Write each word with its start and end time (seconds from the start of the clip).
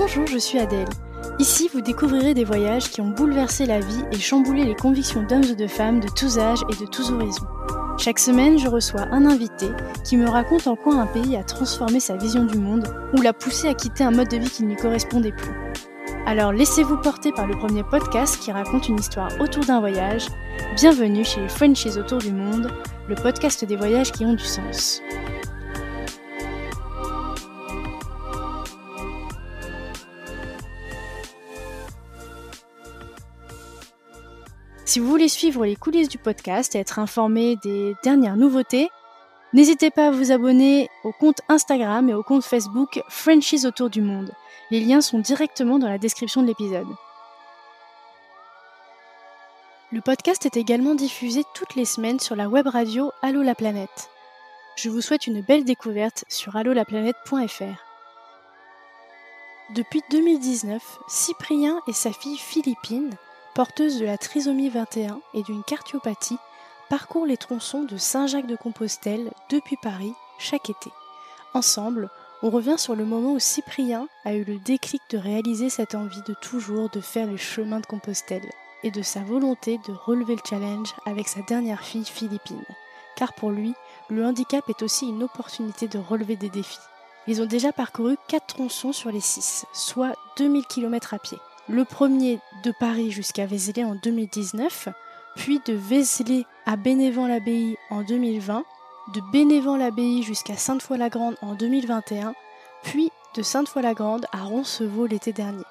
Bonjour, 0.00 0.26
je 0.26 0.38
suis 0.38 0.58
Adèle. 0.58 0.88
Ici, 1.38 1.68
vous 1.70 1.82
découvrirez 1.82 2.32
des 2.32 2.44
voyages 2.44 2.88
qui 2.88 3.02
ont 3.02 3.10
bouleversé 3.10 3.66
la 3.66 3.80
vie 3.80 4.02
et 4.10 4.18
chamboulé 4.18 4.64
les 4.64 4.74
convictions 4.74 5.22
d'hommes 5.24 5.44
et 5.44 5.54
de 5.54 5.66
femmes 5.66 6.00
de 6.00 6.08
tous 6.08 6.38
âges 6.38 6.64
et 6.70 6.82
de 6.82 6.88
tous 6.88 7.12
horizons. 7.12 7.46
Chaque 7.98 8.18
semaine, 8.18 8.58
je 8.58 8.66
reçois 8.66 9.02
un 9.12 9.26
invité 9.26 9.66
qui 10.02 10.16
me 10.16 10.26
raconte 10.26 10.66
en 10.66 10.74
quoi 10.74 10.94
un 10.94 11.06
pays 11.06 11.36
a 11.36 11.44
transformé 11.44 12.00
sa 12.00 12.16
vision 12.16 12.44
du 12.44 12.56
monde 12.56 12.88
ou 13.12 13.20
l'a 13.20 13.34
poussé 13.34 13.68
à 13.68 13.74
quitter 13.74 14.02
un 14.02 14.10
mode 14.10 14.28
de 14.28 14.38
vie 14.38 14.48
qui 14.48 14.62
ne 14.62 14.70
lui 14.70 14.76
correspondait 14.76 15.32
plus. 15.32 15.52
Alors 16.24 16.54
laissez-vous 16.54 16.96
porter 16.96 17.30
par 17.32 17.46
le 17.46 17.58
premier 17.58 17.82
podcast 17.82 18.38
qui 18.40 18.52
raconte 18.52 18.88
une 18.88 18.98
histoire 18.98 19.30
autour 19.38 19.66
d'un 19.66 19.80
voyage. 19.80 20.28
Bienvenue 20.76 21.26
chez 21.26 21.42
les 21.42 21.48
Frenchies 21.50 21.98
autour 21.98 22.20
du 22.20 22.32
monde, 22.32 22.72
le 23.06 23.16
podcast 23.16 23.66
des 23.66 23.76
voyages 23.76 24.12
qui 24.12 24.24
ont 24.24 24.32
du 24.32 24.44
sens. 24.44 25.02
Si 34.90 34.98
vous 34.98 35.06
voulez 35.06 35.28
suivre 35.28 35.64
les 35.64 35.76
coulisses 35.76 36.08
du 36.08 36.18
podcast 36.18 36.74
et 36.74 36.80
être 36.80 36.98
informé 36.98 37.54
des 37.62 37.94
dernières 38.02 38.34
nouveautés, 38.34 38.90
n'hésitez 39.52 39.88
pas 39.88 40.08
à 40.08 40.10
vous 40.10 40.32
abonner 40.32 40.88
au 41.04 41.12
compte 41.12 41.42
Instagram 41.48 42.10
et 42.10 42.14
au 42.14 42.24
compte 42.24 42.42
Facebook 42.42 43.00
Frenchies 43.08 43.66
autour 43.66 43.88
du 43.88 44.02
monde. 44.02 44.32
Les 44.72 44.80
liens 44.80 45.00
sont 45.00 45.20
directement 45.20 45.78
dans 45.78 45.88
la 45.88 45.98
description 45.98 46.42
de 46.42 46.48
l'épisode. 46.48 46.88
Le 49.92 50.00
podcast 50.00 50.44
est 50.44 50.56
également 50.56 50.96
diffusé 50.96 51.44
toutes 51.54 51.76
les 51.76 51.84
semaines 51.84 52.18
sur 52.18 52.34
la 52.34 52.48
web 52.48 52.66
radio 52.66 53.12
Allo 53.22 53.42
la 53.42 53.54
planète. 53.54 54.10
Je 54.74 54.90
vous 54.90 55.02
souhaite 55.02 55.28
une 55.28 55.40
belle 55.40 55.62
découverte 55.62 56.24
sur 56.28 56.56
allolaplanète.fr. 56.56 57.84
Depuis 59.72 60.02
2019, 60.10 60.82
Cyprien 61.06 61.78
et 61.86 61.92
sa 61.92 62.10
fille 62.10 62.38
Philippine 62.38 63.16
porteuse 63.54 63.98
de 63.98 64.04
la 64.04 64.18
trisomie 64.18 64.68
21 64.68 65.20
et 65.34 65.42
d'une 65.42 65.64
cardiopathie, 65.64 66.38
parcourt 66.88 67.26
les 67.26 67.36
tronçons 67.36 67.84
de 67.84 67.96
Saint-Jacques-de-Compostelle 67.96 69.30
depuis 69.50 69.76
Paris 69.76 70.12
chaque 70.38 70.70
été. 70.70 70.90
Ensemble, 71.54 72.10
on 72.42 72.50
revient 72.50 72.78
sur 72.78 72.94
le 72.94 73.04
moment 73.04 73.32
où 73.32 73.38
Cyprien 73.38 74.08
a 74.24 74.34
eu 74.34 74.44
le 74.44 74.58
déclic 74.58 75.02
de 75.10 75.18
réaliser 75.18 75.68
cette 75.68 75.94
envie 75.94 76.22
de 76.26 76.34
toujours 76.34 76.88
de 76.90 77.00
faire 77.00 77.26
le 77.26 77.36
chemin 77.36 77.80
de 77.80 77.86
Compostelle 77.86 78.48
et 78.82 78.90
de 78.90 79.02
sa 79.02 79.20
volonté 79.20 79.78
de 79.86 79.92
relever 79.92 80.36
le 80.36 80.42
challenge 80.48 80.94
avec 81.04 81.28
sa 81.28 81.42
dernière 81.42 81.82
fille 81.82 82.04
Philippine. 82.04 82.64
Car 83.16 83.34
pour 83.34 83.50
lui, 83.50 83.74
le 84.08 84.24
handicap 84.24 84.64
est 84.68 84.82
aussi 84.82 85.06
une 85.06 85.22
opportunité 85.22 85.86
de 85.86 85.98
relever 85.98 86.36
des 86.36 86.48
défis. 86.48 86.78
Ils 87.26 87.42
ont 87.42 87.46
déjà 87.46 87.72
parcouru 87.72 88.16
4 88.28 88.46
tronçons 88.46 88.92
sur 88.92 89.10
les 89.10 89.20
6, 89.20 89.66
soit 89.74 90.14
2000 90.38 90.64
km 90.66 91.14
à 91.14 91.18
pied 91.18 91.38
le 91.70 91.84
premier 91.84 92.40
de 92.64 92.72
Paris 92.72 93.10
jusqu'à 93.12 93.46
Vézelay 93.46 93.84
en 93.84 93.94
2019, 93.94 94.88
puis 95.36 95.60
de 95.64 95.72
Vézelay 95.72 96.44
à 96.66 96.76
Bénévent-l'Abbaye 96.76 97.76
en 97.90 98.02
2020, 98.02 98.64
de 99.14 99.20
Bénévent-l'Abbaye 99.32 100.22
jusqu'à 100.22 100.56
Sainte-Foy-la-Grande 100.56 101.36
en 101.42 101.54
2021, 101.54 102.34
puis 102.82 103.10
de 103.36 103.42
Sainte-Foy-la-Grande 103.42 104.26
à 104.32 104.42
Roncevaux 104.42 105.06
l'été 105.06 105.32
dernier. 105.32 105.64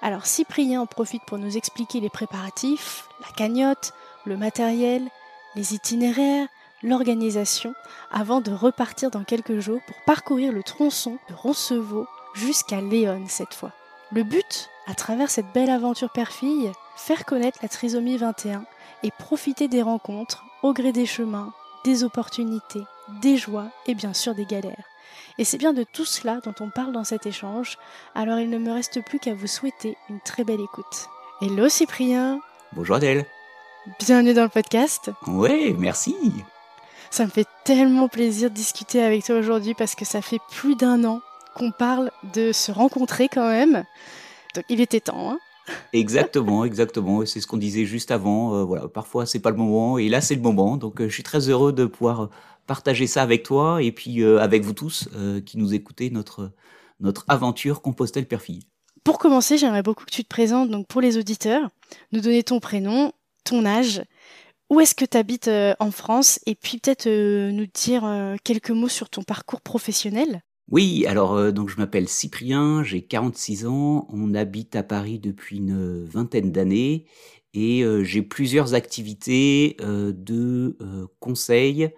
Alors 0.00 0.26
Cyprien 0.26 0.80
en 0.80 0.86
profite 0.86 1.24
pour 1.26 1.38
nous 1.38 1.56
expliquer 1.56 2.00
les 2.00 2.10
préparatifs, 2.10 3.08
la 3.20 3.32
cagnotte, 3.34 3.92
le 4.24 4.36
matériel, 4.36 5.08
les 5.56 5.74
itinéraires, 5.74 6.46
l'organisation, 6.84 7.74
avant 8.12 8.40
de 8.40 8.52
repartir 8.52 9.10
dans 9.10 9.24
quelques 9.24 9.58
jours 9.58 9.80
pour 9.86 9.96
parcourir 10.06 10.52
le 10.52 10.62
tronçon 10.62 11.18
de 11.28 11.34
Roncevaux 11.34 12.06
jusqu'à 12.34 12.80
Léon 12.80 13.24
cette 13.28 13.54
fois. 13.54 13.72
Le 14.12 14.24
but, 14.24 14.68
à 14.86 14.94
travers 14.94 15.30
cette 15.30 15.52
belle 15.52 15.70
aventure 15.70 16.10
père-fille, 16.10 16.72
faire 16.96 17.24
connaître 17.24 17.58
la 17.62 17.68
trisomie 17.68 18.16
21 18.16 18.64
et 19.02 19.10
profiter 19.10 19.68
des 19.68 19.82
rencontres 19.82 20.44
au 20.62 20.72
gré 20.72 20.92
des 20.92 21.06
chemins, 21.06 21.52
des 21.84 22.04
opportunités, 22.04 22.82
des 23.20 23.36
joies 23.36 23.68
et 23.86 23.94
bien 23.94 24.14
sûr 24.14 24.34
des 24.34 24.46
galères. 24.46 24.84
Et 25.38 25.44
c'est 25.44 25.58
bien 25.58 25.72
de 25.72 25.84
tout 25.84 26.04
cela 26.04 26.40
dont 26.40 26.54
on 26.60 26.70
parle 26.70 26.92
dans 26.92 27.04
cet 27.04 27.26
échange, 27.26 27.78
alors 28.14 28.38
il 28.38 28.50
ne 28.50 28.58
me 28.58 28.72
reste 28.72 29.02
plus 29.04 29.18
qu'à 29.18 29.34
vous 29.34 29.46
souhaiter 29.46 29.96
une 30.08 30.20
très 30.20 30.44
belle 30.44 30.60
écoute. 30.60 31.08
Hello 31.40 31.68
Cyprien 31.68 32.40
Bonjour 32.72 32.96
Adèle 32.96 33.26
Bienvenue 33.98 34.34
dans 34.34 34.44
le 34.44 34.48
podcast 34.48 35.10
Ouais, 35.26 35.74
merci 35.76 36.14
Ça 37.10 37.24
me 37.24 37.30
fait 37.30 37.48
tellement 37.64 38.08
plaisir 38.08 38.50
de 38.50 38.54
discuter 38.54 39.02
avec 39.02 39.24
toi 39.24 39.36
aujourd'hui 39.36 39.74
parce 39.74 39.94
que 39.94 40.04
ça 40.04 40.22
fait 40.22 40.38
plus 40.50 40.76
d'un 40.76 41.04
an 41.04 41.20
qu'on 41.54 41.70
parle 41.70 42.10
de 42.34 42.52
se 42.52 42.72
rencontrer 42.72 43.28
quand 43.28 43.48
même. 43.48 43.84
Donc 44.54 44.64
il 44.68 44.80
était 44.80 45.00
temps. 45.00 45.30
Hein 45.32 45.38
exactement, 45.92 46.64
exactement. 46.64 47.24
C'est 47.26 47.40
ce 47.40 47.46
qu'on 47.46 47.56
disait 47.56 47.84
juste 47.84 48.10
avant. 48.10 48.54
Euh, 48.54 48.64
voilà, 48.64 48.88
parfois 48.88 49.26
c'est 49.26 49.40
pas 49.40 49.50
le 49.50 49.56
moment 49.56 49.98
et 49.98 50.08
là 50.08 50.20
c'est 50.20 50.34
le 50.34 50.42
moment. 50.42 50.76
Donc 50.76 51.00
euh, 51.00 51.08
je 51.08 51.14
suis 51.14 51.22
très 51.22 51.48
heureux 51.48 51.72
de 51.72 51.86
pouvoir 51.86 52.30
partager 52.66 53.06
ça 53.06 53.22
avec 53.22 53.42
toi 53.42 53.82
et 53.82 53.92
puis 53.92 54.22
euh, 54.22 54.40
avec 54.40 54.62
vous 54.62 54.72
tous 54.72 55.08
qui 55.44 55.58
nous 55.58 55.74
écoutez 55.74 56.10
notre 56.10 56.52
notre 57.00 57.24
aventure 57.28 57.82
Compostelle 57.82 58.26
Perfille. 58.26 58.62
Pour 59.02 59.18
commencer, 59.18 59.58
j'aimerais 59.58 59.82
beaucoup 59.82 60.04
que 60.04 60.12
tu 60.12 60.22
te 60.22 60.28
présentes 60.28 60.70
donc 60.70 60.86
pour 60.86 61.00
les 61.00 61.18
auditeurs, 61.18 61.68
nous 62.12 62.20
donner 62.20 62.44
ton 62.44 62.60
prénom, 62.60 63.12
ton 63.42 63.66
âge, 63.66 64.02
où 64.70 64.78
est-ce 64.78 64.94
que 64.94 65.04
tu 65.04 65.16
habites 65.16 65.50
en 65.80 65.90
France 65.90 66.38
et 66.46 66.54
puis 66.54 66.78
peut-être 66.78 67.08
nous 67.50 67.66
dire 67.66 68.04
quelques 68.44 68.70
mots 68.70 68.88
sur 68.88 69.10
ton 69.10 69.24
parcours 69.24 69.60
professionnel. 69.60 70.42
Oui, 70.68 71.04
alors 71.06 71.34
euh, 71.34 71.50
donc 71.52 71.68
je 71.68 71.76
m'appelle 71.76 72.08
Cyprien, 72.08 72.82
j'ai 72.82 73.02
46 73.02 73.66
ans, 73.66 74.06
on 74.10 74.34
habite 74.34 74.76
à 74.76 74.82
Paris 74.82 75.18
depuis 75.18 75.58
une 75.58 76.04
vingtaine 76.04 76.52
d'années 76.52 77.06
et 77.52 77.82
euh, 77.84 78.02
j'ai 78.04 78.22
plusieurs 78.22 78.74
activités 78.74 79.76
euh, 79.80 80.12
de 80.14 80.78
conseil, 81.20 81.90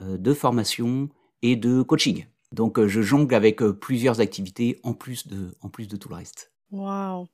de 0.00 0.32
formation 0.32 1.08
et 1.42 1.56
de 1.56 1.82
coaching. 1.82 2.26
Donc 2.52 2.84
je 2.86 3.02
jongle 3.02 3.34
avec 3.34 3.62
plusieurs 3.62 4.20
activités 4.20 4.78
en 4.82 4.94
plus 4.94 5.26
de, 5.26 5.56
en 5.60 5.68
plus 5.68 5.88
de 5.88 5.96
tout 5.96 6.08
le 6.08 6.14
reste. 6.14 6.52
Waouh 6.70 7.26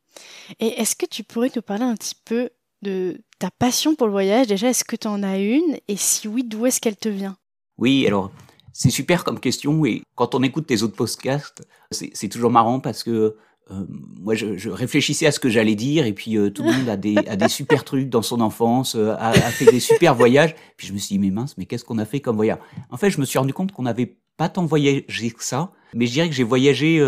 Et 0.60 0.68
est-ce 0.80 0.96
que 0.96 1.06
tu 1.06 1.24
pourrais 1.24 1.50
nous 1.54 1.62
parler 1.62 1.84
un 1.84 1.94
petit 1.94 2.14
peu 2.24 2.50
de 2.82 3.20
ta 3.38 3.50
passion 3.50 3.94
pour 3.94 4.06
le 4.06 4.12
voyage? 4.12 4.46
Déjà, 4.46 4.70
est-ce 4.70 4.84
que 4.84 4.96
tu 4.96 5.08
en 5.08 5.22
as 5.22 5.38
une? 5.38 5.78
Et 5.88 5.96
si 5.96 6.28
oui, 6.28 6.44
d'où 6.44 6.66
est-ce 6.66 6.80
qu'elle 6.80 6.96
te 6.96 7.08
vient? 7.08 7.36
Oui, 7.76 8.06
alors 8.06 8.30
c'est 8.74 8.90
super 8.90 9.22
comme 9.24 9.38
question 9.38 9.86
et 9.86 10.02
quand 10.16 10.34
on 10.34 10.42
écoute 10.42 10.66
tes 10.66 10.82
autres 10.82 10.96
podcasts, 10.96 11.66
c'est 11.90 12.28
toujours 12.28 12.50
marrant 12.50 12.80
parce 12.80 13.04
que 13.04 13.36
euh, 13.70 13.86
moi, 14.20 14.34
je, 14.34 14.58
je, 14.58 14.68
réfléchissais 14.68 15.26
à 15.26 15.32
ce 15.32 15.40
que 15.40 15.48
j'allais 15.48 15.76
dire 15.76 16.04
et 16.04 16.12
puis 16.12 16.36
euh, 16.36 16.50
tout 16.50 16.64
le 16.64 16.72
monde 16.72 16.88
a 16.88 16.98
des, 16.98 17.16
a 17.16 17.36
des 17.36 17.48
super 17.48 17.84
trucs 17.84 18.10
dans 18.10 18.20
son 18.20 18.42
enfance, 18.42 18.94
euh, 18.94 19.14
a, 19.16 19.30
a, 19.30 19.32
fait 19.32 19.64
des 19.64 19.80
super 19.80 20.14
voyages. 20.14 20.54
Puis 20.76 20.88
je 20.88 20.92
me 20.92 20.98
suis 20.98 21.14
dit, 21.14 21.18
mais 21.18 21.30
mince, 21.30 21.56
mais 21.56 21.64
qu'est-ce 21.64 21.84
qu'on 21.84 21.98
a 21.98 22.04
fait 22.04 22.20
comme 22.20 22.36
voyage? 22.36 22.58
En 22.90 22.98
fait, 22.98 23.08
je 23.10 23.20
me 23.20 23.24
suis 23.24 23.38
rendu 23.38 23.54
compte 23.54 23.72
qu'on 23.72 23.84
n'avait 23.84 24.16
pas 24.36 24.50
tant 24.50 24.66
voyagé 24.66 25.30
que 25.30 25.44
ça, 25.44 25.72
mais 25.94 26.06
je 26.06 26.12
dirais 26.12 26.28
que 26.28 26.34
j'ai 26.34 26.42
voyagé 26.42 27.00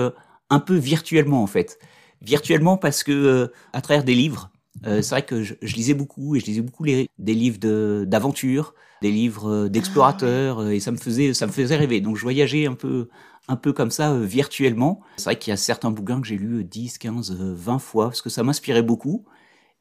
un 0.49 0.61
peu 0.61 0.77
virtuellement 0.77 1.43
en 1.43 1.49
fait. 1.49 1.79
Virtuellement 2.23 2.77
parce 2.77 3.03
que 3.03 3.53
à 3.73 3.81
travers 3.83 4.05
des 4.05 4.15
livres, 4.15 4.51
c'est 4.85 5.11
vrai 5.11 5.23
que 5.25 5.43
je, 5.43 5.55
je, 5.61 5.75
lisais 5.75 5.95
beaucoup 5.95 6.37
et 6.37 6.41
je 6.41 6.47
lisais 6.47 6.61
beaucoup 6.63 6.85
les, 6.85 7.11
des 7.19 7.35
livres 7.35 7.59
d'aventure, 8.05 8.75
des 9.03 9.11
livres 9.11 9.51
euh, 9.51 9.69
d'explorateurs 9.69 10.61
ah, 10.61 10.75
et 10.75 10.81
ça 10.81 10.91
me 10.91 10.97
faisait 10.97 11.35
ça 11.35 11.47
me 11.47 11.53
faisait 11.53 11.77
rêver. 11.77 12.01
Donc 12.01 12.17
je 12.17 12.23
voyageais 12.23 12.67
un 12.67 12.75
peu 12.75 13.09
un 13.49 13.57
peu 13.57 13.73
comme 13.73 13.91
ça 13.91 14.13
euh, 14.13 14.25
virtuellement. 14.25 15.01
C'est 15.17 15.25
vrai 15.25 15.39
qu'il 15.39 15.51
y 15.51 15.55
a 15.55 15.57
certains 15.57 15.91
bouquins 15.91 16.21
que 16.21 16.27
j'ai 16.27 16.37
lus 16.37 16.65
10, 16.65 16.99
15, 16.99 17.37
20 17.39 17.79
fois 17.79 18.07
parce 18.07 18.23
que 18.23 18.31
ça 18.31 18.43
m'inspirait 18.43 18.83
beaucoup. 18.83 19.25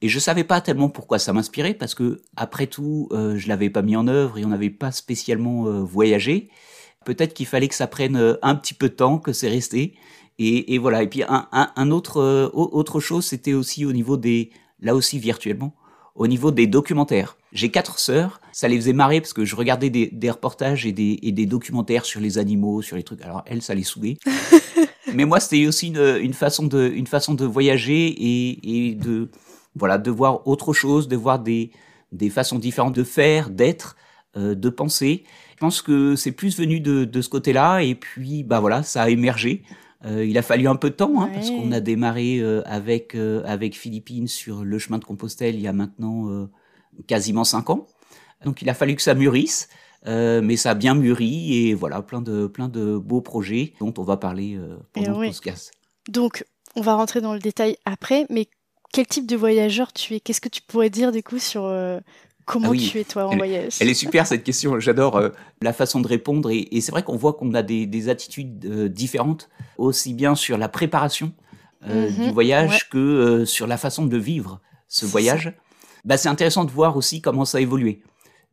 Et 0.01 0.09
je 0.09 0.19
savais 0.19 0.43
pas 0.43 0.61
tellement 0.61 0.89
pourquoi 0.89 1.19
ça 1.19 1.33
m'inspirait 1.33 1.73
parce 1.73 1.95
que 1.95 2.21
après 2.35 2.67
tout, 2.67 3.07
euh, 3.11 3.37
je 3.37 3.47
l'avais 3.47 3.69
pas 3.69 3.81
mis 3.81 3.95
en 3.95 4.07
œuvre 4.07 4.37
et 4.37 4.45
on 4.45 4.49
n'avait 4.49 4.69
pas 4.69 4.91
spécialement 4.91 5.63
voyagé. 5.83 6.49
Peut-être 7.05 7.33
qu'il 7.33 7.45
fallait 7.45 7.67
que 7.67 7.75
ça 7.75 7.87
prenne 7.87 8.37
un 8.41 8.55
petit 8.55 8.73
peu 8.73 8.89
de 8.89 8.95
temps, 8.95 9.19
que 9.19 9.31
c'est 9.31 9.47
resté. 9.47 9.95
Et, 10.37 10.73
et, 10.73 10.79
voilà. 10.79 11.03
Et 11.03 11.07
puis 11.07 11.23
un, 11.23 11.47
un, 11.51 11.71
un 11.75 11.91
autre 11.91 12.49
autre 12.53 12.99
chose, 12.99 13.25
c'était 13.25 13.53
aussi 13.53 13.85
au 13.85 13.93
niveau 13.93 14.17
des 14.17 14.51
là 14.79 14.95
aussi 14.95 15.17
virtuellement 15.17 15.75
au 16.15 16.27
niveau 16.27 16.51
des 16.51 16.65
documentaires. 16.65 17.37
J'ai 17.51 17.69
quatre 17.69 17.99
sœurs, 17.99 18.41
ça 18.51 18.67
les 18.67 18.77
faisait 18.77 18.93
marrer 18.93 19.21
parce 19.21 19.33
que 19.33 19.45
je 19.45 19.55
regardais 19.55 19.89
des, 19.89 20.07
des 20.07 20.31
reportages 20.31 20.85
et 20.85 20.91
des, 20.91 21.19
et 21.21 21.31
des, 21.31 21.45
documentaires 21.45 22.05
sur 22.05 22.21
les 22.21 22.37
animaux, 22.37 22.81
sur 22.81 22.95
les 22.95 23.03
trucs. 23.03 23.21
Alors 23.21 23.43
elles, 23.45 23.61
ça 23.61 23.75
les 23.75 23.83
soudait. 23.83 24.17
Mais 25.13 25.25
moi, 25.25 25.39
c'était 25.39 25.67
aussi 25.67 25.87
une, 25.87 26.17
une, 26.21 26.33
façon 26.33 26.67
de, 26.67 26.91
une 26.93 27.07
façon 27.07 27.33
de 27.33 27.45
voyager 27.45 28.07
et, 28.07 28.87
et, 28.89 28.95
de, 28.95 29.29
voilà, 29.75 29.97
de 29.97 30.11
voir 30.11 30.47
autre 30.47 30.73
chose, 30.73 31.07
de 31.07 31.15
voir 31.15 31.39
des, 31.39 31.71
des 32.11 32.29
façons 32.29 32.59
différentes 32.59 32.95
de 32.95 33.03
faire, 33.03 33.49
d'être, 33.49 33.95
euh, 34.35 34.55
de 34.55 34.69
penser. 34.69 35.23
Je 35.51 35.57
pense 35.59 35.81
que 35.81 36.15
c'est 36.15 36.31
plus 36.31 36.57
venu 36.57 36.79
de, 36.79 37.05
de 37.05 37.21
ce 37.21 37.29
côté-là 37.29 37.79
et 37.79 37.95
puis, 37.95 38.43
bah 38.43 38.59
voilà, 38.59 38.83
ça 38.83 39.03
a 39.03 39.09
émergé. 39.09 39.63
Euh, 40.05 40.25
il 40.25 40.37
a 40.37 40.41
fallu 40.41 40.67
un 40.67 40.75
peu 40.75 40.89
de 40.89 40.95
temps, 40.95 41.21
hein, 41.21 41.29
parce 41.33 41.49
qu'on 41.49 41.71
a 41.71 41.79
démarré 41.79 42.39
euh, 42.39 42.61
avec, 42.65 43.15
euh, 43.15 43.43
avec 43.45 43.75
Philippines 43.75 44.27
sur 44.27 44.63
le 44.63 44.77
chemin 44.77 44.99
de 44.99 45.05
Compostelle 45.05 45.55
il 45.55 45.61
y 45.61 45.67
a 45.67 45.73
maintenant 45.73 46.47
quasiment 47.07 47.43
cinq 47.43 47.69
ans. 47.69 47.87
Donc 48.43 48.61
il 48.61 48.69
a 48.69 48.73
fallu 48.73 48.95
que 48.95 49.01
ça 49.01 49.15
mûrisse, 49.15 49.67
mais 50.05 50.57
ça 50.57 50.71
a 50.71 50.75
bien 50.75 50.93
mûri 50.93 51.67
et 51.67 51.73
voilà, 51.73 52.01
plein 52.01 52.21
de, 52.21 52.47
plein 52.47 52.69
de 52.69 52.97
beaux 52.97 53.21
projets 53.21 53.73
dont 53.79 53.93
on 53.97 54.03
va 54.03 54.17
parler 54.17 54.59
pendant 54.93 55.19
le 55.19 55.27
podcast. 55.27 55.71
Donc, 56.07 56.45
on 56.75 56.81
va 56.81 56.93
rentrer 56.93 57.21
dans 57.21 57.33
le 57.33 57.39
détail 57.39 57.77
après, 57.85 58.25
mais 58.29 58.47
quel 58.95 59.07
type 59.07 59.25
de 59.25 59.35
voyageur 59.35 59.91
tu 59.91 60.15
es? 60.15 60.19
Qu'est-ce 60.19 60.41
que 60.41 60.49
tu 60.49 60.61
pourrais 60.61 60.89
dire 60.89 61.11
du 61.11 61.23
coup 61.23 61.39
sur 61.39 61.65
euh, 61.65 61.99
comment 62.45 62.71
ah 62.73 62.77
tu 62.77 62.99
es 62.99 63.03
toi 63.03 63.27
en 63.27 63.35
voyage 63.35 63.77
Elle 63.79 63.89
est 63.89 63.95
super 63.95 64.25
cette 64.27 64.43
question. 64.43 64.79
J'adore 64.79 65.17
euh, 65.17 65.29
la 65.61 65.73
façon 65.73 65.99
de 65.99 66.07
répondre 66.07 66.49
et, 66.51 66.69
c'est 66.81 66.91
vrai 66.91 67.03
qu'on 67.03 67.17
voit 67.17 67.33
qu'on 67.33 67.53
a 67.53 67.63
des, 67.63 68.09
attitudes 68.09 68.65
euh, 68.65 68.89
différentes 68.89 69.49
aussi 69.77 70.13
bien 70.13 70.35
sur 70.35 70.57
la 70.57 70.69
préparation 70.69 71.33
mhm, 71.85 72.25
du 72.25 72.31
voyage 72.31 72.89
que 72.89 73.45
sur 73.45 73.67
la 73.67 73.77
façon 73.77 74.05
de 74.05 74.17
vivre 74.17 74.61
ce 74.87 75.05
voyage. 75.05 75.53
Bah, 76.05 76.17
c'est 76.17 76.29
intéressant 76.29 76.65
de 76.65 76.71
voir 76.71 76.97
aussi 76.97 77.21
comment 77.21 77.45
ça 77.45 77.57
a 77.57 77.61
évolué. 77.61 78.01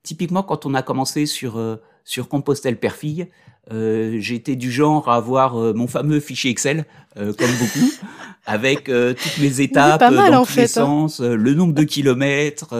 Typiquement, 0.02 0.42
quand 0.42 0.66
on 0.66 0.74
a 0.74 0.82
commencé 0.82 1.26
sur 1.26 1.60
sur 2.04 2.28
Compostelle 2.28 2.78
Père-Fille, 2.78 3.28
euh, 3.70 4.16
j'étais 4.18 4.56
du 4.56 4.72
genre 4.72 5.08
à 5.08 5.14
avoir 5.14 5.56
euh, 5.56 5.72
mon 5.72 5.86
fameux 5.86 6.18
fichier 6.18 6.50
Excel, 6.50 6.84
euh, 7.16 7.32
comme 7.32 7.50
beaucoup, 7.60 7.92
avec 8.46 8.84
toutes 8.86 9.38
mes 9.38 9.60
étapes 9.60 10.00
dans 10.00 10.44
tous 10.44 10.56
les 10.56 10.62
hein. 10.64 10.66
sens, 10.66 11.20
le 11.20 11.54
nombre 11.54 11.72
de 11.72 11.84
kilomètres, 11.84 12.74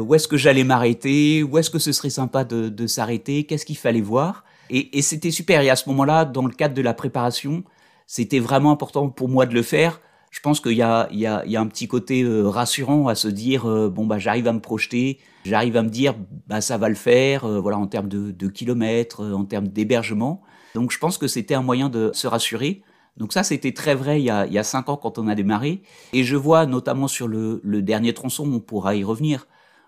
où 0.00 0.14
est-ce 0.14 0.26
que 0.26 0.38
j'allais 0.38 0.64
m'arrêter, 0.64 1.42
où 1.42 1.58
est-ce 1.58 1.68
que 1.68 1.78
ce 1.78 1.92
serait 1.92 2.10
sympa 2.10 2.44
de, 2.44 2.70
de 2.70 2.86
s'arrêter, 2.86 3.44
qu'est-ce 3.44 3.66
qu'il 3.66 3.76
fallait 3.76 4.00
voir. 4.00 4.44
Et, 4.70 4.98
et 4.98 5.02
c'était 5.02 5.30
super. 5.30 5.60
Et 5.60 5.68
à 5.68 5.76
ce 5.76 5.88
moment-là, 5.90 6.24
dans 6.24 6.46
le 6.46 6.52
cadre 6.52 6.74
de 6.74 6.82
la 6.82 6.94
préparation, 6.94 7.62
c'était 8.06 8.40
vraiment 8.40 8.72
important 8.72 9.10
pour 9.10 9.28
moi 9.28 9.44
de 9.44 9.54
le 9.54 9.62
faire. 9.62 10.00
Je 10.30 10.40
pense 10.40 10.60
qu'il 10.60 10.72
y 10.72 10.82
a, 10.82 11.08
il 11.12 11.18
y, 11.18 11.26
a, 11.26 11.42
il 11.44 11.52
y 11.52 11.56
a 11.56 11.60
un 11.60 11.66
petit 11.66 11.88
côté 11.88 12.24
rassurant 12.26 13.06
à 13.08 13.14
se 13.14 13.28
dire 13.28 13.64
bon 13.90 14.06
bah 14.06 14.18
j'arrive 14.18 14.48
à 14.48 14.52
me 14.52 14.60
projeter, 14.60 15.18
j'arrive 15.46 15.76
à 15.76 15.82
me 15.82 15.88
dire 15.88 16.14
bah 16.46 16.60
ça 16.60 16.76
va 16.78 16.88
le 16.88 16.94
faire, 16.94 17.44
euh, 17.44 17.60
voilà 17.60 17.78
en 17.78 17.86
termes 17.86 18.08
de, 18.08 18.48
kilomètres, 18.48 19.22
euh, 19.22 19.32
en 19.32 19.44
termes 19.44 19.68
d'hébergement. 19.68 20.42
Donc 20.74 20.92
je 20.92 20.98
pense 20.98 21.18
que 21.18 21.26
c'était 21.26 21.54
un 21.54 21.62
moyen 21.62 21.88
de 21.88 22.10
se 22.12 22.26
rassurer. 22.26 22.82
Donc 23.16 23.32
ça 23.32 23.42
c'était 23.42 23.72
très 23.72 23.94
vrai 23.94 24.20
il 24.20 24.24
y, 24.24 24.30
a, 24.30 24.46
il 24.46 24.52
y 24.52 24.58
a 24.58 24.62
cinq 24.62 24.88
ans 24.88 24.96
quand 24.96 25.18
on 25.18 25.28
a 25.28 25.34
démarré. 25.34 25.82
Et 26.12 26.24
je 26.24 26.36
vois 26.36 26.66
notamment 26.66 27.08
sur 27.08 27.28
le, 27.28 27.60
dernier 27.82 28.12
tronçon, 28.12 28.50
on 28.52 28.60
pourra 28.60 28.94
y 28.94 29.04
revenir. 29.04 29.46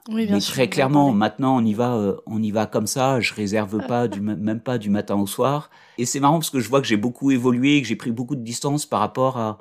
Oui, 0.08 0.24
bien 0.24 0.36
Mais 0.36 0.40
très 0.40 0.68
clairement, 0.68 1.12
maintenant 1.12 1.58
on 1.58 1.64
y 1.64 1.74
va, 1.74 1.94
euh, 1.94 2.16
on 2.26 2.42
y 2.42 2.50
va 2.50 2.66
comme 2.66 2.86
ça. 2.86 3.20
Je 3.20 3.34
réserve 3.34 3.78
pas 3.88 4.08
du, 4.08 4.20
même 4.20 4.60
pas 4.60 4.78
du 4.78 4.88
matin 4.88 5.16
au 5.16 5.26
soir. 5.26 5.70
Et 5.98 6.06
c'est 6.06 6.20
marrant 6.20 6.38
parce 6.38 6.50
que 6.50 6.60
je 6.60 6.68
vois 6.68 6.80
que 6.80 6.86
j'ai 6.86 6.96
beaucoup 6.96 7.30
évolué, 7.30 7.82
que 7.82 7.88
j'ai 7.88 7.96
pris 7.96 8.12
beaucoup 8.12 8.36
de 8.36 8.42
distance 8.42 8.86
par 8.86 9.00
rapport 9.00 9.36
à, 9.36 9.58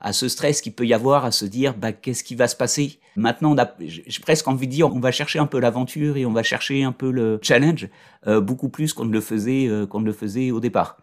à 0.00 0.12
ce 0.12 0.28
stress 0.28 0.60
qu'il 0.60 0.72
peut 0.72 0.86
y 0.86 0.94
avoir, 0.94 1.24
à 1.24 1.30
se 1.30 1.44
dire 1.44 1.74
bah, 1.76 1.92
qu'est-ce 1.92 2.24
qui 2.24 2.34
va 2.34 2.48
se 2.48 2.56
passer? 2.56 3.00
Maintenant, 3.16 3.56
j'ai 3.80 4.20
presque 4.22 4.46
envie 4.46 4.68
de 4.68 4.72
dire, 4.72 4.94
on 4.94 5.00
va 5.00 5.10
chercher 5.10 5.40
un 5.40 5.46
peu 5.46 5.58
l'aventure 5.58 6.16
et 6.16 6.24
on 6.24 6.32
va 6.32 6.44
chercher 6.44 6.84
un 6.84 6.92
peu 6.92 7.10
le 7.10 7.40
challenge, 7.42 7.88
euh, 8.28 8.40
beaucoup 8.40 8.68
plus 8.68 8.92
qu'on 8.92 9.04
ne 9.04 9.12
le 9.12 9.20
faisait 9.20 9.66
euh, 9.66 9.86
qu'on 9.86 10.00
ne 10.00 10.06
le 10.06 10.12
faisait 10.12 10.52
au 10.52 10.60
départ. 10.60 10.98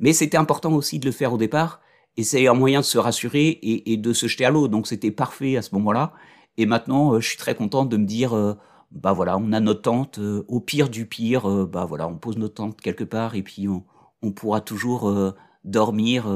Mais 0.00 0.12
c'était 0.12 0.36
important 0.36 0.72
aussi 0.72 0.98
de 0.98 1.06
le 1.06 1.12
faire 1.12 1.32
au 1.32 1.38
départ, 1.38 1.80
et 2.16 2.24
c'est 2.24 2.48
un 2.48 2.54
moyen 2.54 2.80
de 2.80 2.84
se 2.84 2.98
rassurer 2.98 3.46
et, 3.48 3.92
et 3.92 3.96
de 3.96 4.12
se 4.12 4.26
jeter 4.26 4.44
à 4.44 4.50
l'eau. 4.50 4.66
Donc 4.66 4.88
c'était 4.88 5.12
parfait 5.12 5.56
à 5.56 5.62
ce 5.62 5.74
moment-là. 5.76 6.12
Et 6.56 6.66
maintenant, 6.66 7.14
euh, 7.14 7.20
je 7.20 7.28
suis 7.28 7.38
très 7.38 7.54
content 7.54 7.84
de 7.84 7.96
me 7.96 8.04
dire, 8.04 8.56
bah 8.90 9.12
voilà, 9.12 9.38
on 9.38 9.52
a 9.52 9.60
notre 9.60 9.82
tente. 9.82 10.18
au 10.18 10.60
pire 10.60 10.88
du 10.88 11.06
pire, 11.06 11.48
bah 11.66 11.84
voilà, 11.84 12.08
on 12.08 12.16
pose 12.16 12.36
notre 12.36 12.54
tente 12.54 12.80
quelque 12.80 13.04
part 13.04 13.36
et 13.36 13.42
puis 13.42 13.68
on, 13.68 13.84
on 14.22 14.32
pourra 14.32 14.60
toujours 14.60 15.32
dormir 15.64 16.26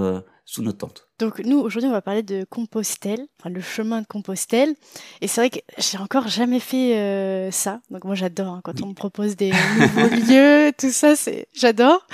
sous 0.45 0.63
notre 0.63 0.79
tente. 0.79 1.04
Donc 1.21 1.39
nous, 1.39 1.59
aujourd'hui, 1.61 1.89
on 1.89 1.93
va 1.93 2.03
parler 2.03 2.25
de 2.25 2.45
Compostelle, 2.51 3.29
enfin, 3.39 3.49
le 3.49 3.61
chemin 3.61 4.03
de 4.03 4.07
Compostelle. 4.07 4.75
Et 5.21 5.29
c'est 5.29 5.41
vrai 5.41 5.51
que 5.51 5.61
j'ai 5.79 5.97
encore 5.97 6.27
jamais 6.27 6.59
fait 6.59 6.99
euh, 6.99 7.53
ça. 7.53 7.81
Donc 7.91 8.03
moi, 8.05 8.17
j'adore 8.17 8.55
hein, 8.55 8.61
quand 8.65 8.83
on 8.83 8.89
me 8.89 8.95
propose 8.95 9.37
des 9.37 9.53
nouveaux 9.79 10.09
lieux, 10.09 10.73
tout 10.77 10.91
ça, 10.91 11.15
c'est 11.15 11.47
j'adore. 11.55 12.05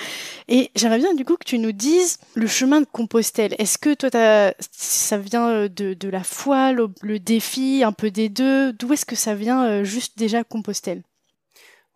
Et 0.49 0.71
j'aimerais 0.77 0.99
bien 0.99 1.15
du 1.15 1.25
coup 1.25 1.37
que 1.37 1.47
tu 1.47 1.59
nous 1.59 1.73
dises 1.73 2.19
le 2.35 2.47
chemin 2.47 2.83
de 2.83 2.87
Compostelle. 2.87 3.55
Est-ce 3.59 3.79
que 3.79 3.95
toi, 3.95 4.11
ça 4.71 5.17
vient 5.17 5.49
euh, 5.49 5.69
de, 5.69 5.95
de 5.95 6.09
la 6.11 6.23
foi, 6.23 6.73
le, 6.73 7.19
défi, 7.19 7.83
un 7.83 7.93
peu 7.93 8.11
des 8.11 8.29
deux? 8.29 8.75
D'où 8.75 8.93
est-ce 8.93 9.07
que 9.07 9.17
ça 9.17 9.35
vient 9.35 9.65
euh, 9.65 9.85
juste 9.85 10.19
déjà 10.19 10.45
Compostelle? 10.45 11.03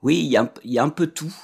Oui, 0.01 0.21
il 0.21 0.31
y 0.31 0.39
a, 0.39 0.51
y 0.65 0.79
a, 0.79 0.83
un 0.83 0.89
peu 0.89 1.06
tout. 1.06 1.35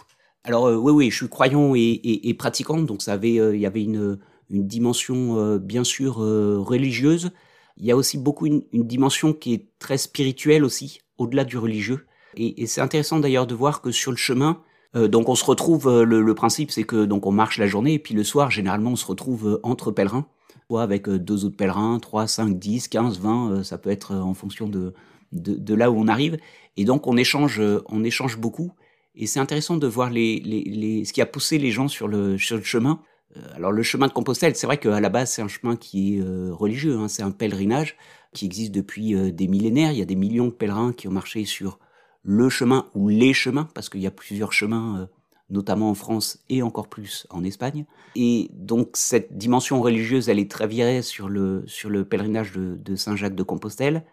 Alors 0.42 0.64
oui, 0.64 0.92
oui, 0.92 1.10
je 1.10 1.16
suis 1.16 1.28
croyant 1.28 1.74
et, 1.74 1.80
et, 1.80 2.30
et 2.30 2.34
pratiquant, 2.34 2.78
donc 2.78 3.02
ça 3.02 3.12
avait, 3.12 3.34
il 3.34 3.60
y 3.60 3.66
avait 3.66 3.82
une 3.82 4.18
une 4.50 4.66
dimension 4.66 5.38
euh, 5.38 5.58
bien 5.58 5.84
sûr 5.84 6.22
euh, 6.22 6.58
religieuse. 6.58 7.30
Il 7.76 7.86
y 7.86 7.90
a 7.90 7.96
aussi 7.96 8.18
beaucoup 8.18 8.46
une, 8.46 8.62
dimension 8.72 9.32
qui 9.32 9.54
est 9.54 9.68
très 9.78 9.96
spirituelle 9.96 10.64
aussi, 10.64 11.00
au-delà 11.18 11.44
du 11.44 11.56
religieux. 11.56 12.06
Et, 12.36 12.66
c'est 12.66 12.80
intéressant 12.80 13.18
d'ailleurs 13.18 13.46
de 13.46 13.54
voir 13.54 13.80
que 13.80 13.90
sur 13.90 14.10
le 14.10 14.16
chemin, 14.16 14.60
euh, 14.96 15.08
donc 15.08 15.28
on 15.28 15.34
se 15.34 15.44
retrouve, 15.44 16.02
le, 16.02 16.34
principe 16.34 16.70
c'est 16.70 16.84
que 16.84 17.04
donc 17.04 17.26
on 17.26 17.32
marche 17.32 17.58
la 17.58 17.66
journée 17.66 17.94
et 17.94 17.98
puis 17.98 18.14
le 18.14 18.24
soir 18.24 18.50
généralement 18.50 18.92
on 18.92 18.96
se 18.96 19.06
retrouve 19.06 19.60
entre 19.62 19.90
pèlerins, 19.90 20.26
soit 20.66 20.82
avec 20.82 21.08
deux 21.08 21.44
autres 21.44 21.56
pèlerins, 21.56 21.98
3, 21.98 22.26
5, 22.26 22.58
10, 22.58 22.88
15, 22.88 23.20
20, 23.20 23.64
ça 23.64 23.78
peut 23.78 23.90
être 23.90 24.14
en 24.14 24.34
fonction 24.34 24.68
de, 24.68 24.92
de, 25.32 25.74
là 25.74 25.90
où 25.90 25.98
on 25.98 26.08
arrive. 26.08 26.38
Et 26.76 26.84
donc 26.84 27.06
on 27.06 27.16
échange, 27.16 27.62
on 27.88 28.04
échange 28.04 28.36
beaucoup. 28.38 28.72
Et 29.16 29.26
c'est 29.26 29.40
intéressant 29.40 29.76
de 29.76 29.86
voir 29.86 30.10
les, 30.10 30.38
les, 30.40 30.62
les, 30.62 31.04
ce 31.04 31.12
qui 31.12 31.20
a 31.20 31.26
poussé 31.26 31.58
les 31.58 31.70
gens 31.70 31.88
sur 31.88 32.06
le, 32.06 32.38
sur 32.38 32.56
le 32.56 32.62
chemin. 32.62 33.00
Euh, 33.36 33.40
alors 33.54 33.72
le 33.72 33.82
chemin 33.82 34.08
de 34.08 34.12
Compostelle, 34.12 34.56
c'est 34.56 34.66
vrai 34.66 34.78
qu'à 34.78 35.00
la 35.00 35.08
base 35.08 35.32
c'est 35.32 35.42
un 35.42 35.48
chemin 35.48 35.76
qui 35.76 36.16
est 36.16 36.20
euh, 36.20 36.52
religieux, 36.52 36.96
hein, 36.96 37.08
c'est 37.08 37.22
un 37.22 37.30
pèlerinage 37.30 37.96
qui 38.32 38.44
existe 38.44 38.72
depuis 38.72 39.14
euh, 39.14 39.30
des 39.30 39.48
millénaires. 39.48 39.92
Il 39.92 39.98
y 39.98 40.02
a 40.02 40.06
des 40.06 40.16
millions 40.16 40.46
de 40.46 40.52
pèlerins 40.52 40.92
qui 40.92 41.08
ont 41.08 41.12
marché 41.12 41.44
sur 41.44 41.78
le 42.22 42.48
chemin 42.48 42.86
ou 42.94 43.08
les 43.08 43.32
chemins, 43.32 43.68
parce 43.74 43.88
qu'il 43.88 44.00
y 44.00 44.06
a 44.06 44.10
plusieurs 44.10 44.52
chemins, 44.52 45.08
notamment 45.48 45.88
en 45.88 45.94
France 45.94 46.44
et 46.50 46.62
encore 46.62 46.88
plus 46.88 47.26
en 47.30 47.44
Espagne. 47.44 47.86
Et 48.14 48.50
donc 48.52 48.90
cette 48.92 49.38
dimension 49.38 49.80
religieuse, 49.80 50.28
elle 50.28 50.38
est 50.38 50.50
très 50.50 50.66
virée 50.66 51.00
sur 51.00 51.30
le, 51.30 51.64
sur 51.66 51.88
le 51.88 52.04
pèlerinage 52.04 52.52
de, 52.52 52.76
de 52.76 52.94
Saint-Jacques 52.94 53.34
de 53.34 53.42
Compostelle. 53.42 54.04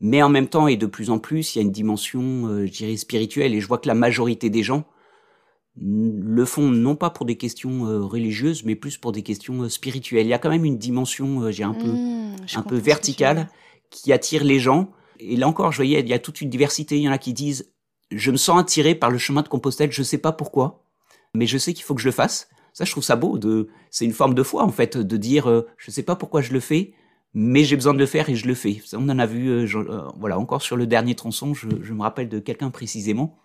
Mais 0.00 0.22
en 0.22 0.28
même 0.28 0.46
temps, 0.46 0.68
et 0.68 0.76
de 0.76 0.84
plus 0.84 1.08
en 1.08 1.18
plus, 1.18 1.54
il 1.54 1.58
y 1.58 1.62
a 1.62 1.64
une 1.64 1.72
dimension, 1.72 2.66
je 2.66 2.70
dirais, 2.70 2.96
spirituelle. 2.96 3.54
Et 3.54 3.60
je 3.60 3.66
vois 3.66 3.78
que 3.78 3.88
la 3.88 3.94
majorité 3.94 4.50
des 4.50 4.62
gens 4.62 4.84
le 5.80 6.44
font 6.44 6.68
non 6.68 6.96
pas 6.96 7.10
pour 7.10 7.26
des 7.26 7.36
questions 7.36 7.86
euh, 7.86 8.00
religieuses, 8.00 8.64
mais 8.64 8.74
plus 8.74 8.96
pour 8.96 9.12
des 9.12 9.22
questions 9.22 9.62
euh, 9.62 9.68
spirituelles. 9.68 10.26
Il 10.26 10.30
y 10.30 10.34
a 10.34 10.38
quand 10.38 10.50
même 10.50 10.64
une 10.64 10.78
dimension, 10.78 11.42
euh, 11.42 11.50
j'ai 11.50 11.64
un 11.64 11.74
peu, 11.74 11.88
mmh, 11.88 12.36
un 12.56 12.62
peu 12.62 12.76
verticale, 12.76 13.48
qui 13.90 14.12
attire 14.12 14.44
les 14.44 14.58
gens. 14.58 14.90
Et 15.20 15.36
là 15.36 15.48
encore, 15.48 15.72
je 15.72 15.78
voyais, 15.78 16.00
il 16.00 16.08
y 16.08 16.14
a 16.14 16.18
toute 16.18 16.40
une 16.40 16.50
diversité. 16.50 16.96
Il 16.96 17.02
y 17.02 17.08
en 17.08 17.12
a 17.12 17.18
qui 17.18 17.32
disent, 17.32 17.72
je 18.10 18.30
me 18.30 18.36
sens 18.36 18.60
attiré 18.60 18.94
par 18.94 19.10
le 19.10 19.18
chemin 19.18 19.42
de 19.42 19.48
Compostelle, 19.48 19.92
je 19.92 20.02
sais 20.02 20.18
pas 20.18 20.32
pourquoi, 20.32 20.82
mais 21.34 21.46
je 21.46 21.58
sais 21.58 21.74
qu'il 21.74 21.84
faut 21.84 21.94
que 21.94 22.00
je 22.00 22.08
le 22.08 22.12
fasse. 22.12 22.48
Ça, 22.72 22.84
je 22.84 22.90
trouve 22.90 23.04
ça 23.04 23.16
beau. 23.16 23.38
De, 23.38 23.68
c'est 23.90 24.04
une 24.04 24.12
forme 24.12 24.34
de 24.34 24.42
foi 24.42 24.64
en 24.64 24.70
fait, 24.70 24.96
de 24.96 25.16
dire, 25.16 25.64
je 25.76 25.90
sais 25.90 26.02
pas 26.02 26.16
pourquoi 26.16 26.42
je 26.42 26.52
le 26.52 26.60
fais, 26.60 26.92
mais 27.34 27.64
j'ai 27.64 27.76
besoin 27.76 27.92
de 27.92 27.98
le 27.98 28.06
faire 28.06 28.28
et 28.30 28.36
je 28.36 28.46
le 28.46 28.54
fais. 28.54 28.80
on 28.94 29.08
en 29.08 29.18
a 29.18 29.26
vu, 29.26 29.66
voilà, 30.16 30.38
encore 30.38 30.62
sur 30.62 30.76
le 30.76 30.86
dernier 30.86 31.14
tronçon, 31.14 31.54
je, 31.54 31.66
me 31.92 32.02
rappelle 32.02 32.28
de 32.28 32.38
quelqu'un 32.38 32.70
précisément, 32.70 33.36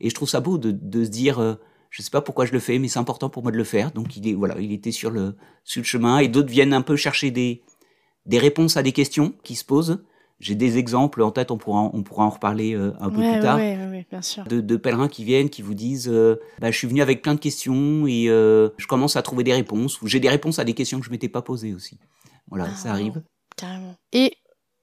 et 0.00 0.10
je 0.10 0.14
trouve 0.14 0.28
ça 0.28 0.40
beau 0.40 0.58
de, 0.58 0.70
de 0.70 1.04
se 1.04 1.10
dire 1.10 1.56
je 1.94 2.02
sais 2.02 2.10
pas 2.10 2.20
pourquoi 2.20 2.44
je 2.44 2.50
le 2.50 2.58
fais, 2.58 2.80
mais 2.80 2.88
c'est 2.88 2.98
important 2.98 3.28
pour 3.28 3.44
moi 3.44 3.52
de 3.52 3.56
le 3.56 3.62
faire. 3.62 3.92
Donc 3.92 4.16
il 4.16 4.28
est 4.28 4.34
voilà, 4.34 4.56
il 4.58 4.72
était 4.72 4.90
sur 4.90 5.12
le 5.12 5.36
sur 5.62 5.80
le 5.80 5.86
chemin 5.86 6.18
et 6.18 6.26
d'autres 6.26 6.50
viennent 6.50 6.72
un 6.72 6.82
peu 6.82 6.96
chercher 6.96 7.30
des 7.30 7.62
des 8.26 8.38
réponses 8.38 8.76
à 8.76 8.82
des 8.82 8.90
questions 8.90 9.32
qui 9.44 9.54
se 9.54 9.64
posent. 9.64 10.04
J'ai 10.40 10.56
des 10.56 10.76
exemples 10.76 11.22
en 11.22 11.30
tête, 11.30 11.52
on 11.52 11.56
pourra 11.56 11.82
on 11.94 12.02
pourra 12.02 12.24
en 12.24 12.30
reparler 12.30 12.74
euh, 12.74 12.94
un 12.98 13.10
peu 13.10 13.20
plus 13.20 13.40
tard. 13.40 13.58
bien 13.58 14.22
sûr. 14.22 14.42
De, 14.42 14.60
de, 14.60 14.76
pèlerins 14.76 15.06
qui 15.06 15.22
viennent, 15.22 15.48
qui 15.48 15.62
vous 15.62 15.74
disent, 15.74 16.08
euh, 16.08 16.40
bah, 16.58 16.72
je 16.72 16.76
suis 16.76 16.88
venu 16.88 17.00
avec 17.00 17.22
plein 17.22 17.34
de 17.34 17.40
questions 17.40 18.08
et 18.08 18.28
euh, 18.28 18.70
je 18.76 18.88
commence 18.88 19.14
à 19.14 19.22
trouver 19.22 19.44
des 19.44 19.54
réponses. 19.54 20.02
Ou 20.02 20.08
j'ai 20.08 20.18
des 20.18 20.28
réponses 20.28 20.58
à 20.58 20.64
des 20.64 20.74
questions 20.74 20.98
que 20.98 21.06
je 21.06 21.12
m'étais 21.12 21.28
pas 21.28 21.42
posées 21.42 21.74
aussi. 21.74 22.00
Voilà, 22.48 22.66
ah, 22.72 22.74
ça 22.74 22.90
arrive. 22.90 23.22
Carrément. 23.56 23.94
Et 24.12 24.32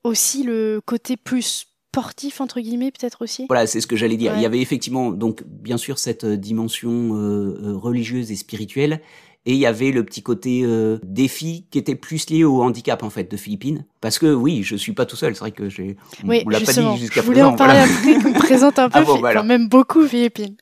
aussi 0.05 0.43
le 0.43 0.79
côté 0.85 1.17
plus 1.17 1.65
sportif 1.91 2.39
entre 2.39 2.61
guillemets 2.61 2.91
peut-être 2.91 3.21
aussi? 3.21 3.45
Voilà, 3.49 3.67
c'est 3.67 3.81
ce 3.81 3.87
que 3.87 3.97
j'allais 3.97 4.15
dire. 4.15 4.33
Il 4.37 4.41
y 4.41 4.45
avait 4.45 4.61
effectivement 4.61 5.11
donc 5.11 5.43
bien 5.45 5.75
sûr 5.75 5.99
cette 5.99 6.23
euh, 6.23 6.37
dimension 6.37 6.89
euh, 6.89 7.59
euh, 7.61 7.75
religieuse 7.75 8.31
et 8.31 8.37
spirituelle 8.37 9.01
et 9.45 9.53
il 9.53 9.57
y 9.57 9.65
avait 9.65 9.91
le 9.91 10.05
petit 10.05 10.21
côté 10.21 10.63
défi 11.01 11.65
qui 11.71 11.79
était 11.79 11.95
plus 11.95 12.29
lié 12.29 12.43
au 12.43 12.61
handicap 12.61 13.01
en 13.01 13.09
fait 13.09 13.29
de 13.29 13.35
Philippines 13.35 13.85
parce 13.99 14.19
que 14.19 14.31
oui 14.31 14.61
je 14.61 14.75
suis 14.75 14.93
pas 14.93 15.07
tout 15.07 15.15
seul. 15.15 15.33
C'est 15.33 15.39
vrai 15.39 15.51
que 15.51 15.67
j'ai 15.67 15.97
oui, 16.23 16.43
on 16.45 16.49
l'a 16.49 16.59
pas 16.59 16.71
dit 16.71 16.97
jusqu'à 16.99 17.23
présent 17.23 17.23
je 17.23 17.25
voulais 17.25 17.41
en 17.41 17.55
parler 17.55 17.83
peu 18.21 18.33
présente 18.33 18.77
un 18.77 18.83
ah 18.93 19.01
peu 19.01 19.11
ah 19.25 19.33
quand 19.33 19.43
même 19.43 19.67
beaucoup 19.67 20.05
Philippines 20.05 20.55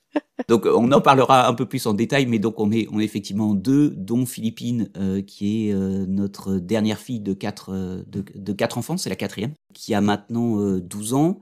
donc 0.47 0.65
on 0.65 0.91
en 0.91 1.01
parlera 1.01 1.47
un 1.47 1.53
peu 1.53 1.65
plus 1.65 1.85
en 1.85 1.93
détail, 1.93 2.25
mais 2.25 2.39
donc 2.39 2.59
on 2.59 2.71
est, 2.71 2.87
on 2.91 2.99
est 2.99 3.03
effectivement 3.03 3.53
deux, 3.53 3.89
dont 3.89 4.25
Philippine, 4.25 4.89
euh, 4.97 5.21
qui 5.21 5.67
est 5.67 5.73
euh, 5.73 6.05
notre 6.07 6.55
dernière 6.55 6.99
fille 6.99 7.19
de 7.19 7.33
quatre, 7.33 7.73
euh, 7.73 8.03
de, 8.07 8.53
quatre 8.53 8.77
enfants, 8.77 8.97
c'est 8.97 9.09
la 9.09 9.15
quatrième, 9.15 9.53
qui 9.73 9.93
a 9.93 10.01
maintenant 10.01 10.57
12 10.77 11.13
ans 11.13 11.39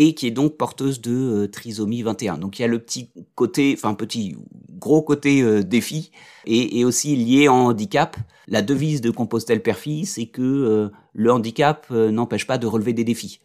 et 0.00 0.14
qui 0.14 0.28
est 0.28 0.32
donc 0.32 0.56
porteuse 0.56 1.00
de 1.00 1.46
trisomie 1.46 2.02
21. 2.02 2.38
Donc 2.38 2.58
il 2.58 2.62
y 2.62 2.64
a 2.64 2.68
le 2.68 2.78
petit 2.78 3.10
côté, 3.34 3.74
enfin 3.76 3.94
petit, 3.94 4.36
gros 4.70 5.02
côté 5.02 5.64
défi, 5.64 6.12
et, 6.46 6.78
et, 6.78 6.84
aussi 6.84 7.16
lié 7.16 7.48
en 7.48 7.66
handicap. 7.66 8.16
La 8.46 8.62
devise 8.62 9.00
de 9.00 9.10
Compostelle 9.10 9.60
Perfille, 9.60 10.06
c'est 10.06 10.26
que 10.26 10.90
le 11.12 11.32
handicap 11.32 11.90
n'empêche 11.90 12.46
pas 12.46 12.58
de 12.58 12.66
relever 12.68 12.92
des 12.92 13.02
défis. 13.02 13.40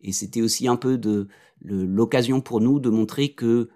Et 0.00 0.12
c'était 0.12 0.40
aussi 0.40 0.66
un 0.66 0.76
peu 0.76 0.96
de 0.96 1.28
l'occasion 1.60 2.40
pour 2.40 2.62
nous 2.62 2.80
de 2.80 2.88
montrer 2.88 3.28
que 3.28 3.68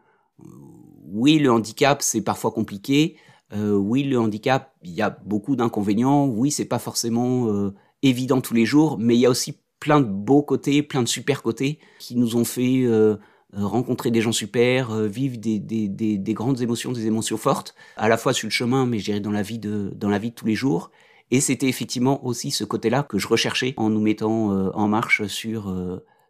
oui, 1.12 1.38
le 1.38 1.50
handicap, 1.52 2.02
c'est 2.02 2.22
parfois 2.22 2.50
compliqué, 2.52 3.16
Euh, 3.54 3.74
oui, 3.76 4.02
le 4.04 4.18
handicap, 4.18 4.72
il 4.82 4.92
y 4.92 5.02
a 5.02 5.10
beaucoup 5.26 5.56
d'inconvénients. 5.56 6.26
Oui, 6.26 6.50
c'est 6.50 6.64
pas 6.64 6.78
forcément 6.78 7.48
euh, 7.48 7.74
évident 8.02 8.40
tous 8.40 8.54
les 8.54 8.64
jours, 8.64 8.96
mais 8.98 9.14
il 9.14 9.20
y 9.20 9.26
a 9.26 9.30
aussi 9.30 9.58
plein 9.78 10.00
de 10.00 10.06
beaux 10.06 10.42
côtés, 10.42 10.82
plein 10.82 11.02
de 11.02 11.08
super 11.08 11.42
côtés 11.42 11.78
qui 11.98 12.16
nous 12.16 12.36
ont 12.36 12.46
fait 12.46 12.84
euh, 12.84 13.16
rencontrer 13.52 14.10
des 14.10 14.22
gens 14.22 14.32
super, 14.32 14.94
vivre 15.06 15.36
des, 15.36 15.58
des, 15.58 15.88
des, 15.88 16.16
des, 16.16 16.34
grandes 16.34 16.62
émotions, 16.62 16.92
des 16.92 17.06
émotions 17.06 17.36
fortes, 17.36 17.74
à 17.96 18.08
la 18.08 18.16
fois 18.16 18.32
sur 18.32 18.46
le 18.46 18.52
chemin, 18.52 18.86
mais 18.86 18.98
je 18.98 19.04
dirais 19.04 19.20
dans 19.20 19.30
la 19.32 19.42
vie 19.42 19.58
de 19.58 19.92
dans 19.96 20.08
la 20.08 20.18
vie 20.18 20.30
de 20.30 20.34
tous 20.34 20.46
les 20.46 20.54
jours. 20.54 20.90
Et 21.30 21.40
c'était 21.40 21.68
effectivement 21.68 22.24
aussi 22.24 22.50
ce 22.50 22.64
côté-là 22.64 23.02
que 23.02 23.18
je 23.18 23.28
recherchais 23.28 23.74
en 23.76 23.90
nous 23.90 24.00
mettant 24.00 24.48
en 24.74 24.88
marche 24.88 25.26
sur 25.26 25.60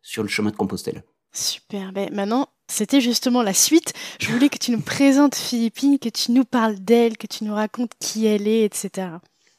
sur 0.03 0.23
le 0.25 0.29
chemin 0.29 0.51
de 0.51 0.57
Compostelle. 0.57 1.05
Super. 1.33 1.93
Ben 1.93 2.11
maintenant, 2.13 2.49
c'était 2.69 3.01
justement 3.01 3.43
la 3.43 3.55
suite. 3.55 3.93
Je 4.21 4.31
voulais 4.31 4.49
que 4.49 4.59
tu 4.59 4.71
nous 4.71 4.81
présentes 4.81 5.35
Philippine, 5.35 5.99
que 5.99 6.09
tu 6.09 6.33
nous 6.33 6.45
parles 6.45 6.79
d'elle, 6.79 7.17
que 7.17 7.27
tu 7.27 7.45
nous 7.45 7.55
racontes 7.55 7.93
qui 7.99 8.27
elle 8.27 8.47
est, 8.47 8.65
etc. 8.65 9.09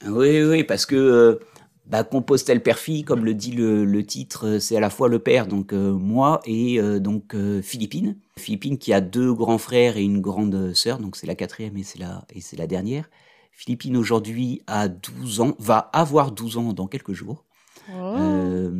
Oui, 0.06 0.44
oui, 0.44 0.63
parce 0.63 0.86
que 0.86 0.96
euh, 0.96 1.39
bah, 1.86 2.03
Compostelle 2.03 2.62
Père-Fille, 2.62 3.03
comme 3.03 3.25
le 3.25 3.34
dit 3.34 3.51
le, 3.51 4.06
titre, 4.06 4.48
euh, 4.48 4.60
c'est 4.60 4.75
à 4.75 4.80
la 4.80 4.89
fois 4.89 5.08
le 5.10 5.20
père, 5.20 5.48
donc 5.48 5.74
euh, 5.74 5.92
moi, 5.92 6.42
et 6.46 6.80
donc 7.00 7.36
Philippine. 7.62 8.18
Philippine 8.38 8.77
qui 8.77 8.94
a 8.94 9.01
deux 9.01 9.34
grands 9.34 9.58
frères 9.58 9.98
et 9.98 10.03
une 10.03 10.22
grande 10.22 10.74
sœur, 10.74 11.00
donc 11.00 11.15
c'est 11.15 11.27
la 11.27 11.36
quatrième 11.36 11.77
et 11.77 11.84
c'est 11.84 12.00
la, 12.00 12.25
et 12.34 12.42
c'est 12.42 12.58
la 12.58 12.68
dernière. 12.68 13.10
Philippine 13.51 13.96
aujourd'hui 13.96 14.62
a 14.68 14.88
12 14.88 15.42
ans, 15.42 15.56
va 15.60 15.77
avoir 15.94 16.32
12 16.32 16.58
ans 16.58 16.74
dans 16.74 16.88
quelques 16.88 17.13
jours. 17.13 17.46
Oh. 17.89 18.15
Euh, 18.18 18.72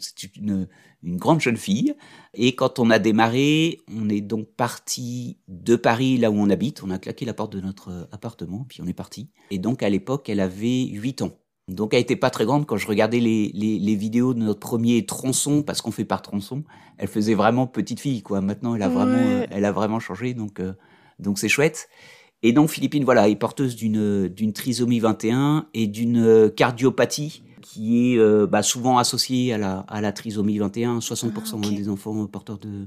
c'est 0.00 0.36
une, 0.36 0.68
une, 1.02 1.16
grande 1.16 1.40
jeune 1.40 1.56
fille. 1.56 1.94
Et 2.34 2.54
quand 2.54 2.78
on 2.78 2.90
a 2.90 2.98
démarré, 2.98 3.80
on 3.94 4.08
est 4.08 4.20
donc 4.20 4.48
parti 4.56 5.38
de 5.48 5.76
Paris, 5.76 6.18
là 6.18 6.30
où 6.30 6.34
on 6.34 6.50
habite. 6.50 6.82
On 6.82 6.90
a 6.90 6.98
claqué 6.98 7.24
la 7.24 7.34
porte 7.34 7.52
de 7.52 7.60
notre 7.60 8.08
appartement, 8.12 8.66
puis 8.68 8.80
on 8.82 8.86
est 8.86 8.92
parti. 8.92 9.30
Et 9.50 9.58
donc 9.58 9.82
à 9.82 9.88
l'époque, 9.88 10.28
elle 10.28 10.40
avait 10.40 10.86
8 10.86 11.22
ans. 11.22 11.32
Donc 11.68 11.92
elle 11.92 12.00
était 12.00 12.16
pas 12.16 12.30
très 12.30 12.46
grande 12.46 12.64
quand 12.64 12.78
je 12.78 12.86
regardais 12.86 13.20
les, 13.20 13.50
les, 13.52 13.78
les 13.78 13.94
vidéos 13.94 14.32
de 14.32 14.40
notre 14.40 14.60
premier 14.60 15.04
tronçon, 15.04 15.62
parce 15.62 15.82
qu'on 15.82 15.90
fait 15.90 16.06
par 16.06 16.22
tronçon. 16.22 16.64
Elle 16.96 17.08
faisait 17.08 17.34
vraiment 17.34 17.66
petite 17.66 18.00
fille, 18.00 18.22
quoi. 18.22 18.40
Maintenant, 18.40 18.74
elle 18.74 18.82
a 18.82 18.88
vraiment, 18.88 19.46
elle 19.50 19.64
a 19.64 19.72
vraiment 19.72 20.00
changé, 20.00 20.34
donc 20.34 20.60
euh, 20.60 20.72
donc 21.18 21.38
c'est 21.38 21.48
chouette. 21.48 21.88
Et 22.42 22.52
donc 22.52 22.70
Philippine, 22.70 23.04
voilà, 23.04 23.28
est 23.28 23.36
porteuse 23.36 23.74
d'une 23.74 24.28
d'une 24.28 24.52
trisomie 24.52 25.00
21 25.00 25.66
et 25.74 25.86
d'une 25.86 26.50
cardiopathie 26.54 27.42
qui 27.68 28.14
est 28.14 28.18
euh, 28.18 28.46
bah, 28.46 28.62
souvent 28.62 28.98
associé 28.98 29.52
à 29.52 29.58
la, 29.58 29.80
à 29.88 30.00
la 30.00 30.12
trisomie 30.12 30.58
21. 30.58 31.00
60% 31.00 31.60
ah, 31.62 31.68
des 31.68 31.88
enfants 31.88 32.26
porteurs 32.26 32.58
de, 32.58 32.86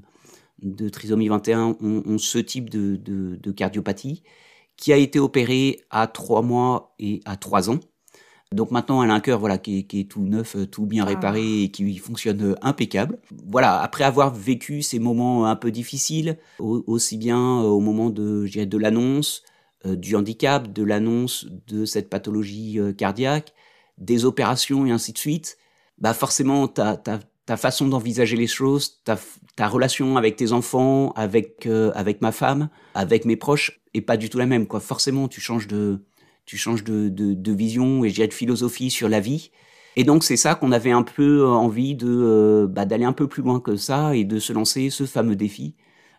de 0.63 0.89
trisomie 0.89 1.27
21 1.27 1.77
ont, 1.79 2.17
ce 2.17 2.39
type 2.39 2.70
de, 2.70 2.96
de, 2.96 3.36
de, 3.36 3.51
cardiopathie, 3.51 4.24
qui 4.77 4.91
a 4.91 4.98
été 4.98 5.20
opéré 5.20 5.81
à 5.91 6.08
3 6.08 6.41
mois 6.41 6.96
et 6.98 7.22
à 7.25 7.38
3 7.38 7.70
ans. 7.70 7.79
Donc 8.53 8.72
maintenant, 8.72 9.01
elle 9.01 9.12
a 9.12 9.13
un 9.13 9.22
cœur 9.22 9.39
voilà, 9.39 9.58
qui, 9.58 9.79
est, 9.79 9.84
qui 9.84 10.01
est 10.01 10.03
tout 10.10 10.24
neuf, 10.24 10.58
tout 10.72 10.86
bien 10.86 11.03
ah. 11.03 11.08
réparé 11.08 11.63
et 11.63 11.72
qui 11.72 11.98
fonctionne 11.98 12.55
impeccable. 12.62 13.17
Voilà, 13.48 13.81
après 13.81 14.03
avoir 14.03 14.34
vécu 14.34 14.81
ces 14.81 15.00
moments 15.00 15.46
un 15.46 15.55
peu 15.55 15.72
difficiles, 15.72 16.38
aussi 16.60 17.17
bien 17.17 17.62
au 17.62 17.79
moment 17.79 18.10
de, 18.10 18.46
de 18.48 18.77
l'annonce, 18.77 19.43
euh, 19.86 19.96
du 19.96 20.15
handicap, 20.15 20.72
de 20.72 20.84
l'annonce 20.84 21.48
de 21.67 21.86
cette 21.86 22.10
pathologie 22.10 22.79
euh, 22.79 22.93
cardiaque, 22.93 23.53
des 23.98 24.25
opérations 24.25 24.86
et 24.86 24.91
ainsi 24.91 25.12
de 25.12 25.17
suite, 25.17 25.58
bah 25.98 26.13
forcément 26.13 26.67
ta, 26.67 26.98
ta, 26.98 27.20
ta 27.48 27.58
façon 27.58 27.88
d'envisager 27.88 28.38
les 28.38 28.46
choses, 28.46 29.01
ta, 29.03 29.17
ta 29.55 29.67
relation 29.67 30.17
avec 30.17 30.36
tes 30.36 30.51
enfants, 30.51 31.13
avec 31.13 31.65
euh, 31.65 31.91
avec 31.96 32.22
ma 32.22 32.31
femme, 32.31 32.70
avec 32.93 33.25
mes 33.25 33.36
proches 33.36 33.81
est 33.96 34.01
pas 34.01 34.17
du 34.17 34.29
tout 34.29 34.38
la 34.38 34.46
même 34.46 34.67
quoi. 34.67 34.79
Forcément, 34.79 35.27
tu 35.27 35.41
changes 35.41 35.67
de 35.67 36.03
tu 36.51 36.58
changes 36.58 36.84
de, 36.84 37.10
de, 37.10 37.34
de 37.34 37.51
vision 37.51 38.03
et 38.03 38.10
j'ai 38.10 38.27
de 38.27 38.34
philosophie 38.34 38.89
sur 38.89 39.10
la 39.10 39.20
vie. 39.20 39.51
Et 39.96 40.03
donc 40.03 40.24
c'est 40.24 40.38
ça 40.38 40.55
qu'on 40.55 40.72
avait 40.72 40.91
un 40.91 41.03
peu 41.03 41.46
envie 41.46 41.96
de 41.96 42.08
euh, 42.08 42.67
bah, 42.67 42.86
d'aller 42.86 43.05
un 43.05 43.13
peu 43.13 43.27
plus 43.27 43.43
loin 43.43 43.60
que 43.60 43.75
ça 43.75 44.15
et 44.15 44.24
de 44.24 44.39
se 44.39 44.53
lancer 44.53 44.89
ce 44.89 45.05
fameux 45.05 45.36
défi 45.36 45.75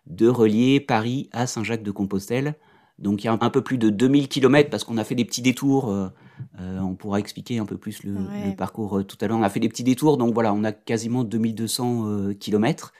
de 0.06 0.28
relier 0.28 0.80
Paris 0.80 1.28
à 1.32 1.46
Saint-Jacques-de-Compostelle 1.46 2.56
donc 3.02 3.24
il 3.24 3.26
y 3.26 3.28
a 3.28 3.32
un 3.38 3.50
peu 3.50 3.62
plus 3.62 3.78
de 3.78 3.90
2000 3.90 4.28
km 4.28 4.70
parce 4.70 4.84
qu'on 4.84 4.96
a 4.96 5.04
fait 5.04 5.14
des 5.14 5.24
petits 5.24 5.42
détours. 5.42 5.90
Euh, 5.90 6.08
euh, 6.60 6.78
on 6.78 6.94
pourra 6.94 7.18
expliquer 7.18 7.58
un 7.58 7.66
peu 7.66 7.76
plus 7.76 8.04
le, 8.04 8.16
parcours 8.56 8.98
euh, 8.98 9.04
tout 9.04 9.16
à 9.20 9.26
l'heure. 9.26 9.38
On 9.38 9.42
a 9.42 9.50
fait 9.50 9.60
des 9.60 9.68
petits 9.68 9.84
détours, 9.84 10.16
donc 10.16 10.34
voilà, 10.34 10.54
on 10.54 10.62
a 10.64 10.72
quasiment 10.72 11.24
2200 11.24 12.34
km 12.38 12.92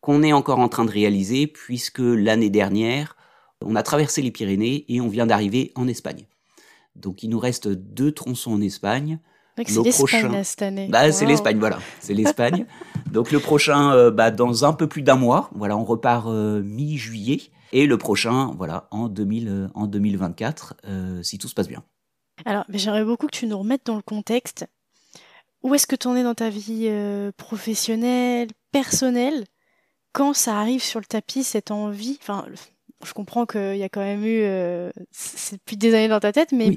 qu'on 0.00 0.22
est 0.22 0.32
encore 0.32 0.60
en 0.60 0.68
train 0.68 0.84
de 0.84 0.90
réaliser 0.90 1.46
puisque 1.46 2.00
l'année 2.00 2.48
dernière, 2.48 3.16
on 3.62 3.76
a 3.76 3.82
traversé 3.82 4.22
les 4.22 4.30
Pyrénées 4.30 4.86
et 4.88 5.00
on 5.00 5.08
vient 5.08 5.26
d'arriver 5.26 5.72
en 5.74 5.88
Espagne. 5.88 6.24
Donc 6.96 7.22
il 7.22 7.30
nous 7.30 7.38
reste 7.38 7.68
deux 7.68 8.12
tronçons 8.12 8.52
en 8.52 8.60
Espagne. 8.60 9.20
C'est 9.66 9.82
l'Espagne 9.82 10.42
cette 10.42 10.62
année. 10.62 10.88
Bah, 10.88 11.12
C'est 11.12 11.26
l'Espagne, 11.26 11.58
voilà. 11.58 11.78
C'est 12.00 12.14
l'Espagne. 12.14 12.66
Donc 13.12 13.30
le 13.30 13.40
prochain, 13.40 14.10
bah, 14.10 14.30
dans 14.30 14.64
un 14.64 14.72
peu 14.72 14.86
plus 14.86 15.02
d'un 15.02 15.16
mois. 15.16 15.50
Voilà, 15.54 15.76
on 15.76 15.84
repart 15.84 16.28
mi-juillet. 16.28 17.50
Et 17.72 17.86
le 17.86 17.98
prochain, 17.98 18.52
voilà, 18.56 18.88
en, 18.90 19.08
2000, 19.08 19.48
euh, 19.48 19.68
en 19.74 19.86
2024, 19.86 20.74
euh, 20.86 21.22
si 21.22 21.38
tout 21.38 21.48
se 21.48 21.54
passe 21.54 21.68
bien. 21.68 21.84
Alors, 22.44 22.64
j'aimerais 22.68 23.04
beaucoup 23.04 23.26
que 23.26 23.36
tu 23.36 23.46
nous 23.46 23.58
remettes 23.58 23.86
dans 23.86 23.96
le 23.96 24.02
contexte. 24.02 24.66
Où 25.62 25.74
est-ce 25.74 25.86
que 25.86 25.96
tu 25.96 26.08
en 26.08 26.16
es 26.16 26.22
dans 26.22 26.34
ta 26.34 26.48
vie 26.48 26.86
euh, 26.88 27.32
professionnelle, 27.36 28.48
personnelle, 28.72 29.44
quand 30.12 30.32
ça 30.32 30.58
arrive 30.58 30.82
sur 30.82 30.98
le 30.98 31.04
tapis, 31.04 31.44
cette 31.44 31.70
envie 31.70 32.18
Enfin, 32.22 32.44
je 33.04 33.12
comprends 33.12 33.46
qu'il 33.46 33.76
y 33.76 33.82
a 33.82 33.88
quand 33.88 34.00
même 34.00 34.24
eu. 34.24 34.42
c'est 35.10 35.56
depuis 35.56 35.76
des 35.76 35.94
années 35.94 36.08
dans 36.08 36.20
ta 36.20 36.32
tête, 36.32 36.52
mais 36.52 36.76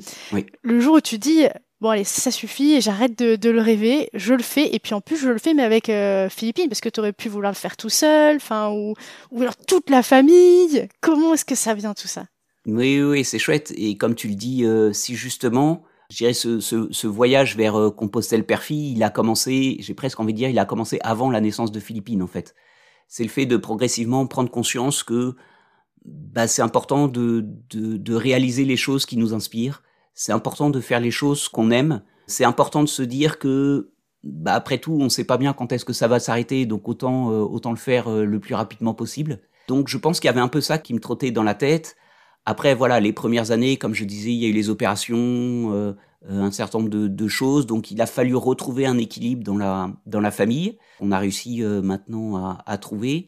le 0.61 0.79
jour 0.79 0.95
où 0.95 1.01
tu 1.01 1.17
dis 1.17 1.47
bon 1.83 1.89
allez 1.89 2.05
ça 2.05 2.31
suffit 2.31 2.79
j'arrête 2.79 3.19
de, 3.19 3.49
le 3.49 3.61
rêver 3.61 4.09
je 4.13 4.33
le 4.33 4.41
fais 4.41 4.73
et 4.73 4.79
puis 4.79 4.93
en 4.93 5.01
plus 5.01 5.17
je 5.17 5.27
le 5.27 5.37
fais 5.37 5.53
mais 5.53 5.63
avec 5.63 5.89
euh, 5.89 6.29
Philippine 6.29 6.69
parce 6.69 6.79
que 6.79 6.87
tu 6.87 7.01
aurais 7.01 7.11
pu 7.11 7.27
vouloir 7.27 7.51
le 7.51 7.57
faire 7.57 7.75
tout 7.75 7.89
seul 7.89 8.37
enfin 8.37 8.71
ou 8.71 8.95
ou 9.31 9.41
alors 9.41 9.57
toute 9.57 9.89
la 9.89 10.01
famille. 10.01 10.87
Comment 11.01 11.33
est-ce 11.33 11.43
que 11.45 11.55
ça 11.55 11.73
vient 11.73 11.93
tout 11.93 12.07
ça? 12.07 12.25
Oui 12.65 13.03
oui 13.03 13.25
c'est 13.25 13.37
chouette. 13.37 13.73
Et 13.75 13.97
comme 13.97 14.15
tu 14.15 14.29
le 14.29 14.35
dis 14.35 14.63
euh, 14.63 14.93
si 14.93 15.15
justement 15.15 15.83
je 16.09 16.17
dirais 16.17 16.33
ce, 16.33 16.59
ce, 16.59 17.07
voyage 17.07 17.57
vers 17.57 17.77
euh, 17.77 17.91
Compostelle 17.91 18.45
Perfie 18.45 18.93
il 18.95 19.03
a 19.03 19.09
commencé 19.09 19.75
j'ai 19.79 19.93
presque 19.93 20.21
envie 20.21 20.33
de 20.33 20.37
dire 20.37 20.49
il 20.49 20.59
a 20.59 20.65
commencé 20.65 20.99
avant 21.03 21.29
la 21.29 21.41
naissance 21.41 21.71
de 21.71 21.81
Philippine 21.81 22.23
en 22.23 22.27
fait. 22.27 22.55
C'est 23.09 23.23
le 23.23 23.29
fait 23.29 23.45
de 23.45 23.57
progressivement 23.57 24.25
prendre 24.25 24.49
conscience 24.49 25.03
que 25.03 25.35
bah, 26.05 26.47
c'est 26.47 26.61
important 26.61 27.07
de, 27.07 27.45
de, 27.69 27.97
de 27.97 28.15
réaliser 28.15 28.65
les 28.65 28.77
choses 28.77 29.05
qui 29.05 29.17
nous 29.17 29.33
inspirent 29.33 29.83
c'est 30.13 30.31
important 30.31 30.69
de 30.69 30.79
faire 30.79 30.99
les 30.99 31.11
choses 31.11 31.47
qu'on 31.47 31.71
aime. 31.71 32.01
C'est 32.27 32.45
important 32.45 32.83
de 32.83 32.89
se 32.89 33.03
dire 33.03 33.39
que, 33.39 33.91
bah, 34.23 34.53
après 34.53 34.77
tout, 34.77 34.93
on 34.99 35.05
ne 35.05 35.09
sait 35.09 35.23
pas 35.23 35.37
bien 35.37 35.53
quand 35.53 35.71
est-ce 35.71 35.85
que 35.85 35.93
ça 35.93 36.07
va 36.07 36.19
s'arrêter, 36.19 36.65
donc 36.65 36.87
autant, 36.87 37.31
euh, 37.31 37.39
autant 37.39 37.71
le 37.71 37.77
faire 37.77 38.07
euh, 38.07 38.23
le 38.23 38.39
plus 38.39 38.55
rapidement 38.55 38.93
possible. 38.93 39.39
Donc 39.67 39.87
je 39.87 39.97
pense 39.97 40.19
qu'il 40.19 40.27
y 40.27 40.29
avait 40.29 40.39
un 40.39 40.47
peu 40.47 40.61
ça 40.61 40.77
qui 40.77 40.93
me 40.93 40.99
trottait 40.99 41.31
dans 41.31 41.43
la 41.43 41.55
tête. 41.55 41.95
Après, 42.45 42.75
voilà, 42.75 42.99
les 42.99 43.13
premières 43.13 43.51
années, 43.51 43.77
comme 43.77 43.93
je 43.93 44.03
disais, 44.03 44.31
il 44.31 44.37
y 44.37 44.45
a 44.45 44.49
eu 44.49 44.53
les 44.53 44.69
opérations, 44.69 45.17
euh, 45.17 45.93
un 46.27 46.51
certain 46.51 46.79
nombre 46.79 46.89
de, 46.89 47.07
de, 47.07 47.27
choses. 47.27 47.65
Donc, 47.65 47.91
il 47.91 48.01
a 48.01 48.05
fallu 48.05 48.35
retrouver 48.35 48.85
un 48.85 48.97
équilibre 48.97 49.43
dans 49.43 49.57
la 49.57 49.91
dans 50.05 50.19
la 50.19 50.31
famille. 50.31 50.77
On 50.99 51.11
a 51.11 51.19
réussi 51.19 51.61
maintenant 51.61 52.37
à, 52.37 52.63
à, 52.65 52.77
trouver. 52.77 53.27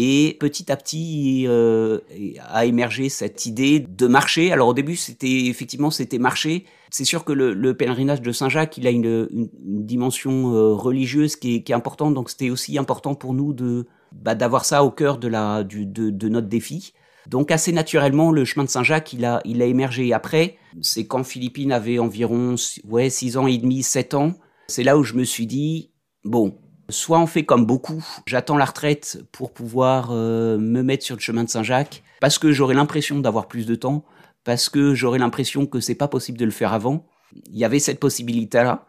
Et 0.00 0.36
petit 0.38 0.70
à 0.70 0.76
petit 0.76 1.46
euh, 1.48 1.98
a 2.46 2.66
émergé 2.66 3.08
cette 3.08 3.46
idée 3.46 3.80
de 3.80 4.06
marcher. 4.06 4.52
Alors 4.52 4.68
au 4.68 4.72
début, 4.72 4.94
c'était 4.94 5.46
effectivement 5.46 5.90
c'était 5.90 6.20
marcher. 6.20 6.66
C'est 6.90 7.04
sûr 7.04 7.24
que 7.24 7.32
le, 7.32 7.52
le, 7.52 7.76
pèlerinage 7.76 8.22
de 8.22 8.30
Saint-Jacques, 8.30 8.78
il 8.78 8.86
a 8.86 8.90
une, 8.90 9.26
dimension 9.60 10.54
euh, 10.54 10.72
religieuse 10.72 11.34
qui 11.34 11.56
est, 11.56 11.72
importante. 11.72 12.14
Donc 12.14 12.30
c'était 12.30 12.48
aussi 12.48 12.78
important 12.78 13.16
pour 13.16 13.34
nous 13.34 13.52
de 13.52 13.88
bah, 14.12 14.36
d'avoir 14.36 14.64
ça 14.64 14.84
au 14.84 14.92
cœur 14.92 15.18
de 15.18 15.26
la 15.26 15.64
du, 15.64 15.84
de, 15.84 16.28
notre 16.28 16.46
défi. 16.46 16.92
Donc 17.26 17.50
assez 17.50 17.72
naturellement, 17.72 18.30
le 18.30 18.44
chemin 18.44 18.62
de 18.62 18.70
Saint-Jacques, 18.70 19.12
il 19.12 19.24
a 19.24 19.40
il 19.44 19.60
a 19.62 19.64
émergé. 19.64 20.12
Après, 20.12 20.58
c'est 20.80 21.08
quand 21.08 21.24
Philippine 21.24 21.72
avait 21.72 21.98
environ 21.98 22.54
ouais 22.88 23.10
six 23.10 23.36
ans 23.36 23.48
et 23.48 23.58
demi, 23.58 23.82
sept 23.82 24.14
ans. 24.14 24.34
C'est 24.68 24.84
là 24.84 24.96
où 24.96 25.02
je 25.02 25.14
me 25.14 25.24
suis 25.24 25.48
dit 25.48 25.90
bon, 26.22 26.56
Soit 26.90 27.18
on 27.18 27.26
fait 27.26 27.44
comme 27.44 27.66
beaucoup, 27.66 28.02
j'attends 28.26 28.56
la 28.56 28.64
retraite 28.64 29.22
pour 29.30 29.52
pouvoir 29.52 30.08
euh, 30.10 30.56
me 30.56 30.82
mettre 30.82 31.04
sur 31.04 31.16
le 31.16 31.20
chemin 31.20 31.44
de 31.44 31.50
Saint-Jacques, 31.50 32.02
parce 32.20 32.38
que 32.38 32.50
j'aurai 32.50 32.74
l'impression 32.74 33.18
d'avoir 33.18 33.46
plus 33.46 33.66
de 33.66 33.74
temps, 33.74 34.04
parce 34.44 34.70
que 34.70 34.94
j'aurai 34.94 35.18
l'impression 35.18 35.66
que 35.66 35.80
c'est 35.80 35.94
pas 35.94 36.08
possible 36.08 36.38
de 36.38 36.46
le 36.46 36.50
faire 36.50 36.72
avant. 36.72 37.06
Il 37.50 37.58
y 37.58 37.64
avait 37.66 37.78
cette 37.78 38.00
possibilité-là. 38.00 38.86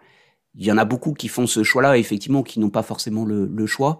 Il 0.55 0.65
y 0.65 0.71
en 0.71 0.77
a 0.77 0.85
beaucoup 0.85 1.13
qui 1.13 1.27
font 1.27 1.45
ce 1.45 1.63
choix-là, 1.63 1.97
effectivement, 1.97 2.41
qui 2.41 2.61
n'ont 2.61 2.69
pas 2.69 2.83
forcément 2.83 3.25
le, 3.25 3.67
choix. 3.67 3.99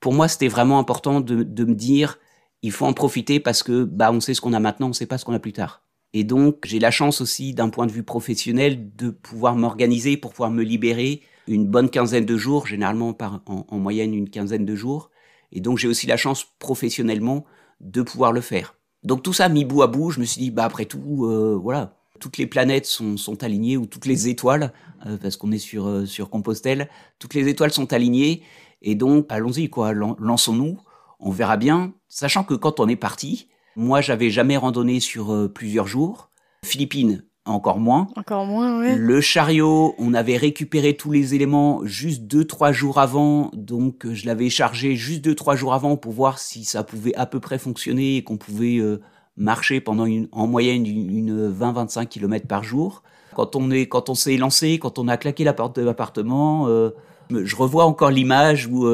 Pour 0.00 0.14
moi, 0.14 0.28
c'était 0.28 0.48
vraiment 0.48 0.78
important 0.78 1.20
de, 1.20 1.42
de, 1.42 1.64
me 1.64 1.74
dire, 1.74 2.18
il 2.62 2.72
faut 2.72 2.86
en 2.86 2.94
profiter 2.94 3.38
parce 3.38 3.62
que 3.62 3.84
bah 3.84 4.12
on 4.12 4.20
sait 4.20 4.32
ce 4.32 4.40
qu'on 4.40 4.54
a 4.54 4.60
maintenant, 4.60 4.88
on 4.88 4.92
sait 4.94 5.06
pas 5.06 5.18
ce 5.18 5.26
qu'on 5.26 5.34
a 5.34 5.38
plus 5.38 5.52
tard. 5.52 5.82
Et 6.14 6.24
donc, 6.24 6.64
j'ai 6.64 6.78
la 6.78 6.90
chance 6.90 7.20
aussi, 7.20 7.52
d'un 7.52 7.68
point 7.68 7.86
de 7.86 7.92
vue 7.92 8.02
professionnel, 8.02 8.96
de 8.96 9.10
pouvoir 9.10 9.56
m'organiser 9.56 10.16
pour 10.16 10.32
pouvoir 10.32 10.50
me 10.50 10.62
libérer 10.62 11.20
une 11.46 11.66
bonne 11.66 11.90
quinzaine 11.90 12.24
de 12.24 12.36
jours, 12.36 12.66
généralement 12.66 13.12
par, 13.12 13.42
en, 13.46 13.78
moyenne 13.78 14.14
une 14.14 14.28
quinzaine 14.28 14.64
de 14.64 14.74
jours. 14.74 15.10
Et 15.52 15.60
donc 15.60 15.78
j'ai 15.78 15.88
aussi 15.88 16.06
la 16.06 16.16
chance 16.16 16.46
professionnellement 16.58 17.44
de 17.80 18.02
pouvoir 18.02 18.32
le 18.32 18.40
faire. 18.40 18.74
Donc 19.04 19.22
tout 19.22 19.32
ça 19.32 19.48
mis 19.48 19.64
bout 19.64 19.82
à 19.82 19.86
bout, 19.86 20.10
je 20.10 20.20
me 20.20 20.24
suis 20.24 20.40
dit, 20.40 20.50
bah 20.50 20.64
après 20.64 20.86
tout, 20.86 21.26
euh, 21.26 21.58
voilà, 21.60 21.96
toutes 22.18 22.38
les 22.38 22.46
planètes 22.46 22.86
sont, 22.86 23.16
sont 23.16 23.44
alignées, 23.44 23.76
ou 23.76 23.86
toutes 23.86 24.06
les 24.06 24.28
étoiles, 24.28 24.72
euh, 25.06 25.16
parce 25.18 25.36
qu'on 25.36 25.52
est 25.52 25.58
sur, 25.58 25.86
euh, 25.86 26.06
sur 26.06 26.30
Compostelle, 26.30 26.88
toutes 27.18 27.34
les 27.34 27.48
étoiles 27.48 27.72
sont 27.72 27.92
alignées, 27.92 28.42
et 28.82 28.94
donc 28.94 29.26
allons-y, 29.28 29.68
quoi, 29.68 29.92
lançons-nous, 29.92 30.78
on 31.20 31.30
verra 31.30 31.56
bien, 31.56 31.94
sachant 32.08 32.42
que 32.42 32.54
quand 32.54 32.80
on 32.80 32.88
est 32.88 32.96
parti, 32.96 33.48
moi 33.76 34.00
j'avais 34.00 34.30
jamais 34.30 34.56
randonné 34.56 35.00
sur 35.00 35.50
plusieurs 35.52 35.86
jours, 35.86 36.30
Philippines, 36.64 37.24
encore 37.46 37.78
moins. 37.78 38.08
Encore 38.16 38.44
moins, 38.44 38.80
oui. 38.80 38.94
Le 38.96 39.20
chariot, 39.20 39.94
on 39.98 40.14
avait 40.14 40.36
récupéré 40.36 40.94
tous 40.94 41.12
les 41.12 41.34
éléments 41.34 41.80
juste 41.84 42.22
deux, 42.22 42.44
trois 42.44 42.72
jours 42.72 42.98
avant. 42.98 43.50
Donc, 43.54 44.04
euh, 44.04 44.14
je 44.14 44.26
l'avais 44.26 44.50
chargé 44.50 44.96
juste 44.96 45.24
deux, 45.24 45.34
trois 45.34 45.56
jours 45.56 45.72
avant 45.72 45.96
pour 45.96 46.12
voir 46.12 46.38
si 46.38 46.64
ça 46.64 46.82
pouvait 46.82 47.14
à 47.14 47.26
peu 47.26 47.40
près 47.40 47.58
fonctionner 47.58 48.16
et 48.16 48.24
qu'on 48.24 48.36
pouvait 48.36 48.78
euh, 48.78 49.00
marcher 49.36 49.80
pendant 49.80 50.04
une, 50.04 50.28
en 50.32 50.46
moyenne 50.46 50.86
une, 50.86 51.50
20-25 51.52 52.06
km 52.06 52.46
par 52.46 52.64
jour. 52.64 53.02
Quand 53.34 53.54
on 53.54 53.70
est, 53.70 53.86
quand 53.86 54.08
on 54.08 54.14
s'est 54.14 54.36
lancé, 54.36 54.78
quand 54.78 54.98
on 54.98 55.08
a 55.08 55.16
claqué 55.16 55.44
la 55.44 55.52
porte 55.52 55.76
de 55.76 55.82
l'appartement, 55.82 56.68
euh, 56.68 56.90
je 57.30 57.56
revois 57.56 57.84
encore 57.84 58.10
l'image 58.10 58.66
où, 58.66 58.88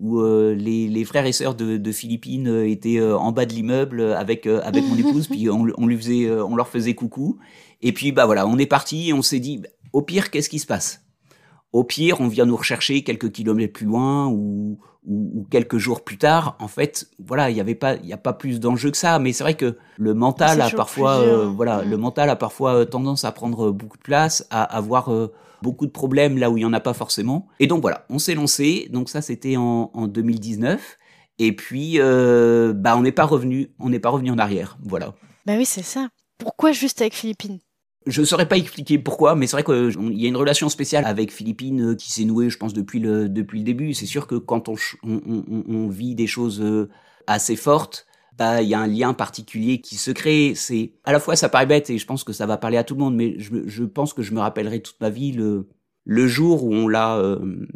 où 0.00 0.22
les, 0.24 0.88
les, 0.88 1.04
frères 1.04 1.26
et 1.26 1.32
sœurs 1.32 1.54
de, 1.54 1.76
de 1.76 1.92
Philippines 1.92 2.48
étaient 2.64 3.00
en 3.00 3.30
bas 3.32 3.44
de 3.44 3.52
l'immeuble 3.52 4.00
avec 4.00 4.46
avec 4.46 4.82
mon 4.88 4.96
épouse, 4.96 5.28
puis 5.30 5.50
on, 5.50 5.66
on 5.76 5.86
lui 5.86 5.96
faisait, 5.96 6.28
on 6.30 6.56
leur 6.56 6.68
faisait 6.68 6.94
coucou. 6.94 7.38
Et 7.82 7.92
puis, 7.92 8.12
bah 8.12 8.26
voilà, 8.26 8.46
on 8.46 8.58
est 8.58 8.66
parti 8.66 9.08
et 9.08 9.12
on 9.12 9.22
s'est 9.22 9.40
dit, 9.40 9.62
au 9.92 10.02
pire, 10.02 10.30
qu'est-ce 10.30 10.48
qui 10.48 10.58
se 10.58 10.66
passe? 10.66 11.02
Au 11.72 11.84
pire, 11.84 12.20
on 12.20 12.28
vient 12.28 12.46
nous 12.46 12.56
rechercher 12.56 13.02
quelques 13.02 13.32
kilomètres 13.32 13.72
plus 13.72 13.86
loin 13.86 14.28
ou, 14.28 14.78
ou, 15.06 15.46
quelques 15.50 15.78
jours 15.78 16.04
plus 16.04 16.18
tard. 16.18 16.56
En 16.58 16.68
fait, 16.68 17.08
voilà, 17.18 17.50
il 17.50 17.54
n'y 17.54 17.60
avait 17.60 17.74
pas, 17.74 17.96
il 17.96 18.12
a 18.12 18.16
pas 18.16 18.32
plus 18.32 18.60
d'enjeu 18.60 18.90
que 18.90 18.96
ça. 18.96 19.18
Mais 19.18 19.32
c'est 19.32 19.44
vrai 19.44 19.54
que 19.54 19.76
le 19.96 20.14
mental 20.14 20.60
a 20.60 20.70
parfois, 20.70 21.18
euh, 21.18 21.46
voilà, 21.46 21.82
le 21.82 21.96
mental 21.96 22.30
a 22.30 22.36
parfois 22.36 22.74
euh, 22.74 22.84
tendance 22.84 23.24
à 23.24 23.32
prendre 23.32 23.70
beaucoup 23.70 23.98
de 23.98 24.02
place, 24.02 24.46
à 24.50 24.62
avoir 24.62 25.12
euh, 25.12 25.32
beaucoup 25.62 25.86
de 25.86 25.90
problèmes 25.90 26.38
là 26.38 26.50
où 26.50 26.56
il 26.56 26.62
y 26.62 26.64
en 26.64 26.72
a 26.72 26.80
pas 26.80 26.94
forcément. 26.94 27.46
Et 27.60 27.66
donc 27.66 27.82
voilà, 27.82 28.06
on 28.10 28.18
s'est 28.18 28.34
lancé. 28.34 28.88
Donc 28.92 29.08
ça, 29.08 29.20
c'était 29.20 29.56
en, 29.56 29.90
en 29.92 30.06
2019. 30.06 30.98
Et 31.38 31.54
puis, 31.54 31.98
bah, 31.98 32.96
on 32.96 33.02
n'est 33.02 33.12
pas 33.12 33.26
revenu, 33.26 33.70
on 33.78 33.90
n'est 33.90 34.00
pas 34.00 34.10
revenu 34.10 34.30
en 34.30 34.38
arrière. 34.38 34.78
Voilà. 34.82 35.14
Bah 35.44 35.54
oui, 35.56 35.66
c'est 35.66 35.82
ça. 35.82 36.08
Pourquoi 36.38 36.72
juste 36.72 37.00
avec 37.00 37.14
Philippines 37.14 37.60
je 38.06 38.20
ne 38.20 38.26
saurais 38.26 38.46
pas 38.46 38.56
expliquer 38.56 38.98
pourquoi, 38.98 39.34
mais 39.34 39.46
c'est 39.46 39.60
vrai 39.60 39.64
qu'il 39.64 40.18
y 40.18 40.26
a 40.26 40.28
une 40.28 40.36
relation 40.36 40.68
spéciale 40.68 41.04
avec 41.04 41.32
Philippines 41.32 41.92
euh, 41.92 41.94
qui 41.94 42.12
s'est 42.12 42.24
nouée, 42.24 42.50
je 42.50 42.56
pense, 42.56 42.72
depuis 42.72 43.00
le, 43.00 43.28
depuis 43.28 43.58
le 43.58 43.64
début. 43.64 43.94
C'est 43.94 44.06
sûr 44.06 44.26
que 44.26 44.36
quand 44.36 44.68
on, 44.68 44.76
on, 45.02 45.44
on, 45.68 45.88
vit 45.88 46.14
des 46.14 46.28
choses 46.28 46.60
euh, 46.60 46.88
assez 47.26 47.56
fortes, 47.56 48.06
bah, 48.38 48.62
il 48.62 48.68
y 48.68 48.74
a 48.74 48.80
un 48.80 48.86
lien 48.86 49.12
particulier 49.12 49.80
qui 49.80 49.96
se 49.96 50.12
crée. 50.12 50.52
C'est 50.54 50.92
à 51.04 51.12
la 51.12 51.18
fois 51.18 51.34
ça 51.36 51.48
paraît 51.48 51.66
bête 51.66 51.90
et 51.90 51.98
je 51.98 52.06
pense 52.06 52.22
que 52.22 52.32
ça 52.32 52.46
va 52.46 52.56
parler 52.56 52.76
à 52.76 52.84
tout 52.84 52.94
le 52.94 53.00
monde, 53.00 53.16
mais 53.16 53.34
je, 53.38 53.66
je 53.66 53.84
pense 53.84 54.12
que 54.12 54.22
je 54.22 54.32
me 54.32 54.40
rappellerai 54.40 54.80
toute 54.80 55.00
ma 55.00 55.10
vie 55.10 55.32
le, 55.32 55.68
le 56.04 56.28
jour 56.28 56.64
où 56.64 56.72
on 56.72 56.86
l'a 56.86 57.16
euh, 57.16 57.66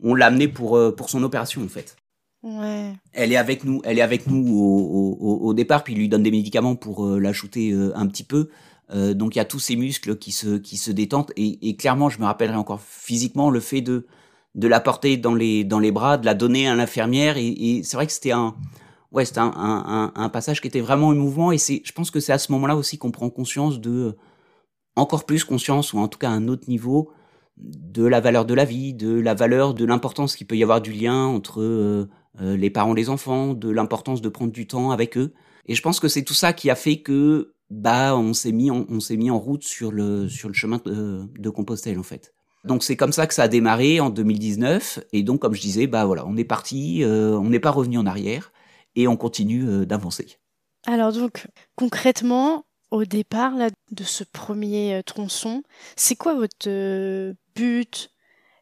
on 0.00 0.14
l'a 0.14 0.26
amené 0.26 0.46
pour 0.46 0.78
pour 0.94 1.10
son 1.10 1.22
opération 1.24 1.62
en 1.64 1.68
fait. 1.68 1.96
Ouais. 2.42 2.92
Elle 3.12 3.32
est 3.32 3.36
avec 3.36 3.64
nous, 3.64 3.80
elle 3.82 3.98
est 3.98 4.02
avec 4.02 4.28
nous 4.28 4.56
au, 4.56 5.16
au, 5.18 5.48
au 5.48 5.54
départ, 5.54 5.82
puis 5.82 5.94
il 5.94 5.98
lui 5.98 6.08
donne 6.08 6.22
des 6.22 6.30
médicaments 6.30 6.76
pour 6.76 7.04
l'ajouter 7.18 7.72
un 7.94 8.06
petit 8.06 8.22
peu. 8.22 8.50
Euh, 8.94 9.14
donc 9.14 9.34
il 9.34 9.38
y 9.38 9.40
a 9.40 9.44
tous 9.44 9.58
ces 9.58 9.76
muscles 9.76 10.16
qui 10.16 10.32
se 10.32 10.58
qui 10.58 10.76
se 10.76 10.90
détendent. 10.90 11.32
Et, 11.36 11.68
et, 11.68 11.76
clairement 11.76 12.08
je 12.08 12.20
me 12.20 12.24
rappellerai 12.24 12.56
encore 12.56 12.80
physiquement 12.80 13.50
le 13.50 13.60
fait 13.60 13.80
de 13.80 14.06
de 14.54 14.68
la 14.68 14.80
porter 14.80 15.16
dans 15.16 15.34
les 15.34 15.64
dans 15.64 15.78
les 15.80 15.92
bras, 15.92 16.18
de 16.18 16.26
la 16.26 16.34
donner 16.34 16.68
à 16.68 16.74
l'infirmière. 16.74 17.36
Et, 17.36 17.48
et 17.48 17.82
c'est 17.82 17.96
vrai 17.96 18.06
que 18.06 18.12
c'était 18.12 18.32
un 18.32 18.54
ouais 19.12 19.24
un, 19.38 19.52
un, 19.56 20.12
un, 20.14 20.28
passage 20.28 20.60
qui 20.60 20.68
était 20.68 20.80
vraiment 20.80 21.12
émouvant. 21.12 21.52
Et 21.52 21.58
c'est 21.58 21.82
je 21.84 21.92
pense 21.92 22.10
que 22.10 22.20
c'est 22.20 22.32
à 22.32 22.38
ce 22.38 22.52
moment-là 22.52 22.76
aussi 22.76 22.98
qu'on 22.98 23.10
prend 23.10 23.30
conscience 23.30 23.80
de 23.80 24.16
encore 24.96 25.26
plus 25.26 25.44
conscience 25.44 25.92
ou 25.92 25.98
en 25.98 26.08
tout 26.08 26.18
cas 26.18 26.30
un 26.30 26.48
autre 26.48 26.68
niveau 26.68 27.10
de 27.56 28.04
la 28.04 28.20
valeur 28.20 28.44
de 28.44 28.54
la 28.54 28.64
vie, 28.64 28.94
de 28.94 29.18
la 29.18 29.34
valeur 29.34 29.74
de 29.74 29.84
l'importance 29.84 30.36
qu'il 30.36 30.46
peut 30.46 30.56
y 30.56 30.62
avoir 30.62 30.80
du 30.80 30.92
lien 30.92 31.24
entre 31.26 31.60
euh, 31.62 32.08
euh, 32.40 32.56
les 32.56 32.70
parents 32.70 32.94
les 32.94 33.08
enfants, 33.08 33.54
de 33.54 33.70
l'importance 33.70 34.20
de 34.20 34.28
prendre 34.28 34.52
du 34.52 34.66
temps 34.66 34.90
avec 34.90 35.16
eux. 35.16 35.32
Et 35.66 35.74
je 35.74 35.82
pense 35.82 36.00
que 36.00 36.08
c'est 36.08 36.22
tout 36.22 36.34
ça 36.34 36.52
qui 36.52 36.70
a 36.70 36.74
fait 36.74 37.00
que 37.00 37.54
bah 37.70 38.16
on 38.16 38.32
s'est 38.32 38.52
mis 38.52 38.70
on 38.70 39.00
s'est 39.00 39.16
mis 39.16 39.30
en 39.30 39.38
route 39.38 39.64
sur 39.64 39.90
le 39.90 40.28
sur 40.28 40.48
le 40.48 40.54
chemin 40.54 40.80
de, 40.84 41.50
Compostelle 41.50 41.98
en 41.98 42.04
fait. 42.04 42.32
Donc 42.64 42.82
c'est 42.82 42.96
comme 42.96 43.12
ça 43.12 43.26
que 43.26 43.34
ça 43.34 43.44
a 43.44 43.48
démarré 43.48 44.00
en 44.00 44.10
2019 44.10 45.00
et 45.12 45.22
donc 45.22 45.40
comme 45.40 45.54
je 45.54 45.60
disais 45.60 45.86
bah 45.86 46.04
voilà 46.04 46.26
on 46.26 46.36
est 46.36 46.44
parti 46.44 47.02
euh, 47.02 47.36
on 47.38 47.48
n'est 47.48 47.60
pas 47.60 47.70
revenu 47.70 47.98
en 47.98 48.06
arrière 48.06 48.52
et 48.94 49.08
on 49.08 49.16
continue 49.16 49.68
euh, 49.68 49.84
d'avancer. 49.84 50.38
Alors 50.86 51.12
donc 51.12 51.46
concrètement 51.74 52.64
au 52.92 53.04
départ 53.04 53.56
là, 53.56 53.70
de 53.90 54.04
ce 54.04 54.22
premier 54.22 54.94
euh, 54.94 55.02
tronçon 55.02 55.62
c'est 55.96 56.16
quoi 56.16 56.34
votre 56.34 57.34
but 57.56 58.10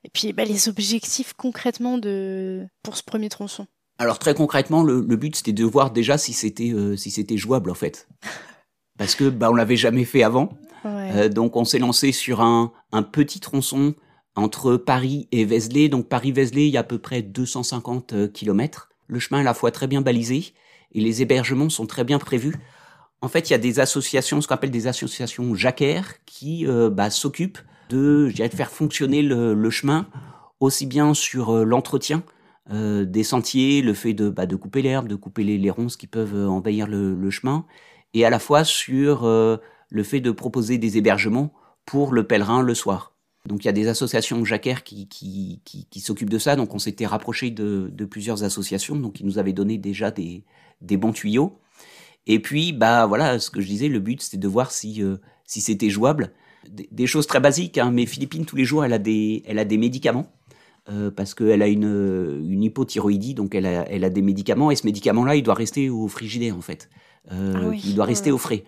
et 0.05 0.11
puis 0.11 0.33
bah, 0.33 0.45
les 0.45 0.69
objectifs 0.69 1.35
concrètement 1.35 1.99
de 1.99 2.67
pour 2.83 2.97
ce 2.97 3.03
premier 3.03 3.29
tronçon? 3.29 3.67
Alors 3.99 4.19
très 4.19 4.35
concrètement, 4.35 4.83
le, 4.83 5.05
le 5.07 5.17
but 5.17 5.37
c'était 5.37 5.53
de 5.53 5.64
voir 5.64 5.93
déjà 5.93 6.19
si 6.19 6.33
c'était 6.33 6.75
si 6.97 7.11
c'était 7.11 7.37
jouable 7.37 7.71
en 7.71 7.75
fait. 7.75 8.09
parce 8.98 9.14
que 9.14 9.28
bah, 9.28 9.50
on 9.50 9.54
l'avait 9.54 9.76
jamais 9.76 10.04
fait 10.04 10.22
avant. 10.22 10.50
Euh, 10.87 11.28
donc 11.30 11.57
on 11.57 11.64
s'est 11.64 11.78
lancé 11.78 12.12
sur 12.12 12.42
un, 12.42 12.72
un, 12.92 13.02
petit 13.02 13.40
tronçon 13.40 13.94
entre 14.37 14.76
Paris 14.76 15.28
et 15.33 15.44
Vézelay. 15.44 15.88
Donc 15.88 16.09
Paris-Vézelay, 16.09 16.66
il 16.66 16.72
y 16.72 16.76
a 16.76 16.80
à 16.80 16.85
peu 16.85 16.98
près 16.98 17.22
250 17.22 18.12
euh, 18.12 18.28
km. 18.28 18.90
Le 19.07 19.18
chemin 19.18 19.38
est 19.38 19.42
à 19.42 19.44
la 19.44 19.54
fois 19.54 19.70
très 19.70 19.87
bien 19.87 20.02
balisé 20.02 20.52
et 20.92 21.00
les 21.00 21.22
hébergements 21.22 21.68
sont 21.68 21.87
très 21.87 22.04
bien 22.04 22.18
prévus. 22.18 22.54
En 23.20 23.28
fait, 23.28 23.48
il 23.48 23.52
y 23.52 23.57
a 23.57 23.59
des 23.59 23.80
associations, 23.80 24.40
ce 24.40 24.48
qu'on 24.48 24.54
appelle 24.54 24.70
des 24.70 24.87
associations 24.87 25.54
jacquaires, 25.54 26.14
qui 26.26 26.66
euh, 26.66 26.90
bah, 26.90 27.11
s'occupent 27.11 27.59
de, 27.88 28.28
je 28.28 28.35
dirais, 28.35 28.48
de 28.48 28.54
faire 28.54 28.70
fonctionner 28.70 29.22
le, 29.22 29.54
le 29.54 29.70
chemin 29.70 30.07
aussi 30.61 30.87
bien 30.87 31.14
sur 31.14 31.50
euh, 31.50 31.64
l'entretien 31.64 32.22
euh, 32.70 33.04
des 33.04 33.24
sentiers, 33.24 33.83
le 33.83 33.94
fait 33.94 34.14
de, 34.14 34.28
bah, 34.28 34.46
de 34.46 34.57
couper 34.57 34.83
l'herbe, 34.83 35.09
de 35.09 35.14
couper 35.14 35.42
les, 35.42 35.59
les, 35.59 35.70
ronces 35.70 35.96
qui 35.96 36.07
peuvent 36.07 36.48
envahir 36.48 36.87
le, 36.87 37.14
le 37.14 37.30
chemin, 37.30 37.64
et 38.14 38.24
à 38.24 38.31
la 38.31 38.38
fois 38.38 38.64
sur 38.64 39.24
euh, 39.24 39.59
le 39.90 40.03
fait 40.03 40.20
de 40.20 40.31
proposer 40.31 40.79
des 40.79 40.96
hébergements 40.96 41.53
pour 41.85 42.12
le 42.12 42.27
pèlerin 42.27 42.62
le 42.62 42.74
soir. 42.74 43.12
Donc 43.46 43.64
il 43.64 43.66
y 43.66 43.68
a 43.68 43.72
des 43.72 43.88
associations 43.88 44.42
jacquaires 44.44 44.85
qui, 44.85 45.61
s'occupent 45.98 46.31
de 46.31 46.38
ça, 46.38 46.57
donc 46.57 46.74
on 46.74 46.79
s'était 46.79 47.05
rapproché 47.05 47.50
de, 47.50 47.90
plusieurs 48.11 48.42
associations, 48.42 48.96
donc 48.96 49.14
qui 49.14 49.24
nous 49.24 49.38
avaient 49.38 49.53
donné 49.53 49.77
déjà 49.77 50.11
des, 50.11 50.44
bons 50.81 51.12
tuyaux. 51.12 51.59
Et 52.27 52.40
puis, 52.40 52.72
bah 52.72 53.05
voilà, 53.05 53.38
ce 53.38 53.50
que 53.50 53.61
je 53.61 53.66
disais, 53.66 53.88
le 53.88 54.00
but 54.00 54.22
c'était 54.22 54.38
de 54.38 54.48
voir 54.48 54.70
si, 54.70 55.03
euh, 55.03 55.16
c'était 55.44 55.90
jouable. 55.90 56.33
Des, 56.70 57.07
choses 57.07 57.27
très 57.27 57.40
basiques, 57.40 57.77
hein, 57.77 57.90
mais 57.90 58.07
Philippine, 58.07 58.46
tous 58.46 58.57
les 58.57 58.64
jours, 58.64 58.83
elle 58.83 58.94
a 58.94 58.98
des, 58.98 59.42
médicaments. 59.77 60.33
Euh, 60.90 61.11
parce 61.11 61.35
qu'elle 61.35 61.61
a 61.61 61.68
une, 61.68 62.62
hypothyroïdie, 62.62 63.35
donc 63.35 63.55
elle 63.55 63.66
a, 63.66 63.87
elle 63.90 64.05
a 64.05 64.11
des 64.11 64.22
médicaments, 64.22 64.70
et 64.70 64.77
ce 64.77 64.87
médicament-là, 64.87 65.37
il 65.37 65.42
doit 65.42 65.55
rester 65.55 65.90
au 65.90 66.09
frigidaire, 66.09 66.57
en 66.57 66.62
fait. 66.62 66.88
Euh, 67.32 67.70
ah 67.70 67.74
il 67.74 67.94
doit 67.94 68.04
rester 68.04 68.30
au 68.30 68.38
frais. 68.38 68.64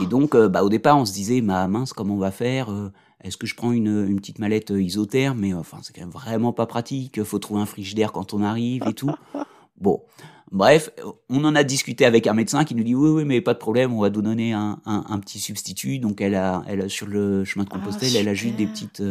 Et 0.00 0.06
donc, 0.06 0.34
euh, 0.34 0.48
bah, 0.48 0.64
au 0.64 0.68
départ, 0.68 0.98
on 0.98 1.04
se 1.04 1.12
disait, 1.12 1.40
ma 1.40 1.68
mince, 1.68 1.92
comment 1.92 2.14
on 2.14 2.18
va 2.18 2.30
faire 2.30 2.70
euh, 2.70 2.92
Est-ce 3.22 3.36
que 3.36 3.46
je 3.46 3.54
prends 3.54 3.72
une, 3.72 4.06
une 4.08 4.16
petite 4.16 4.38
mallette 4.38 4.70
isotherme 4.70 5.40
Mais 5.40 5.54
enfin, 5.54 5.78
c'est 5.82 5.94
quand 5.94 6.02
même 6.02 6.10
vraiment 6.10 6.52
pas 6.52 6.66
pratique. 6.66 7.22
Faut 7.22 7.38
trouver 7.38 7.60
un 7.60 7.66
frigidaire 7.66 8.12
quand 8.12 8.34
on 8.34 8.42
arrive 8.42 8.84
et 8.88 8.94
tout. 8.94 9.12
Bon, 9.78 10.00
bref, 10.50 10.88
on 11.28 11.44
en 11.44 11.54
a 11.54 11.62
discuté 11.62 12.06
avec 12.06 12.26
un 12.26 12.32
médecin 12.32 12.64
qui 12.64 12.74
nous 12.74 12.82
dit 12.82 12.94
oui, 12.94 13.10
oui, 13.10 13.24
mais 13.26 13.42
pas 13.42 13.52
de 13.52 13.58
problème, 13.58 13.92
on 13.92 14.00
va 14.00 14.08
nous 14.08 14.22
donner 14.22 14.54
un, 14.54 14.80
un, 14.86 15.04
un 15.06 15.18
petit 15.18 15.38
substitut. 15.38 15.98
Donc, 15.98 16.22
elle 16.22 16.34
a, 16.34 16.64
elle 16.66 16.80
a 16.80 16.88
sur 16.88 17.06
le 17.06 17.44
chemin 17.44 17.64
de 17.64 17.68
ah, 17.72 17.74
Compostelle, 17.74 18.16
elle 18.16 18.26
a 18.26 18.32
juste 18.32 18.56
des 18.56 18.66
petites 18.66 19.02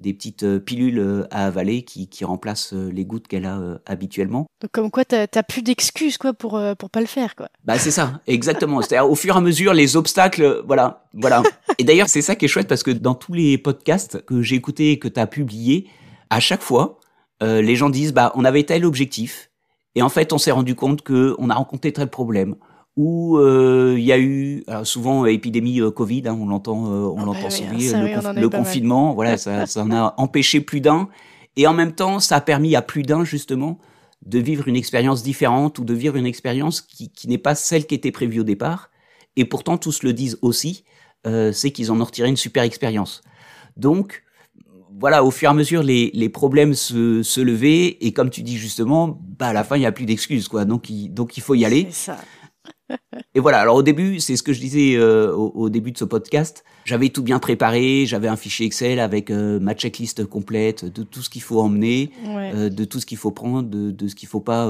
des 0.00 0.14
petites 0.14 0.42
euh, 0.42 0.58
pilules 0.58 0.98
euh, 0.98 1.26
à 1.30 1.46
avaler 1.46 1.82
qui, 1.82 2.08
qui 2.08 2.24
remplacent 2.24 2.72
euh, 2.72 2.90
les 2.90 3.04
gouttes 3.04 3.28
qu'elle 3.28 3.44
a 3.44 3.60
habituellement. 3.86 4.46
Donc 4.60 4.70
comme 4.72 4.90
quoi, 4.90 5.04
t'as 5.04 5.42
plus 5.42 5.62
d'excuses 5.62 6.18
quoi 6.18 6.32
pour 6.32 6.60
pour 6.78 6.90
pas 6.90 7.00
le 7.00 7.06
faire 7.06 7.36
quoi. 7.36 7.48
Bah 7.64 7.78
c'est 7.78 7.90
ça, 7.90 8.20
exactement. 8.26 8.80
C'est-à-dire 8.80 9.10
au 9.10 9.14
fur 9.14 9.34
et 9.34 9.38
à 9.38 9.40
mesure, 9.40 9.74
les 9.74 9.96
obstacles, 9.96 10.62
voilà, 10.66 11.04
voilà. 11.14 11.42
Et 11.78 11.84
d'ailleurs, 11.84 12.08
c'est 12.08 12.22
ça 12.22 12.36
qui 12.36 12.46
est 12.46 12.48
chouette 12.48 12.68
parce 12.68 12.82
que 12.82 12.90
dans 12.90 13.14
tous 13.14 13.32
les 13.32 13.58
podcasts 13.58 14.24
que 14.24 14.42
j'ai 14.42 14.56
écoutés 14.56 14.92
et 14.92 14.98
que 14.98 15.08
t'as 15.08 15.26
publiés, 15.26 15.86
à 16.30 16.40
chaque 16.40 16.62
fois, 16.62 16.98
les 17.40 17.76
gens 17.76 17.90
disent 17.90 18.12
bah 18.12 18.32
on 18.34 18.44
avait 18.44 18.64
tel 18.64 18.84
objectif 18.84 19.50
et 19.94 20.02
en 20.02 20.08
fait 20.08 20.32
on 20.32 20.38
s'est 20.38 20.50
rendu 20.50 20.74
compte 20.74 21.02
que 21.02 21.34
on 21.38 21.50
a 21.50 21.54
rencontré 21.54 21.92
tel 21.92 22.08
problème 22.08 22.56
où 22.96 23.38
euh, 23.38 23.94
il 23.98 24.04
y 24.04 24.12
a 24.12 24.18
eu 24.18 24.64
alors 24.66 24.86
souvent 24.86 25.26
épidémie 25.26 25.80
euh, 25.80 25.90
Covid, 25.90 26.24
hein, 26.26 26.36
on 26.40 26.46
l'entend, 26.46 26.86
euh, 26.86 27.04
on 27.06 27.22
ah 27.22 27.24
l'entend 27.24 27.48
bah 27.48 28.32
le, 28.34 28.48
confinement, 28.48 29.14
voilà, 29.14 29.36
ça, 29.36 29.66
ça 29.66 29.82
en 29.82 29.90
a 29.90 30.14
empêché 30.16 30.60
plus 30.60 30.80
d'un, 30.80 31.08
et 31.56 31.66
en 31.66 31.74
même 31.74 31.92
temps, 31.92 32.20
ça 32.20 32.36
a 32.36 32.40
permis 32.40 32.74
à 32.76 32.82
plus 32.82 33.02
d'un 33.02 33.24
justement 33.24 33.78
de 34.26 34.38
vivre 34.38 34.68
une 34.68 34.76
expérience 34.76 35.22
différente 35.22 35.78
ou 35.78 35.84
de 35.84 35.94
vivre 35.94 36.16
une 36.16 36.26
expérience 36.26 36.82
qui, 36.82 37.10
qui 37.10 37.26
n'est 37.28 37.38
pas 37.38 37.54
celle 37.54 37.86
qui 37.86 37.94
était 37.94 38.12
prévue 38.12 38.40
au 38.40 38.44
départ, 38.44 38.90
et 39.36 39.44
pourtant 39.44 39.78
tous 39.78 40.02
le 40.02 40.12
disent 40.12 40.38
aussi, 40.42 40.84
c'est 41.24 41.70
qu'ils 41.70 41.92
en 41.92 42.00
ont 42.00 42.04
retiré 42.04 42.28
une 42.28 42.36
super 42.36 42.62
expérience. 42.62 43.22
Donc 43.76 44.24
voilà, 44.98 45.24
au 45.24 45.30
fur 45.30 45.48
et 45.48 45.50
à 45.50 45.54
mesure, 45.54 45.82
les, 45.82 46.10
les 46.12 46.28
problèmes 46.28 46.74
se, 46.74 47.22
se 47.22 47.40
levaient, 47.40 47.96
et 48.00 48.12
comme 48.12 48.28
tu 48.28 48.42
dis 48.42 48.58
justement, 48.58 49.18
bah 49.38 49.48
à 49.48 49.52
la 49.54 49.64
fin 49.64 49.76
il 49.76 49.80
n'y 49.80 49.86
a 49.86 49.92
plus 49.92 50.04
d'excuses 50.04 50.48
quoi, 50.48 50.66
donc 50.66 50.90
il, 50.90 51.08
donc 51.08 51.38
il 51.38 51.40
faut 51.40 51.54
y 51.54 51.64
aller. 51.64 51.88
Ça. 51.90 52.18
Et 53.34 53.40
voilà, 53.40 53.60
alors 53.60 53.76
au 53.76 53.82
début, 53.82 54.20
c'est 54.20 54.36
ce 54.36 54.42
que 54.42 54.52
je 54.52 54.60
disais 54.60 54.96
euh, 54.96 55.32
au, 55.34 55.68
début 55.70 55.92
de 55.92 55.98
ce 55.98 56.04
podcast, 56.04 56.64
j'avais 56.84 57.08
tout 57.10 57.22
bien 57.22 57.38
préparé, 57.38 58.04
j'avais 58.06 58.28
un 58.28 58.36
fichier 58.36 58.66
Excel 58.66 59.00
avec 59.00 59.30
euh, 59.30 59.60
ma 59.60 59.74
checklist 59.74 60.24
complète 60.24 60.84
de 60.84 61.02
tout 61.02 61.22
ce 61.22 61.30
qu'il 61.30 61.42
faut 61.42 61.60
emmener, 61.60 62.10
euh, 62.26 62.68
de 62.68 62.84
tout 62.84 63.00
ce 63.00 63.06
qu'il 63.06 63.18
faut 63.18 63.30
prendre, 63.30 63.68
de, 63.68 63.90
de 63.90 64.08
ce 64.08 64.14
qu'il 64.14 64.28
faut 64.28 64.40
pas 64.40 64.68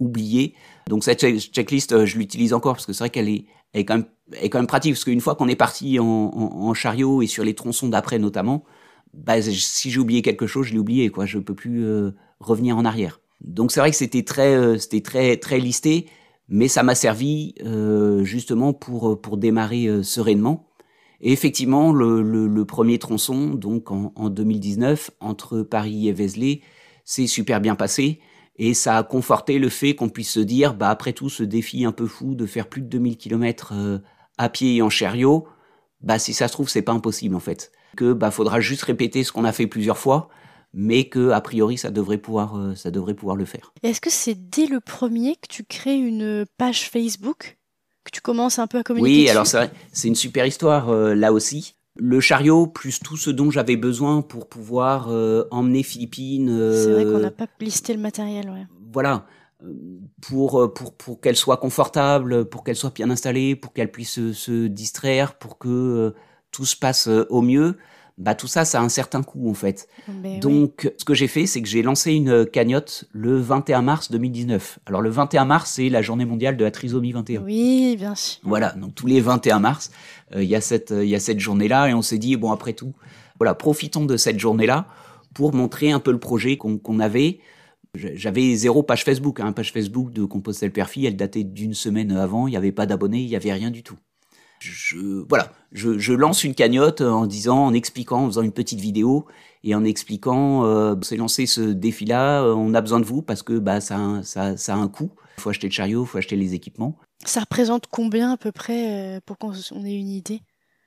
oublier. 0.00 0.54
Donc 0.88 1.04
cette 1.04 1.20
checklist, 1.20 2.04
je 2.04 2.18
l'utilise 2.18 2.52
encore 2.52 2.74
parce 2.74 2.86
que 2.86 2.92
c'est 2.92 3.04
vrai 3.04 3.10
qu'elle 3.10 3.28
est, 3.28 3.46
elle 3.72 3.82
est, 3.82 3.84
quand 3.84 3.96
même, 3.96 4.06
est 4.40 4.50
quand 4.50 4.58
même 4.58 4.66
pratique, 4.66 4.94
parce 4.94 5.04
qu'une 5.04 5.20
fois 5.20 5.34
qu'on 5.34 5.48
est 5.48 5.56
parti 5.56 5.98
en, 5.98 6.04
en, 6.04 6.68
en, 6.68 6.74
chariot 6.74 7.22
et 7.22 7.26
sur 7.26 7.44
les 7.44 7.54
tronçons 7.54 7.88
d'après 7.88 8.18
notamment, 8.18 8.64
bah, 9.12 9.40
si 9.40 9.90
j'ai 9.90 10.00
oublié 10.00 10.22
quelque 10.22 10.46
chose, 10.46 10.66
je 10.66 10.72
l'ai 10.72 10.78
oublié, 10.78 11.08
quoi. 11.10 11.26
Je 11.26 11.38
peux 11.38 11.54
plus 11.54 11.86
revenir 12.40 12.76
en 12.76 12.84
arrière. 12.84 13.20
Donc 13.40 13.72
c'est 13.72 13.80
vrai 13.80 13.90
que 13.90 13.96
c'était 13.96 14.24
très, 14.24 14.78
c'était 14.78 15.02
très, 15.02 15.36
très 15.36 15.58
listé 15.58 16.06
mais 16.48 16.68
ça 16.68 16.82
m'a 16.82 16.94
servi 16.94 17.54
euh, 17.64 18.24
justement 18.24 18.72
pour 18.72 19.12
euh, 19.12 19.20
pour 19.20 19.36
démarrer 19.36 19.86
euh, 19.86 20.02
sereinement. 20.02 20.68
Et 21.20 21.32
effectivement, 21.32 21.92
le, 21.92 22.22
le, 22.22 22.46
le 22.46 22.64
premier 22.64 22.98
tronçon, 22.98 23.54
donc 23.54 23.90
en, 23.90 24.12
en, 24.16 24.28
2019, 24.28 25.10
entre 25.20 25.62
Paris 25.62 26.08
et 26.08 26.12
Vézelay, 26.12 26.60
s'est 27.04 27.26
super 27.26 27.60
bien 27.60 27.76
passé. 27.76 28.20
Et 28.56 28.74
ça 28.74 28.98
a 28.98 29.02
conforté 29.02 29.58
le 29.58 29.68
fait 29.68 29.94
qu'on 29.94 30.10
puisse 30.10 30.30
se 30.30 30.40
dire, 30.40 30.74
bah 30.74 30.90
après 30.90 31.12
tout 31.12 31.30
ce 31.30 31.42
défi 31.42 31.84
un 31.84 31.92
peu 31.92 32.06
fou 32.06 32.34
de 32.34 32.46
faire 32.46 32.68
plus 32.68 32.82
de 32.82 32.88
2000 32.88 33.16
km 33.16 33.72
à 34.38 34.48
pied 34.48 34.76
et 34.76 34.82
en 34.82 34.90
chariot, 34.90 35.46
bah 36.02 36.18
si 36.18 36.34
ça 36.34 36.46
se 36.46 36.52
trouve 36.52 36.68
c'est 36.68 36.82
pas 36.82 36.92
impossible 36.92 37.34
en 37.34 37.40
fait. 37.40 37.72
Que 37.96 38.12
bah 38.12 38.30
faudra 38.30 38.60
juste 38.60 38.82
répéter 38.82 39.24
ce 39.24 39.32
qu'on 39.32 39.44
a 39.44 39.52
fait 39.52 39.66
plusieurs 39.66 39.98
fois 39.98 40.28
mais 40.74 41.04
que 41.04 41.30
a 41.30 41.40
priori 41.40 41.78
ça 41.78 41.90
devrait 41.90 42.18
pouvoir 42.18 42.56
euh, 42.56 42.74
ça 42.74 42.90
devrait 42.90 43.14
pouvoir 43.14 43.36
le 43.36 43.44
faire. 43.44 43.72
Est-ce 43.82 44.00
que 44.00 44.10
c'est 44.10 44.34
dès 44.34 44.66
le 44.66 44.80
premier 44.80 45.36
que 45.36 45.46
tu 45.48 45.64
crées 45.64 45.96
une 45.96 46.44
page 46.58 46.90
Facebook? 46.90 47.56
Que 48.04 48.10
tu 48.10 48.20
commences 48.20 48.58
un 48.58 48.66
peu 48.66 48.78
à 48.78 48.82
communiquer 48.82 49.22
Oui, 49.22 49.30
alors 49.30 49.46
c'est 49.46 49.70
c'est 49.92 50.08
une 50.08 50.14
super 50.14 50.44
histoire 50.44 50.90
euh, 50.90 51.14
là 51.14 51.32
aussi. 51.32 51.76
Le 51.96 52.18
chariot 52.20 52.66
plus 52.66 52.98
tout 52.98 53.16
ce 53.16 53.30
dont 53.30 53.50
j'avais 53.50 53.76
besoin 53.76 54.20
pour 54.20 54.48
pouvoir 54.48 55.06
euh, 55.10 55.44
emmener 55.52 55.84
Philippine. 55.84 56.48
c'est 56.72 56.92
vrai 56.92 57.04
qu'on 57.04 57.20
n'a 57.20 57.30
pas 57.30 57.46
listé 57.60 57.94
le 57.94 58.00
matériel, 58.00 58.50
ouais. 58.50 58.66
Voilà, 58.92 59.26
pour 60.20 60.74
pour 60.74 60.96
pour 60.96 61.20
qu'elle 61.20 61.36
soit 61.36 61.56
confortable, 61.56 62.46
pour 62.46 62.64
qu'elle 62.64 62.76
soit 62.76 62.92
bien 62.92 63.10
installée, 63.10 63.54
pour 63.54 63.72
qu'elle 63.72 63.90
puisse 63.90 64.10
se, 64.10 64.32
se 64.32 64.66
distraire, 64.66 65.38
pour 65.38 65.58
que 65.58 66.14
tout 66.50 66.64
se 66.64 66.76
passe 66.76 67.06
au 67.06 67.42
mieux 67.42 67.76
bah 68.16 68.36
tout 68.36 68.46
ça, 68.46 68.64
ça 68.64 68.80
a 68.80 68.82
un 68.82 68.88
certain 68.88 69.22
coût 69.22 69.50
en 69.50 69.54
fait. 69.54 69.88
Ben 70.08 70.38
Donc, 70.38 70.92
ce 70.96 71.04
que 71.04 71.14
j'ai 71.14 71.26
fait, 71.26 71.46
c'est 71.46 71.60
que 71.60 71.68
j'ai 71.68 71.82
lancé 71.82 72.12
une 72.12 72.46
cagnotte 72.46 73.06
le 73.12 73.38
21 73.38 73.82
mars 73.82 74.10
2019. 74.10 74.78
Alors, 74.86 75.00
le 75.00 75.10
21 75.10 75.44
mars, 75.44 75.72
c'est 75.72 75.88
la 75.88 76.00
journée 76.00 76.24
mondiale 76.24 76.56
de 76.56 76.64
la 76.64 76.70
trisomie 76.70 77.12
21. 77.12 77.42
Oui, 77.42 77.96
bien 77.96 78.14
sûr. 78.14 78.40
Voilà, 78.44 78.70
donc 78.72 78.94
tous 78.94 79.08
les 79.08 79.20
21 79.20 79.58
mars, 79.58 79.90
euh, 80.34 80.44
il 80.44 80.48
y 80.48 80.54
a 80.54 80.60
cette, 80.60 80.94
il 80.96 81.08
y 81.08 81.16
a 81.16 81.20
cette 81.20 81.40
journée-là, 81.40 81.88
et 81.88 81.94
on 81.94 82.02
s'est 82.02 82.18
dit 82.18 82.36
bon, 82.36 82.52
après 82.52 82.72
tout, 82.72 82.94
voilà, 83.38 83.54
profitons 83.54 84.04
de 84.04 84.16
cette 84.16 84.38
journée-là 84.38 84.86
pour 85.34 85.52
montrer 85.52 85.90
un 85.90 85.98
peu 85.98 86.12
le 86.12 86.20
projet 86.20 86.56
qu'on 86.56 87.00
avait. 87.00 87.40
J'avais 87.96 88.54
zéro 88.54 88.82
page 88.82 89.04
Facebook, 89.04 89.40
hein, 89.40 89.52
page 89.52 89.72
Facebook 89.72 90.12
de 90.12 90.24
Compostelle 90.24 90.72
Perfit, 90.72 91.06
elle 91.06 91.16
datait 91.16 91.44
d'une 91.44 91.74
semaine 91.74 92.12
avant, 92.12 92.48
il 92.48 92.52
n'y 92.52 92.56
avait 92.56 92.72
pas 92.72 92.86
d'abonnés, 92.86 93.20
il 93.20 93.28
n'y 93.28 93.36
avait 93.36 93.52
rien 93.52 93.70
du 93.70 93.82
tout 93.82 93.96
je, 94.72 95.24
voilà, 95.28 95.52
je, 95.72 95.98
je, 95.98 96.12
lance 96.12 96.44
une 96.44 96.54
cagnotte 96.54 97.00
en 97.00 97.26
disant, 97.26 97.66
en 97.66 97.74
expliquant, 97.74 98.24
en 98.24 98.26
faisant 98.26 98.42
une 98.42 98.52
petite 98.52 98.80
vidéo 98.80 99.26
et 99.62 99.74
en 99.74 99.84
expliquant, 99.84 100.64
euh, 100.64 100.94
c'est 101.02 101.16
lancé 101.16 101.46
ce 101.46 101.60
défi-là, 101.60 102.42
euh, 102.42 102.54
on 102.54 102.74
a 102.74 102.80
besoin 102.80 103.00
de 103.00 103.04
vous 103.04 103.22
parce 103.22 103.42
que 103.42 103.58
bah 103.58 103.80
ça, 103.80 103.96
a, 103.96 104.22
ça, 104.22 104.56
ça 104.56 104.74
a 104.74 104.76
un 104.76 104.88
coût. 104.88 105.10
Il 105.38 105.40
faut 105.40 105.50
acheter 105.50 105.68
le 105.68 105.72
chariot, 105.72 106.04
il 106.04 106.06
faut 106.06 106.18
acheter 106.18 106.36
les 106.36 106.54
équipements. 106.54 106.98
Ça 107.24 107.40
représente 107.40 107.86
combien 107.90 108.32
à 108.32 108.36
peu 108.36 108.52
près 108.52 109.16
euh, 109.16 109.20
pour 109.24 109.38
qu'on 109.38 109.52
ait 109.52 109.98
une 109.98 110.10
idée? 110.10 110.40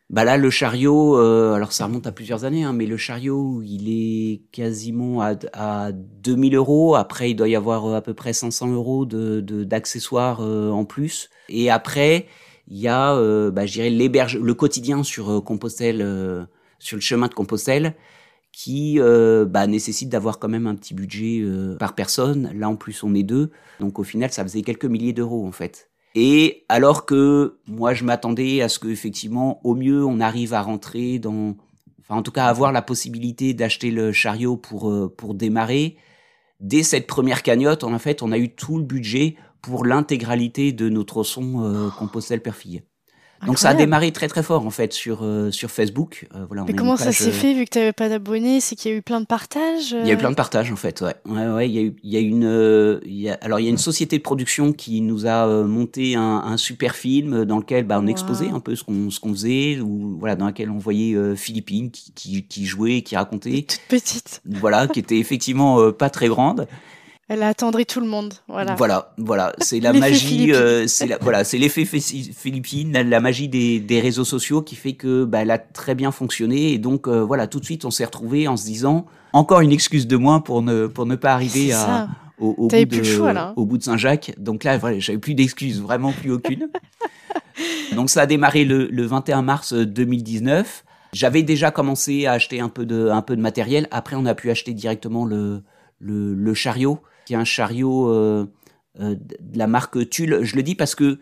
Bah 0.09 0.23
là, 0.23 0.37
le 0.37 0.49
chariot, 0.49 1.17
euh, 1.17 1.53
alors 1.53 1.73
ça 1.73 1.85
remonte 1.85 2.07
à 2.07 2.11
plusieurs 2.13 2.45
années, 2.45 2.63
hein, 2.63 2.71
mais 2.71 2.85
le 2.85 2.95
chariot, 2.95 3.61
il 3.63 3.89
est 3.89 4.43
quasiment 4.51 5.21
à, 5.21 5.33
à 5.53 5.91
2000 5.91 6.55
euros. 6.55 6.95
Après, 6.95 7.31
il 7.31 7.35
doit 7.35 7.49
y 7.49 7.55
avoir 7.55 7.93
à 7.93 8.01
peu 8.01 8.13
près 8.13 8.31
500 8.31 8.71
euros 8.71 9.05
de 9.05 9.41
d'accessoires 9.63 10.39
en 10.39 10.85
plus. 10.85 11.29
Et 11.49 11.69
après, 11.69 12.27
il 12.67 12.77
y 12.77 12.87
a, 12.87 13.15
euh, 13.15 13.51
bah, 13.51 13.63
le 13.65 14.51
quotidien 14.53 15.03
sur 15.03 15.29
euh, 15.31 15.41
Compostelle, 15.41 16.01
euh, 16.01 16.45
sur 16.79 16.97
le 16.97 17.01
chemin 17.01 17.27
de 17.27 17.33
Compostelle, 17.33 17.95
qui 18.51 18.99
euh, 18.99 19.45
bah, 19.45 19.67
nécessite 19.67 20.09
d'avoir 20.09 20.39
quand 20.39 20.49
même 20.49 20.67
un 20.67 20.75
petit 20.75 20.93
budget 20.93 21.43
par 21.79 21.95
personne. 21.95 22.51
Là, 22.55 22.69
en 22.69 22.75
plus, 22.75 23.03
on 23.03 23.13
est 23.13 23.23
deux, 23.23 23.51
donc 23.79 23.99
au 23.99 24.03
final, 24.03 24.31
ça 24.31 24.43
faisait 24.43 24.61
quelques 24.61 24.85
milliers 24.85 25.13
d'euros 25.13 25.45
en 25.45 25.51
fait. 25.51 25.89
Et 26.15 26.65
alors 26.67 27.05
que 27.05 27.57
moi, 27.67 27.93
je 27.93 28.03
m'attendais 28.03 28.61
à 28.61 28.69
ce 28.69 28.79
que 28.79 28.87
effectivement, 28.87 29.61
au 29.63 29.75
mieux, 29.75 30.03
on 30.03 30.19
arrive 30.19 30.53
à 30.53 30.61
rentrer 30.61 31.19
dans, 31.19 31.55
enfin, 31.99 32.15
en 32.15 32.23
tout 32.23 32.31
cas, 32.31 32.45
avoir 32.45 32.71
la 32.71 32.81
possibilité 32.81 33.53
d'acheter 33.53 33.91
le 33.91 34.11
chariot 34.11 34.57
pour 34.57 35.11
pour 35.15 35.35
démarrer. 35.35 35.97
Dès 36.59 36.81
cette 36.81 37.05
première 37.05 37.43
cagnotte, 37.43 37.83
en 37.83 37.99
fait, 37.99 38.23
on 38.23 38.31
a 38.31 38.39
eu 38.39 38.49
tout 38.49 38.79
le 38.79 38.83
budget 38.83 39.35
pour 39.67 39.85
l'intégralité 39.85 40.71
de 40.71 40.87
notre 40.87 41.23
son 41.23 41.63
euh, 41.63 41.89
Compostelle 41.89 42.41
Perfille. 42.41 42.83
Donc 43.45 43.59
ça 43.59 43.69
a 43.69 43.73
démarré 43.75 44.11
très 44.11 44.27
très 44.27 44.41
fort 44.41 44.65
en 44.65 44.71
fait 44.71 44.93
sur 44.93 45.19
euh, 45.21 45.51
sur 45.51 45.69
Facebook. 45.69 46.27
Euh, 46.33 46.45
voilà, 46.47 46.63
Mais 46.65 46.73
comment 46.73 46.97
ça 46.97 47.11
s'est 47.11 47.29
fait 47.29 47.53
vu 47.53 47.65
que 47.65 47.69
tu 47.69 47.77
n'avais 47.77 47.93
pas 47.93 48.09
d'abonnés 48.09 48.61
C'est 48.61 48.75
qu'il 48.75 48.89
y 48.89 48.93
a 48.95 48.97
eu 48.97 49.03
plein 49.03 49.21
de 49.21 49.27
partages 49.27 49.91
Il 49.91 50.07
y 50.07 50.09
a 50.09 50.13
eu 50.15 50.17
plein 50.17 50.31
de 50.31 50.35
partages 50.35 50.71
en 50.71 50.75
fait, 50.75 51.01
ouais. 51.01 51.13
Ouais, 51.25 51.47
ouais 51.47 51.69
il 51.69 51.75
y 51.75 51.77
a 51.77 51.81
eu, 51.83 51.95
il 52.01 52.11
y 52.11 52.17
a 52.17 52.19
une, 52.19 52.99
il 53.05 53.21
y 53.21 53.29
a, 53.29 53.37
alors 53.41 53.59
il 53.59 53.65
y 53.65 53.67
a 53.67 53.69
une 53.69 53.77
société 53.77 54.17
de 54.17 54.23
production 54.23 54.73
qui 54.73 55.01
nous 55.01 55.27
a 55.27 55.45
monté 55.65 56.15
un, 56.15 56.21
un, 56.45 56.57
super 56.57 56.95
film 56.95 57.45
dans 57.45 57.59
lequel 57.59 57.85
bah, 57.85 57.99
on 58.01 58.07
exposait 58.07 58.49
un 58.49 58.59
peu 58.59 58.75
ce 58.75 58.83
qu'on 58.83 59.09
qu'on 59.21 59.33
faisait, 59.33 59.81
ou 59.81 60.17
voilà, 60.17 60.35
dans 60.35 60.47
lequel 60.47 60.71
on 60.71 60.79
voyait 60.79 61.35
Philippine 61.35 61.91
qui, 61.91 62.13
qui, 62.13 62.43
qui 62.43 62.65
jouait, 62.65 63.03
qui 63.03 63.15
racontait. 63.15 63.65
Toute 63.67 63.81
petite. 63.87 64.41
Voilà, 64.45 64.87
qui 64.87 64.97
était 64.97 65.19
effectivement 65.19 65.91
pas 65.91 66.09
très 66.09 66.27
grande. 66.27 66.67
Elle 67.29 67.43
a 67.43 67.49
attendri 67.49 67.85
tout 67.85 67.99
le 67.99 68.07
monde. 68.07 68.35
Voilà. 68.47 68.75
Voilà, 68.75 69.13
voilà. 69.17 69.53
C'est 69.59 69.81
la 69.81 69.91
magie. 69.93 70.53
Euh, 70.53 70.87
c'est 70.87 71.07
la, 71.07 71.17
voilà, 71.19 71.43
c'est 71.43 71.57
l'effet 71.57 71.83
philippine, 71.83 72.93
la, 72.93 73.19
magie 73.19 73.49
des, 73.49 73.79
des, 73.79 73.99
réseaux 73.99 74.23
sociaux 74.23 74.61
qui 74.61 74.75
fait 74.75 74.93
que 74.93 75.25
bah, 75.25 75.39
elle 75.41 75.51
a 75.51 75.57
très 75.57 75.93
bien 75.93 76.11
fonctionné 76.11 76.71
et 76.71 76.77
donc 76.77 77.07
euh, 77.07 77.21
voilà, 77.21 77.47
tout 77.47 77.59
de 77.59 77.65
suite 77.65 77.83
on 77.83 77.91
s'est 77.91 78.05
retrouvé 78.05 78.47
en 78.47 78.55
se 78.55 78.65
disant 78.65 79.07
encore 79.33 79.59
une 79.59 79.73
excuse 79.73 80.07
de 80.07 80.15
moins 80.15 80.39
pour 80.39 80.61
ne 80.61 80.87
pour 80.87 81.05
ne 81.05 81.15
pas 81.15 81.33
arriver 81.33 81.73
à 81.73 82.07
au, 82.39 82.55
au, 82.57 82.67
bout 82.67 82.85
de, 82.85 83.03
choix, 83.03 83.53
au 83.55 83.65
bout 83.65 83.77
de 83.77 83.83
Saint-Jacques. 83.83 84.33
Donc 84.37 84.63
là, 84.63 84.77
voilà, 84.77 84.99
j'avais 84.99 85.17
plus 85.17 85.33
d'excuses, 85.33 85.81
vraiment 85.81 86.13
plus 86.13 86.31
aucune. 86.31 86.69
donc 87.95 88.09
ça 88.09 88.21
a 88.21 88.25
démarré 88.25 88.63
le, 88.63 88.87
le 88.87 89.05
21 89.05 89.41
mars 89.41 89.73
2019. 89.73 90.85
J'avais 91.13 91.41
déjà 91.43 91.71
commencé 91.71 92.25
à 92.25 92.33
acheter 92.33 92.59
un 92.61 92.69
peu 92.69 92.85
de 92.85 93.09
un 93.09 93.21
peu 93.21 93.35
de 93.35 93.41
matériel. 93.41 93.87
Après, 93.91 94.15
on 94.15 94.25
a 94.25 94.35
pu 94.35 94.49
acheter 94.49 94.73
directement 94.73 95.25
le 95.25 95.63
le, 95.99 96.35
le 96.35 96.53
chariot 96.53 97.01
qui 97.27 97.33
est 97.33 97.37
un 97.37 97.43
chariot 97.43 98.07
euh, 98.07 98.45
euh, 99.01 99.15
de 99.15 99.57
la 99.59 99.67
marque 99.67 100.09
Tulle. 100.09 100.39
Je 100.43 100.55
le 100.55 100.63
dis 100.63 100.75
parce 100.75 100.95
que 100.95 101.19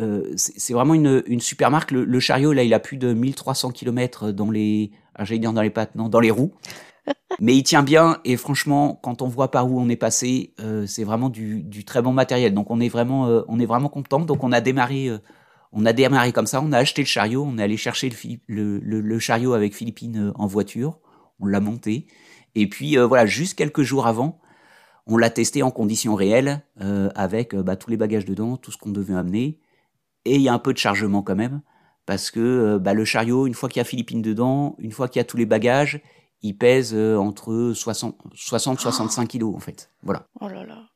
euh, 0.00 0.32
c'est 0.36 0.72
vraiment 0.72 0.94
une, 0.94 1.24
une, 1.26 1.40
super 1.40 1.72
marque. 1.72 1.90
Le, 1.90 2.20
chariot, 2.20 2.52
là, 2.52 2.62
il 2.62 2.72
a 2.72 2.78
plus 2.78 2.96
de 2.96 3.12
1300 3.12 3.72
km 3.72 4.30
dans 4.30 4.52
les, 4.52 4.92
j'allais 5.18 5.40
dire 5.40 5.52
dans 5.52 5.62
les 5.62 5.70
pattes, 5.70 5.96
non, 5.96 6.08
dans 6.08 6.20
les 6.20 6.30
roues. 6.30 6.52
Mais 7.40 7.56
il 7.56 7.64
tient 7.64 7.82
bien 7.82 8.18
et 8.24 8.36
franchement, 8.36 9.00
quand 9.02 9.20
on 9.20 9.26
voit 9.26 9.50
par 9.50 9.68
où 9.68 9.80
on 9.80 9.88
est 9.88 9.96
passé, 9.96 10.54
c'est 10.86 11.02
vraiment 11.02 11.28
du, 11.28 11.64
du, 11.64 11.84
très 11.84 12.02
bon 12.02 12.12
matériel. 12.12 12.54
Donc 12.54 12.70
on 12.70 12.78
est 12.78 12.88
vraiment, 12.88 13.24
on 13.48 13.58
est 13.58 13.66
vraiment 13.66 13.88
content. 13.88 14.20
Donc 14.20 14.44
on 14.44 14.52
a 14.52 14.60
démarré, 14.60 15.10
on 15.72 15.86
a 15.86 15.92
démarré 15.92 16.32
comme 16.32 16.46
ça. 16.46 16.62
On 16.62 16.70
a 16.70 16.78
acheté 16.78 17.02
le 17.02 17.06
chariot, 17.06 17.44
on 17.44 17.58
est 17.58 17.62
allé 17.62 17.76
chercher 17.76 18.12
le, 18.46 18.78
le, 18.78 19.00
le 19.00 19.18
chariot 19.18 19.54
avec 19.54 19.74
Philippine 19.74 20.32
en 20.36 20.46
voiture. 20.46 21.00
On 21.40 21.46
l'a 21.46 21.60
monté 21.60 22.06
et 22.54 22.68
puis 22.68 22.96
voilà, 22.96 23.26
juste 23.26 23.54
quelques 23.56 23.82
jours 23.82 24.06
avant, 24.06 24.40
on 25.08 25.16
l'a 25.16 25.30
testé 25.30 25.62
en 25.62 25.70
conditions 25.70 26.14
réelles, 26.14 26.62
euh, 26.82 27.08
avec 27.14 27.54
euh, 27.54 27.62
bah, 27.62 27.76
tous 27.76 27.90
les 27.90 27.96
bagages 27.96 28.26
dedans, 28.26 28.56
tout 28.56 28.70
ce 28.70 28.76
qu'on 28.76 28.90
devait 28.90 29.14
amener. 29.14 29.58
Et 30.26 30.36
il 30.36 30.42
y 30.42 30.48
a 30.48 30.52
un 30.52 30.58
peu 30.58 30.74
de 30.74 30.78
chargement 30.78 31.22
quand 31.22 31.34
même, 31.34 31.62
parce 32.04 32.30
que 32.30 32.40
euh, 32.40 32.78
bah, 32.78 32.92
le 32.92 33.06
chariot, 33.06 33.46
une 33.46 33.54
fois 33.54 33.70
qu'il 33.70 33.78
y 33.78 33.80
a 33.80 33.84
Philippine 33.84 34.20
dedans, 34.20 34.76
une 34.78 34.92
fois 34.92 35.08
qu'il 35.08 35.18
y 35.18 35.22
a 35.22 35.24
tous 35.24 35.38
les 35.38 35.46
bagages, 35.46 36.02
il 36.42 36.56
pèse 36.56 36.94
entre 36.94 37.72
60-65 37.72 39.26
kilos 39.26 39.56
en 39.56 39.58
fait. 39.58 39.90
Voilà. 40.04 40.28
Oh 40.40 40.46
là 40.46 40.64
là. 40.64 40.87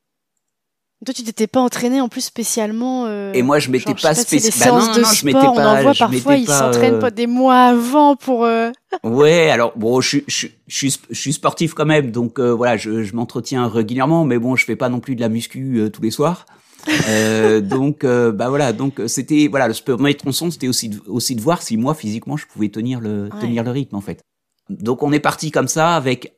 Toi, 1.05 1.13
tu 1.13 1.23
t'étais 1.23 1.47
pas 1.47 1.59
entraîné 1.59 1.99
en 1.99 2.07
plus 2.07 2.21
spécialement. 2.21 3.05
Euh, 3.07 3.33
et 3.33 3.41
moi, 3.41 3.59
je 3.59 3.69
m'étais 3.69 3.93
pas 3.93 4.13
spécialement. 4.13 4.79
Bah 4.79 4.93
non, 4.95 5.01
non, 5.01 5.07
je 5.13 5.25
m'étais 5.25 5.39
pas. 5.39 5.51
On 5.51 5.59
en 5.59 5.81
voit 5.81 5.93
parfois, 5.93 6.35
ils 6.35 6.47
s'entraînent 6.47 6.99
pas 6.99 7.11
des 7.11 7.27
mois 7.27 7.55
avant 7.55 8.15
pour. 8.15 8.45
Euh... 8.45 8.71
ouais, 9.03 9.49
alors 9.49 9.73
bon, 9.75 10.01
je, 10.01 10.19
je, 10.27 10.47
je, 10.67 10.75
suis, 10.75 10.99
je 11.09 11.19
suis 11.19 11.33
sportif 11.33 11.73
quand 11.73 11.85
même, 11.85 12.11
donc 12.11 12.39
euh, 12.39 12.51
voilà, 12.51 12.77
je, 12.77 13.13
m'entretiens 13.13 13.67
régulièrement, 13.67 14.23
mais 14.25 14.39
bon, 14.39 14.55
je 14.55 14.65
fais 14.65 14.75
pas 14.75 14.89
non 14.89 14.99
plus 14.99 15.15
de 15.15 15.21
la 15.21 15.29
muscu 15.29 15.79
euh, 15.79 15.89
tous 15.89 16.01
les 16.01 16.11
soirs. 16.11 16.45
euh, 17.07 17.61
donc 17.61 18.03
bah 18.03 18.49
voilà 18.49 18.73
donc 18.73 18.99
c'était 19.07 19.47
voilà 19.49 19.69
le 19.69 19.73
premier 19.73 20.15
tronçon 20.15 20.51
c'était 20.51 20.67
aussi 20.67 20.89
de, 20.89 20.99
aussi 21.07 21.33
de 21.33 21.39
voir 21.39 21.61
si 21.61 21.77
moi 21.77 21.93
physiquement 21.93 22.35
je 22.35 22.45
pouvais 22.45 22.67
tenir 22.67 22.99
le 22.99 23.29
ouais. 23.33 23.39
tenir 23.39 23.63
le 23.63 23.71
rythme 23.71 23.95
en 23.95 24.01
fait 24.01 24.21
donc 24.69 25.01
on 25.01 25.13
est 25.13 25.21
parti 25.21 25.49
comme 25.49 25.69
ça 25.69 25.95
avec 25.95 26.33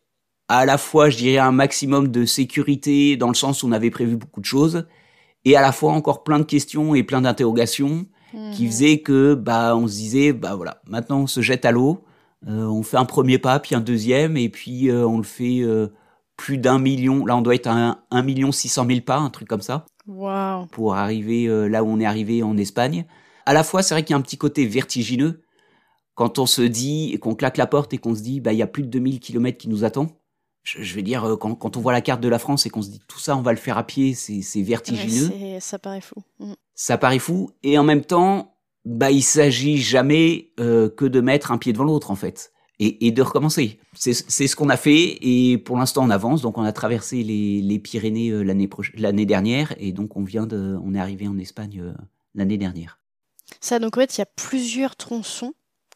à 0.48 0.66
la 0.66 0.78
fois, 0.78 1.10
je 1.10 1.18
dirais, 1.18 1.38
un 1.40 1.52
maximum 1.52 2.10
de 2.10 2.26
sécurité 2.26 3.18
dans 3.18 3.28
le 3.30 3.34
sens 3.34 3.64
où 3.64 3.68
on 3.68 3.72
avait 3.72 3.90
prévu 3.92 4.16
beaucoup 4.18 4.42
de 4.42 4.46
choses, 4.46 4.86
et 5.44 5.56
à 5.56 5.62
la 5.62 5.72
fois 5.72 5.94
encore 5.94 6.24
plein 6.24 6.40
de 6.40 6.44
questions 6.46 6.96
et 6.96 7.04
plein 7.04 7.22
d'interrogations 7.22 8.06
qui 8.54 8.64
Mhm. 8.66 8.70
faisaient 8.70 9.00
que 9.00 9.34
bah 9.34 9.78
on 9.78 9.88
se 9.88 9.94
disait 9.94 10.34
bah 10.34 10.56
voilà 10.56 10.82
maintenant 10.88 11.22
on 11.22 11.28
se 11.28 11.40
jette 11.42 11.64
à 11.64 11.72
l'eau, 11.72 12.04
euh, 12.48 12.66
on 12.66 12.84
fait 12.84 12.98
un 12.98 13.06
premier 13.06 13.38
pas 13.38 13.60
puis 13.60 13.76
un 13.76 13.80
deuxième 13.80 14.36
et 14.36 14.50
puis 14.50 14.90
euh, 14.90 15.08
on 15.08 15.18
le 15.18 15.24
fait 15.24 15.62
euh, 15.62 15.88
plus 16.36 16.58
d'un 16.58 16.78
million. 16.80 17.26
Là 17.26 17.38
on 17.38 17.42
doit 17.42 17.56
être 17.56 17.68
à 17.68 18.04
un, 18.12 18.24
million 18.24 18.52
six 18.52 18.68
cent 18.68 18.84
mille 18.84 19.06
pas, 19.06 19.18
un 19.20 19.30
truc 19.30 19.48
comme 19.48 19.62
ça, 19.62 19.86
pour 20.72 20.96
arriver 20.96 21.48
là 21.70 21.84
où 21.84 21.88
on 21.88 22.00
est 22.02 22.06
arrivé 22.06 22.44
en 22.44 22.58
Espagne. 22.58 23.06
À 23.46 23.54
la 23.54 23.64
fois 23.64 23.82
c'est 23.84 23.94
vrai 23.94 24.04
qu'il 24.04 24.14
y 24.14 24.16
a 24.16 24.18
un 24.18 24.22
petit 24.22 24.38
côté 24.38 24.66
vertigineux 24.66 25.44
quand 26.16 26.38
on 26.40 26.46
se 26.46 26.62
dit 26.62 27.18
qu'on 27.22 27.36
claque 27.36 27.58
la 27.58 27.68
porte 27.68 27.94
et 27.94 28.00
qu'on 28.00 28.16
se 28.16 28.22
dit 28.22 28.42
bah 28.42 28.52
il 28.52 28.60
y 28.60 28.64
a 28.64 28.68
plus 28.68 28.84
de 28.84 28.90
2000 28.90 29.20
kilomètres 29.22 29.60
qui 29.60 29.70
nous 29.70 29.86
attend. 29.86 30.08
Je, 30.66 30.84
je 30.84 30.96
vais 30.96 31.04
dire 31.04 31.24
euh, 31.24 31.38
quand, 31.38 31.56
quand 31.56 31.78
on 31.78 31.80
voit 31.80 31.94
la 31.94 32.02
carte 32.02 32.20
de 32.20 32.28
la 32.28 32.40
France 32.40 32.66
et 32.66 32.70
qu'on 32.70 32.82
se 32.82 32.90
dit 32.90 33.00
tout 33.08 33.20
ça 33.20 33.38
on 33.38 33.42
va 33.42 33.52
le 33.52 33.58
faire 33.58 33.78
à 33.78 33.86
pied, 33.86 34.14
c'est 34.14 34.62
vertigineux. 34.62 35.30
Ouais, 35.30 35.60
ça 35.62 35.80
paraît 35.80 36.02
fou. 36.02 36.16
Mm. 36.40 36.54
ça 36.74 36.98
paraît 36.98 37.20
fou. 37.20 37.52
Et 37.64 37.78
en 37.78 37.84
même 37.84 38.04
temps 38.04 38.52
bah 38.84 39.12
il 39.12 39.24
s'agit 39.24 39.78
jamais 39.78 40.52
euh, 40.60 40.90
que 40.90 41.06
de 41.06 41.22
mettre 41.22 41.52
un 41.52 41.58
pied 41.58 41.72
devant 41.72 41.86
l'autre 41.86 42.12
en 42.12 42.16
fait. 42.16 42.52
Et, 42.78 43.08
et 43.08 43.12
de 43.12 43.22
recommencer. 43.22 43.80
C'est 43.94 44.14
ce 44.14 44.56
qu'on 44.58 44.68
a 44.68 44.76
fait 44.76 45.18
et 45.22 45.58
pour 45.58 45.78
l'instant 45.78 46.04
on 46.04 46.10
avance. 46.10 46.42
Donc 46.42 46.58
on 46.58 46.64
a 46.64 46.74
traversé 46.74 47.24
les, 47.24 47.62
les 47.62 47.80
Pyrénées 47.80 48.32
euh, 48.32 48.44
l'année 48.44 49.26
dernière. 49.26 49.74
Et 49.78 49.94
donc 49.94 50.18
on 50.18 50.26
vient 50.26 50.46
de 50.46 50.78
on 50.84 50.94
est 50.94 51.00
arrivé 51.00 51.26
en 51.30 51.38
Espagne 51.38 51.80
euh, 51.82 51.94
l'année 52.34 52.58
dernière. 52.58 53.00
Ça, 53.62 53.80
donc 53.80 53.98
en 53.98 54.02
fait, 54.02 54.18
il 54.18 54.20
y 54.20 54.24
a 54.24 54.26
plusieurs 54.26 54.96
tronçons 54.96 55.54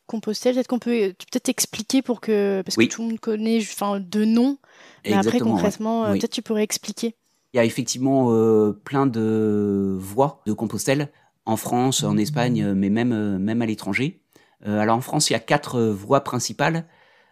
Compostelle. 0.10 0.56
Peut-être 0.56 0.68
qu'on 0.68 0.80
peut 0.80 1.14
peut-être 1.32 1.50
expliquer 1.50 2.02
pour 2.02 2.20
que 2.20 2.62
parce 2.66 2.76
Oui. 2.78 2.88
que 2.88 2.94
tout 2.96 3.02
le 3.04 3.10
monde 3.10 3.20
connaît, 3.20 3.60
enfin, 3.62 4.00
de 4.00 4.26
nom. 4.26 4.58
Mais 5.06 5.14
après, 5.14 5.28
Exactement, 5.28 5.52
concrètement, 5.52 6.06
euh, 6.06 6.12
Oui. 6.12 6.20
peut-être 6.20 6.34
tu 6.34 6.42
pourrais 6.42 6.64
expliquer. 6.64 7.16
Il 7.54 7.58
y 7.58 7.60
a 7.60 7.66
effectivement 7.66 8.32
euh, 8.32 8.74
plein 8.84 9.06
de 9.08 9.96
voies 10.00 10.42
de 10.46 10.54
Compostelle 10.54 11.10
en 11.46 11.56
France, 11.58 12.04
en 12.04 12.18
Espagne, 12.18 12.62
euh, 12.64 12.74
mais 12.76 12.90
même, 12.90 13.38
même 13.38 13.62
à 13.62 13.66
l'étranger. 13.66 14.22
Euh, 14.68 14.80
alors 14.80 14.98
en 14.98 15.02
France, 15.02 15.30
il 15.30 15.34
y 15.34 15.36
a 15.36 15.40
quatre 15.40 15.80
voies 15.82 16.24
principales, 16.24 16.86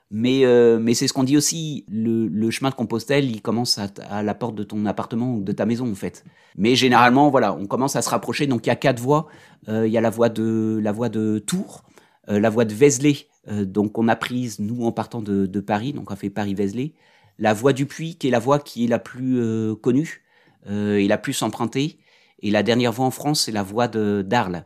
mais, 0.09 0.45
euh, 0.45 0.79
mais 0.79 0.93
c'est 0.93 1.07
ce 1.07 1.13
qu'on 1.13 1.25
dit 1.25 1.35
aussi. 1.37 1.83
Le, 1.89 2.27
le 2.27 2.49
chemin 2.49 2.69
de 2.69 2.75
Compostelle, 2.75 3.29
il 3.29 3.41
commence 3.41 3.77
à, 3.77 3.89
à 4.09 4.23
la 4.23 4.33
porte 4.33 4.55
de 4.55 4.63
ton 4.63 4.85
appartement 4.85 5.33
ou 5.35 5.43
de 5.43 5.51
ta 5.51 5.65
maison 5.65 5.91
en 5.91 5.95
fait. 5.95 6.23
Mais 6.55 6.75
généralement, 6.75 7.29
voilà, 7.29 7.53
on 7.53 7.67
commence 7.67 7.95
à 7.97 8.01
se 8.01 8.09
rapprocher. 8.09 8.47
Donc 8.47 8.65
il 8.65 8.69
y 8.69 8.71
a 8.71 8.75
quatre 8.77 8.99
voies. 9.01 9.27
Euh, 9.67 9.85
il 9.85 9.91
y 9.91 9.97
a 9.97 10.01
la 10.01 10.09
voie 10.09 10.29
de 10.29 10.79
la 10.81 10.91
voie 10.93 11.09
de 11.09 11.39
Tours, 11.39 11.83
la 12.27 12.49
voie 12.49 12.65
de 12.65 12.73
Vézelay, 12.73 13.27
euh, 13.47 13.65
donc 13.65 13.97
on 13.97 14.07
a 14.07 14.15
prise 14.15 14.59
nous 14.59 14.85
en 14.85 14.91
partant 14.91 15.21
de, 15.21 15.59
Paris, 15.59 15.93
donc 15.93 16.11
on 16.11 16.15
fait 16.15 16.29
Paris-Vézelay 16.29 16.93
la 17.39 17.53
voie 17.53 17.73
du 17.73 17.85
Puy, 17.85 18.15
qui 18.15 18.27
est 18.27 18.31
la 18.31 18.39
voie 18.39 18.59
qui 18.59 18.85
est 18.85 18.87
la 18.87 18.99
plus 18.99 19.39
euh, 19.39 19.75
connue 19.75 20.23
euh, 20.69 20.97
et 20.97 21.07
la 21.07 21.17
plus 21.17 21.41
empruntée. 21.41 21.99
Et 22.41 22.51
la 22.51 22.63
dernière 22.63 22.91
voie 22.91 23.05
en 23.05 23.11
France, 23.11 23.43
c'est 23.45 23.51
la 23.51 23.63
voie 23.63 23.87
d'Arles. 23.87 24.65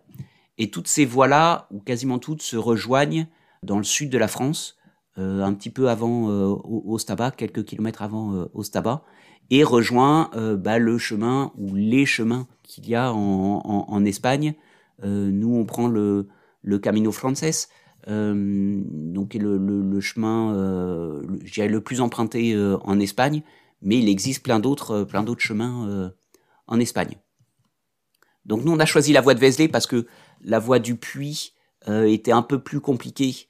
Et 0.58 0.70
toutes 0.70 0.88
ces 0.88 1.06
voies-là, 1.06 1.68
ou 1.72 1.80
quasiment 1.80 2.20
toutes, 2.20 2.42
se 2.42 2.58
rejoignent 2.58 3.28
dans 3.64 3.78
le 3.78 3.84
sud 3.84 4.10
de 4.10 4.18
la 4.18 4.28
France, 4.28 4.78
euh, 5.18 5.44
un 5.44 5.54
petit 5.54 5.70
peu 5.70 5.90
avant 5.90 6.30
euh, 6.30 6.56
Ostaba, 6.64 7.32
quelques 7.32 7.66
kilomètres 7.66 8.02
avant 8.02 8.34
euh, 8.36 8.46
Ostaba, 8.54 9.04
et 9.50 9.64
rejoint 9.64 10.30
euh, 10.36 10.56
bah, 10.56 10.80
le 10.80 10.98
chemin 10.98 11.52
ou 11.58 11.76
les 11.76 12.06
chemins 12.06 12.48
qu'il 12.64 12.88
y 12.88 12.96
a 12.96 13.14
en, 13.14 13.62
en, 13.64 13.86
en 13.88 14.06
Espagne. 14.06 14.54
Euh, 15.04 15.30
nous, 15.32 15.56
on 15.56 15.66
prend 15.66 15.88
le, 15.88 16.28
le 16.62 16.80
Camino 16.80 17.12
Frances, 17.12 17.70
euh, 18.08 18.82
donc 18.86 19.34
le, 19.34 19.58
le, 19.58 19.82
chemin, 20.02 20.56
euh, 20.56 21.22
le- 21.28 21.68
le 21.68 21.82
plus 21.82 22.02
emprunté 22.02 22.54
euh, 22.54 22.78
en 22.84 23.00
Espagne, 23.00 23.44
mais 23.82 23.98
il 24.00 24.10
existe 24.10 24.44
plein 24.44 24.60
d'autres, 24.60 25.04
chemins 25.42 26.12
en 26.68 26.80
Espagne. 26.80 27.18
Donc 28.46 28.64
nous, 28.64 28.72
on 28.72 28.80
a 28.80 28.86
choisi 28.86 29.14
la 29.14 29.22
voie 29.22 29.34
de 29.34 29.40
Vézelay 29.40 29.68
parce 29.68 29.88
que 29.88 30.08
la 30.44 30.60
voie 30.60 30.80
du 30.80 30.96
euh, 31.88 32.06
était 32.06 32.32
un 32.32 32.42
peu 32.42 32.60
plus 32.60 32.80
compliquée 32.80 33.48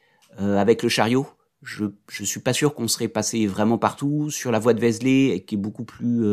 avec 0.57 0.83
le 0.83 0.89
chariot. 0.89 1.27
Je 1.61 1.85
je 2.09 2.23
suis 2.23 2.39
pas 2.39 2.53
sûr 2.53 2.73
qu'on 2.73 2.87
serait 2.87 3.07
passé 3.07 3.45
vraiment 3.47 3.77
partout 3.77 4.29
sur 4.31 4.51
la 4.51 4.59
voie 4.59 4.73
de 4.73 4.79
Vézelay, 4.79 5.43
qui 5.45 5.55
est 5.55 5.57
beaucoup 5.57 5.83
plus 5.85 6.25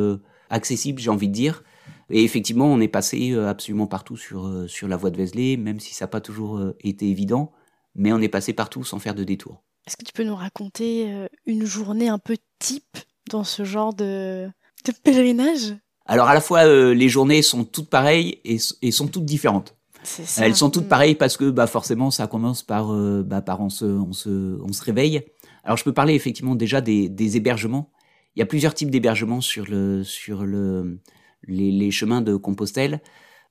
accessible, 0.51 1.01
j'ai 1.01 1.11
envie 1.11 1.29
de 1.29 1.33
dire. 1.35 1.63
Et 2.11 2.25
effectivement, 2.25 2.67
on 2.67 2.81
est 2.81 2.89
passé 2.89 3.33
euh, 3.33 3.49
absolument 3.49 3.87
partout 3.87 4.17
sur 4.17 4.47
euh, 4.47 4.67
sur 4.67 4.89
la 4.89 4.97
voie 4.97 5.11
de 5.11 5.17
Vézelay, 5.17 5.57
même 5.57 5.81
si 5.81 5.95
ça 5.95 6.05
n'a 6.05 6.09
pas 6.09 6.21
toujours 6.21 6.59
euh, 6.59 6.77
été 6.81 7.09
évident, 7.09 7.53
mais 7.95 8.13
on 8.13 8.21
est 8.21 8.29
passé 8.29 8.53
partout 8.53 8.85
sans 8.85 8.99
faire 8.99 9.15
de 9.15 9.25
détour. 9.25 9.63
Est-ce 9.87 9.97
que 9.97 10.05
tu 10.05 10.13
peux 10.13 10.25
nous 10.25 10.37
raconter 10.37 11.11
une 11.47 11.65
journée 11.65 12.09
un 12.09 12.19
peu 12.19 12.37
type 12.59 12.99
dans 13.31 13.43
ce 13.45 13.65
genre 13.65 13.95
de, 13.95 14.47
de 14.85 14.93
pèlerinage? 15.03 15.77
Alors 16.09 16.29
à 16.29 16.35
la 16.35 16.41
fois, 16.41 16.67
euh, 16.67 16.95
les 16.95 17.09
journées 17.09 17.43
sont 17.43 17.65
toutes 17.65 17.91
pareilles 17.91 18.41
et, 18.45 18.59
sont 18.91 19.09
toutes 19.09 19.27
différentes. 19.27 19.77
Ça. 20.03 20.47
Elles 20.47 20.57
sont 20.57 20.71
toutes 20.71 20.87
Mm. 20.87 20.89
pareilles 20.89 21.15
parce 21.15 21.37
que 21.37 21.51
bah, 21.51 21.67
forcément, 21.67 22.11
ça 22.11 22.27
commence 22.27 22.63
par, 22.63 22.93
euh, 22.93 23.23
bah, 23.23 23.43
par 23.43 23.61
on, 23.61 23.69
se, 23.69 23.85
on, 23.85 24.13
se, 24.13 24.59
on 24.63 24.73
se 24.73 24.83
réveille. 24.83 25.23
Alors 25.65 25.77
je 25.77 25.85
peux 25.85 25.93
parler 25.93 26.15
effectivement 26.15 26.55
déjà 26.55 26.81
des, 26.81 27.11
des 27.11 27.37
hébergements. 27.37 27.91
Il 28.35 28.39
y 28.39 28.43
a 28.43 28.47
plusieurs 28.47 28.73
types 28.73 28.91
d'hébergements 28.91 29.43
sur, 29.43 29.67
le, 29.69 30.03
sur 30.05 30.45
le, 30.45 30.99
les, 31.47 31.91
chemins 31.91 32.21
de 32.21 32.37
Compostelle. 32.37 33.01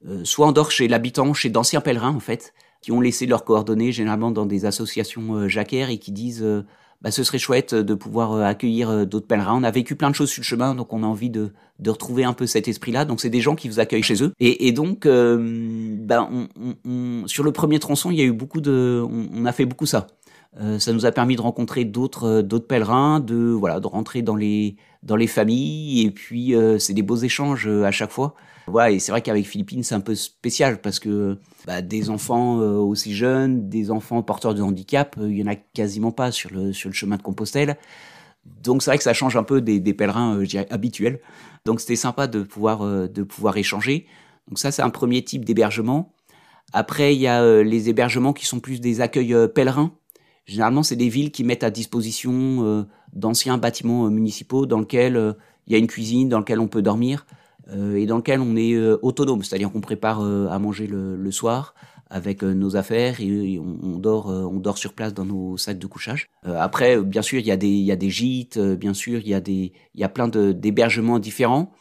Euh, 0.06 0.23
soit 0.23 0.47
on 0.47 0.52
dort 0.52 0.71
chez 0.71 0.88
l'habitant, 0.88 1.34
chez 1.34 1.50
d'anciens 1.50 1.82
pèlerins 1.82 2.15
en 2.15 2.19
fait, 2.19 2.54
qui 2.82 2.91
ont 2.91 3.02
laissé 3.02 3.26
leurs 3.26 3.43
coordonnées 3.43 3.91
généralement 3.91 4.32
dans 4.32 4.45
des 4.45 4.65
associations 4.65 5.34
euh, 5.34 5.47
jacquaires 5.47 5.89
et 5.89 5.97
qui 5.97 6.12
disent 6.12 6.43
euh, 6.43 6.63
bah, 7.02 7.10
ce 7.12 7.23
serait 7.23 7.39
chouette 7.39 7.73
de 7.73 7.93
pouvoir 7.93 8.41
accueillir 8.41 9.06
d'autres 9.06 9.28
pèlerins. 9.28 9.56
On 9.56 9.63
a 9.63 9.71
vécu 9.71 9.95
plein 9.95 10.10
de 10.10 10.15
choses 10.15 10.30
sur 10.30 10.41
le 10.41 10.45
chemin, 10.45 10.73
donc 10.76 10.93
on 10.93 11.04
a 11.04 11.06
envie 11.06 11.30
de, 11.30 11.52
de 11.80 11.89
retrouver 11.91 12.23
un 12.23 12.34
peu 12.34 12.47
cet 12.47 12.67
esprit-là. 12.67 13.06
Donc 13.06 13.21
c'est 13.21 13.30
des 13.30 13.41
gens 13.41 13.56
qui 13.56 13.69
vous 13.69 13.80
accueillent 13.80 14.02
chez 14.02 14.23
eux. 14.23 14.34
Et, 14.39 14.71
donc, 14.71 15.06
ben, 15.06 16.47
on, 16.86 17.28
sur 17.28 17.43
le 17.43 17.52
premier 17.52 17.78
tronçon, 17.78 18.10
il 18.10 18.17
y 18.17 18.21
a 18.21 18.23
eu 18.23 18.32
beaucoup 18.32 18.62
de, 18.62 19.06
on, 19.08 19.45
a 19.45 19.52
fait 19.52 19.67
beaucoup 19.67 19.86
ça. 19.86 20.08
Ça 20.80 20.91
nous 20.91 21.06
a 21.06 21.12
permis 21.12 21.36
de 21.36 21.41
rencontrer 21.41 21.86
d'autres 21.86 22.41
d'autres 22.41 22.65
pèlerins, 22.65 23.19
de 23.19 23.52
voilà, 23.52 23.80
de 23.80 23.86
rentrer 23.86 24.23
dans 24.23 24.36
les 24.36 24.76
dans 25.08 25.15
les 25.15 25.26
familles. 25.26 26.06
Et 26.06 26.12
puis 26.12 26.54
euh, 26.54 26.78
c'est 26.78 26.93
des 26.93 27.02
beaux 27.02 27.15
échanges 27.15 27.67
euh, 27.67 27.86
à 27.86 27.91
chaque 27.91 28.12
fois. 28.12 28.36
Voilà, 28.67 28.91
et 28.91 29.00
c'est 29.00 29.13
vrai 29.13 29.22
qu'avec 29.22 29.46
Philippines, 29.48 29.82
c'est 29.82 29.96
un 29.96 30.02
peu 30.02 30.13
spécial 30.13 30.82
parce 30.82 31.00
que 31.00 31.39
bah, 31.65 31.82
des 31.82 32.10
enfants 32.10 32.60
euh, 32.60 32.74
aussi 32.74 33.15
jeunes, 33.15 33.70
des 33.70 33.89
enfants 33.89 34.22
porteurs 34.22 34.54
de 34.54 34.62
handicap, 34.62 35.15
il 35.22 35.38
y 35.38 35.43
en 35.43 35.48
a 35.48 35.56
quasiment 35.56 36.12
pas 36.12 36.32
sur 36.32 36.52
le 36.52 36.74
chemin 36.74 37.15
de 37.15 37.22
Compostelle. 37.22 37.78
Donc 38.46 38.84
c'est 38.84 38.91
vrai 38.91 38.98
que 38.98 39.04
ça 39.04 39.13
change 39.13 39.38
un 39.38 39.43
peu 39.43 39.62
des, 39.62 39.80
des 39.80 39.93
pèlerins 39.93 40.43
habituels. 40.70 41.22
Donc 41.65 41.80
c'était 41.80 41.96
sympa 41.96 42.28
de 42.28 42.43
pouvoir 42.43 42.80
de 42.86 43.24
pouvoir 43.24 43.58
échanger. 43.58 44.06
Donc 44.48 44.60
ça 44.60 44.72
c'est 44.72 44.82
un 44.82 44.89
premier 44.89 45.24
type 45.24 45.46
d'hébergement. 45.46 46.13
Après 46.74 47.15
il 47.15 47.22
y 47.22 47.28
a 47.28 47.63
les 47.63 47.89
hébergements 47.89 48.34
qui 48.34 48.46
sont 48.46 48.60
plus 48.60 48.80
des 48.80 49.02
accueils 49.02 49.36
pèlerins. 49.54 49.93
Généralement 50.47 50.81
c'est 50.81 50.95
des 50.95 51.10
villes 51.10 51.31
qui 51.31 51.43
mettent 51.43 51.63
à 51.63 51.69
disposition 51.69 52.65
euh, 52.65 52.83
d'anciens 53.13 53.57
bâtiments 53.57 54.05
euh, 54.05 54.10
municipaux 54.10 54.65
dans 54.65 54.79
lesquels 54.79 55.17
euh, 55.17 55.33
il 55.67 55.73
y 55.73 55.75
a 55.75 55.79
une 55.79 55.88
cuisine, 55.88 56.29
dans 56.29 56.39
lequel 56.39 56.60
on 56.60 56.67
peut 56.67 56.81
dormir 56.81 57.25
euh, 57.69 57.95
et 57.95 58.05
dans 58.05 58.17
lequel 58.17 58.39
on 58.39 58.55
est 58.55 58.77
autonome, 59.01 59.43
c'est-à-dire 59.43 59.69
qu'on 59.69 59.81
prépare 59.81 60.21
à 60.21 60.57
manger 60.60 60.88
le, 60.88 61.17
le 61.17 61.31
soir 61.31 61.75
avec 62.10 62.41
nos 62.41 62.77
affaires 62.77 63.19
et, 63.19 63.60
on, 63.60 63.99
dort 63.99 64.27
on 64.27 64.62
dort 64.62 64.77
sur 64.77 64.93
place 64.93 65.13
dans 65.13 65.25
nos 65.25 65.57
sacs 65.57 65.77
de 65.77 65.88
couchage. 65.88 66.29
Après 66.45 67.01
bien 67.01 67.21
sûr 67.21 67.39
il 67.41 67.45
y 67.45 67.51
a 67.51 67.57
des 67.57 67.67
il 67.67 67.83
y 67.83 67.91
a 67.91 67.97
des 67.97 68.10
gîtes, 68.10 68.57
bien 68.57 68.93
sûr 68.93 69.19
il 69.19 69.27
y 69.27 69.33
a 69.33 69.41
des 69.41 69.73
il 69.93 69.99
y 69.99 70.05
a 70.05 70.10
plein 70.10 70.29
d'hébergements 70.29 71.19
différents. 71.19 71.73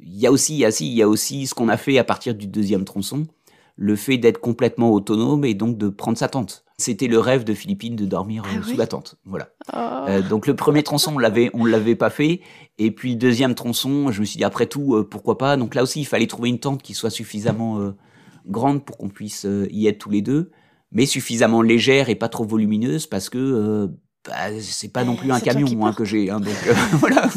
Il 0.00 0.16
y 0.18 0.26
a 0.26 0.32
aussi 0.32 0.54
il 0.54 0.60
y 0.60 0.64
a 0.64 0.70
il 0.80 0.94
y 0.94 1.02
a 1.02 1.08
aussi 1.08 1.46
ce 1.46 1.52
qu'on 1.52 1.68
a 1.68 1.76
fait 1.76 1.98
à 1.98 2.04
partir 2.04 2.34
du 2.34 2.46
deuxième 2.46 2.86
tronçon, 2.86 3.26
le 3.76 3.94
fait 3.94 4.16
d'être 4.16 4.40
complètement 4.40 4.90
autonome 4.90 5.44
et 5.44 5.52
donc 5.52 5.76
de 5.76 5.90
prendre 5.90 6.16
sa 6.16 6.28
tente. 6.28 6.64
C'était 6.80 7.08
le 7.08 7.18
rêve 7.18 7.42
de 7.42 7.54
Philippine 7.54 7.96
de 7.96 8.06
dormir 8.06 8.44
Ah 8.46 8.54
euh, 8.54 8.60
oui 8.64 8.70
sous 8.70 8.76
la 8.76 8.86
tente. 8.86 9.16
Voilà. 9.24 9.48
Oh. 9.72 9.76
Euh, 10.08 10.22
donc 10.22 10.46
le 10.46 10.54
premier 10.54 10.84
tronçon, 10.84 11.16
on 11.16 11.18
l'avait, 11.18 11.50
on 11.52 11.64
l'avait 11.64 11.96
pas 11.96 12.08
fait. 12.08 12.40
Et 12.78 12.92
puis 12.92 13.10
le 13.12 13.16
deuxième 13.16 13.56
tronçon, 13.56 14.12
je 14.12 14.20
me 14.20 14.24
suis 14.24 14.38
dit 14.38 14.44
après 14.44 14.66
tout, 14.66 14.94
euh, 14.94 15.02
pourquoi 15.08 15.38
pas? 15.38 15.56
Donc 15.56 15.74
là 15.74 15.82
aussi, 15.82 16.00
il 16.00 16.04
fallait 16.04 16.28
trouver 16.28 16.50
une 16.50 16.60
tente 16.60 16.80
qui 16.80 16.94
soit 16.94 17.10
suffisamment 17.10 17.80
euh, 17.80 17.96
grande 18.46 18.84
pour 18.84 18.96
qu'on 18.96 19.08
puisse 19.08 19.44
y 19.70 19.88
être 19.88 19.98
tous 19.98 20.10
les 20.10 20.22
deux, 20.22 20.52
mais 20.92 21.04
suffisamment 21.04 21.62
légère 21.62 22.10
et 22.10 22.14
pas 22.14 22.28
trop 22.28 22.44
volumineuse 22.44 23.08
parce 23.08 23.28
que 23.28 23.90
bah, 24.24 24.60
c'est 24.60 24.92
pas 24.92 25.02
non 25.02 25.16
plus 25.16 25.32
un 25.32 25.40
camion 25.40 25.84
hein, 25.84 25.92
que 25.92 26.04
j'ai. 26.04 26.30
hein, 26.30 26.38
donc 26.38 26.54
voilà. 26.92 27.28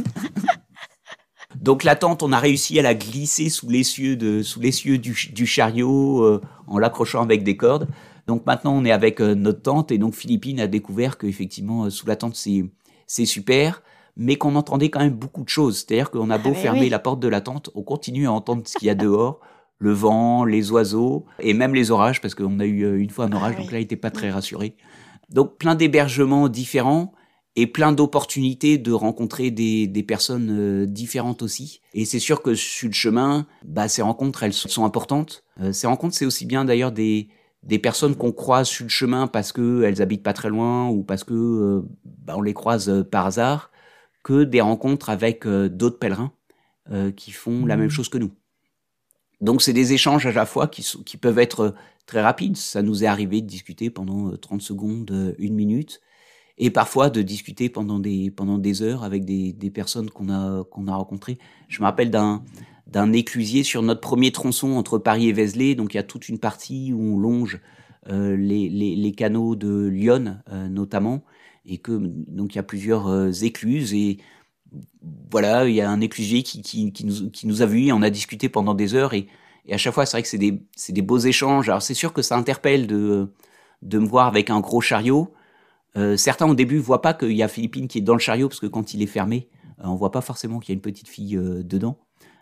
Donc 1.61 1.83
la 1.83 1.95
tente, 1.95 2.23
on 2.23 2.31
a 2.31 2.39
réussi 2.39 2.79
à 2.79 2.81
la 2.81 2.95
glisser 2.95 3.49
sous 3.49 3.69
l'essieu 3.69 4.15
du, 4.15 5.15
du 5.33 5.45
chariot 5.45 6.23
euh, 6.23 6.41
en 6.67 6.79
l'accrochant 6.79 7.21
avec 7.21 7.43
des 7.43 7.57
cordes. 7.57 7.87
Donc 8.31 8.45
maintenant 8.45 8.73
on 8.73 8.85
est 8.85 8.91
avec 8.91 9.19
euh, 9.19 9.35
notre 9.35 9.61
tente 9.61 9.91
et 9.91 9.97
donc 9.97 10.13
Philippine 10.15 10.61
a 10.61 10.67
découvert 10.67 11.17
que 11.17 11.27
effectivement 11.27 11.83
euh, 11.83 11.89
sous 11.89 12.07
la 12.07 12.15
tente 12.15 12.35
c'est 12.35 13.25
super, 13.25 13.83
mais 14.15 14.37
qu'on 14.37 14.55
entendait 14.55 14.87
quand 14.89 15.01
même 15.01 15.11
beaucoup 15.13 15.43
de 15.43 15.49
choses. 15.49 15.79
C'est-à-dire 15.79 16.09
qu'on 16.11 16.29
a 16.29 16.35
Ah, 16.35 16.37
beau 16.37 16.51
mais 16.51 16.55
fermer 16.55 16.79
oui. 16.83 16.89
la 16.89 16.99
porte 16.99 17.19
de 17.19 17.27
la 17.27 17.41
tente, 17.41 17.71
on 17.75 17.83
continue 17.83 18.27
à 18.27 18.31
entendre 18.31 18.61
ce 18.65 18.77
qu'il 18.77 18.85
y 18.85 18.89
a 18.89 18.95
dehors, 18.95 19.41
le 19.79 19.91
vent, 19.91 20.45
les 20.45 20.71
oiseaux 20.71 21.25
et 21.41 21.53
même 21.53 21.75
les 21.75 21.91
orages 21.91 22.21
parce 22.21 22.33
qu'on 22.33 22.61
a 22.61 22.65
eu 22.65 22.83
euh, 22.85 23.01
une 23.01 23.09
fois 23.09 23.25
un 23.25 23.33
Ah 23.33 23.35
orage 23.35 23.55
oui. 23.57 23.63
donc 23.63 23.71
là 23.73 23.79
il 23.79 23.83
était 23.83 23.97
pas 23.97 24.11
très 24.11 24.31
rassuré. 24.31 24.77
Donc 25.29 25.57
plein 25.57 25.75
d'hébergements 25.75 26.47
différents 26.47 27.11
et 27.57 27.67
plein 27.67 27.91
d'opportunités 27.91 28.77
de 28.77 28.93
rencontrer 28.93 29.51
des, 29.51 29.87
des 29.87 30.03
personnes 30.03 30.85
différentes 30.85 31.41
aussi. 31.41 31.81
Et 31.93 32.05
c'est 32.05 32.19
sûr 32.19 32.41
que 32.41 32.55
sur 32.55 32.87
le 32.87 32.93
chemin, 32.93 33.45
bah, 33.65 33.89
ces 33.89 34.01
rencontres, 34.01 34.43
elles 34.43 34.53
sont 34.53 34.85
importantes. 34.85 35.43
Ces 35.73 35.85
rencontres, 35.85 36.15
c'est 36.15 36.25
aussi 36.25 36.45
bien 36.45 36.63
d'ailleurs 36.63 36.93
des, 36.93 37.27
des 37.63 37.79
personnes 37.79 38.15
qu'on 38.15 38.31
croise 38.31 38.67
sur 38.67 38.83
le 38.83 38.89
chemin 38.89 39.27
parce 39.27 39.51
qu'elles 39.51 40.01
habitent 40.01 40.23
pas 40.23 40.33
très 40.33 40.49
loin 40.49 40.87
ou 40.87 41.03
parce 41.03 41.23
que 41.23 41.33
euh, 41.33 41.81
bah, 42.05 42.33
on 42.37 42.41
les 42.41 42.53
croise 42.53 43.05
par 43.11 43.25
hasard, 43.25 43.71
que 44.23 44.43
des 44.43 44.61
rencontres 44.61 45.09
avec 45.09 45.47
d'autres 45.47 45.97
pèlerins 45.97 46.31
qui 47.15 47.31
font 47.31 47.65
la 47.65 47.77
même 47.77 47.87
mmh. 47.87 47.89
chose 47.89 48.09
que 48.09 48.17
nous. 48.17 48.31
Donc 49.39 49.61
c'est 49.61 49.73
des 49.73 49.93
échanges 49.93 50.25
à 50.25 50.31
la 50.31 50.45
fois 50.45 50.67
qui, 50.67 50.85
qui 51.05 51.15
peuvent 51.17 51.39
être 51.39 51.73
très 52.05 52.21
rapides. 52.21 52.57
Ça 52.57 52.81
nous 52.81 53.03
est 53.03 53.07
arrivé 53.07 53.41
de 53.41 53.47
discuter 53.47 53.89
pendant 53.89 54.35
30 54.35 54.61
secondes, 54.61 55.35
une 55.39 55.55
minute 55.55 56.01
et 56.57 56.69
parfois 56.69 57.09
de 57.09 57.21
discuter 57.21 57.69
pendant 57.69 57.99
des 57.99 58.29
pendant 58.29 58.59
des 58.59 58.83
heures 58.83 59.03
avec 59.03 59.25
des, 59.25 59.51
des 59.51 59.71
personnes 59.71 60.09
qu'on 60.09 60.29
a 60.29 60.63
qu'on 60.65 60.87
a 60.87 60.95
rencontrées. 60.95 61.39
Je 61.67 61.79
me 61.79 61.85
rappelle 61.85 62.11
d'un 62.11 62.43
d'un 62.91 63.13
éclusier 63.13 63.63
sur 63.63 63.81
notre 63.81 64.01
premier 64.01 64.31
tronçon 64.31 64.73
entre 64.73 64.97
Paris 64.97 65.29
et 65.29 65.33
Vézelay. 65.33 65.75
Donc 65.75 65.93
il 65.93 65.97
y 65.97 65.99
a 65.99 66.03
toute 66.03 66.29
une 66.29 66.39
partie 66.39 66.93
où 66.93 67.15
on 67.15 67.17
longe 67.17 67.59
euh, 68.09 68.35
les, 68.35 68.69
les, 68.69 68.95
les, 68.95 69.11
canaux 69.11 69.55
de 69.55 69.87
Lyon 69.87 70.37
euh, 70.51 70.67
notamment, 70.67 71.23
et 71.65 71.77
que 71.77 71.91
donc 71.91 72.53
il 72.53 72.57
y 72.57 72.59
a 72.59 72.63
plusieurs 72.63 73.07
euh, 73.07 73.31
écluses 73.31 73.93
et 73.93 74.17
voilà, 75.29 75.67
il 75.67 75.75
y 75.75 75.81
a 75.81 75.89
un 75.89 76.01
éclusier 76.01 76.41
qui, 76.43 76.61
qui, 76.61 76.91
qui, 76.91 77.05
nous, 77.05 77.29
qui 77.29 77.45
nous 77.45 77.61
a 77.61 77.65
vus, 77.65 77.91
on 77.91 78.01
a 78.01 78.09
discuté 78.09 78.49
pendant 78.49 78.73
des 78.73 78.95
heures 78.95 79.13
et, 79.13 79.27
et 79.67 79.73
à 79.73 79.77
chaque 79.77 79.93
fois 79.93 80.05
c'est 80.05 80.17
vrai 80.17 80.23
que 80.23 80.29
c'est 80.29 80.37
des, 80.37 80.63
des 80.89 81.01
beaux 81.01 81.19
échanges. 81.19 81.69
Alors 81.69 81.81
c'est 81.81 81.93
sûr 81.93 82.13
que 82.13 82.21
ça 82.21 82.37
interpelle 82.37 82.87
de, 82.87 83.31
de 83.83 83.99
me 83.99 84.07
voir 84.07 84.27
avec 84.27 84.49
un 84.49 84.61
gros 84.61 84.81
chariot, 84.81 85.31
euh, 85.97 86.15
certains 86.15 86.47
au 86.47 86.55
début 86.55 86.77
voient 86.77 87.01
pas 87.01 87.13
qu'il 87.13 87.33
y 87.33 87.43
a 87.43 87.47
Philippine 87.47 87.87
qui 87.87 87.97
est 87.97 88.01
dans 88.01 88.13
le 88.13 88.19
chariot 88.19 88.47
parce 88.47 88.59
que 88.59 88.67
quand 88.67 88.93
il 88.93 89.01
est 89.01 89.07
fermé, 89.07 89.49
euh, 89.79 89.83
on 89.85 89.95
voit 89.95 90.11
pas 90.11 90.21
forcément 90.21 90.59
qu'il 90.59 90.69
y 90.69 90.73
a 90.73 90.75
une 90.75 90.81
petite 90.81 91.07
fille 91.07 91.35
euh, 91.35 91.63
dedans. 91.63 91.97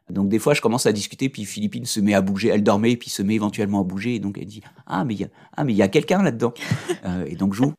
Donc 0.09 0.29
des 0.29 0.39
fois, 0.39 0.53
je 0.53 0.61
commence 0.61 0.85
à 0.85 0.91
discuter, 0.91 1.29
puis 1.29 1.45
Philippine 1.45 1.85
se 1.85 1.99
met 1.99 2.13
à 2.13 2.21
bouger. 2.21 2.49
Elle 2.49 2.63
dormait, 2.63 2.95
puis 2.95 3.09
se 3.09 3.21
met 3.21 3.35
éventuellement 3.35 3.81
à 3.81 3.83
bouger. 3.83 4.15
Et 4.15 4.19
donc 4.19 4.37
elle 4.37 4.45
dit 4.45 4.61
ah 4.87 5.03
mais 5.05 5.13
il 5.13 5.21
y 5.21 5.23
a 5.23 5.29
ah 5.55 5.63
mais 5.63 5.73
il 5.73 5.77
y 5.77 5.81
a 5.81 5.87
quelqu'un 5.87 6.23
là-dedans. 6.23 6.53
et 7.27 7.35
donc 7.35 7.53
joue. 7.53 7.73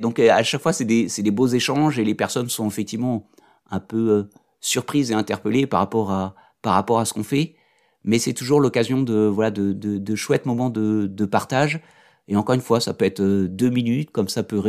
Donc 0.00 0.18
à 0.18 0.42
chaque 0.42 0.62
fois, 0.62 0.72
c'est 0.72 0.84
des 0.84 1.08
c'est 1.08 1.22
des 1.22 1.30
beaux 1.30 1.48
échanges 1.48 1.98
et 1.98 2.04
les 2.04 2.14
personnes 2.14 2.48
sont 2.48 2.66
effectivement 2.66 3.28
un 3.70 3.80
peu 3.80 4.28
surprises 4.60 5.10
et 5.10 5.14
interpellées 5.14 5.66
par 5.66 5.80
rapport 5.80 6.10
à 6.10 6.34
par 6.62 6.74
rapport 6.74 7.00
à 7.00 7.04
ce 7.04 7.12
qu'on 7.12 7.24
fait. 7.24 7.56
Mais 8.04 8.18
c'est 8.18 8.32
toujours 8.32 8.60
l'occasion 8.60 9.02
de 9.02 9.26
voilà 9.26 9.50
de, 9.50 9.72
de, 9.72 9.98
de 9.98 10.14
chouettes 10.14 10.46
moments 10.46 10.70
de, 10.70 11.06
de 11.06 11.24
partage 11.26 11.80
et 12.30 12.36
encore 12.36 12.54
une 12.54 12.60
fois, 12.60 12.80
ça 12.80 12.94
peut 12.94 13.04
être 13.04 13.20
euh, 13.20 13.48
deux 13.48 13.70
minutes, 13.70 14.12
comme 14.12 14.28
ça 14.28 14.44
peut 14.44 14.62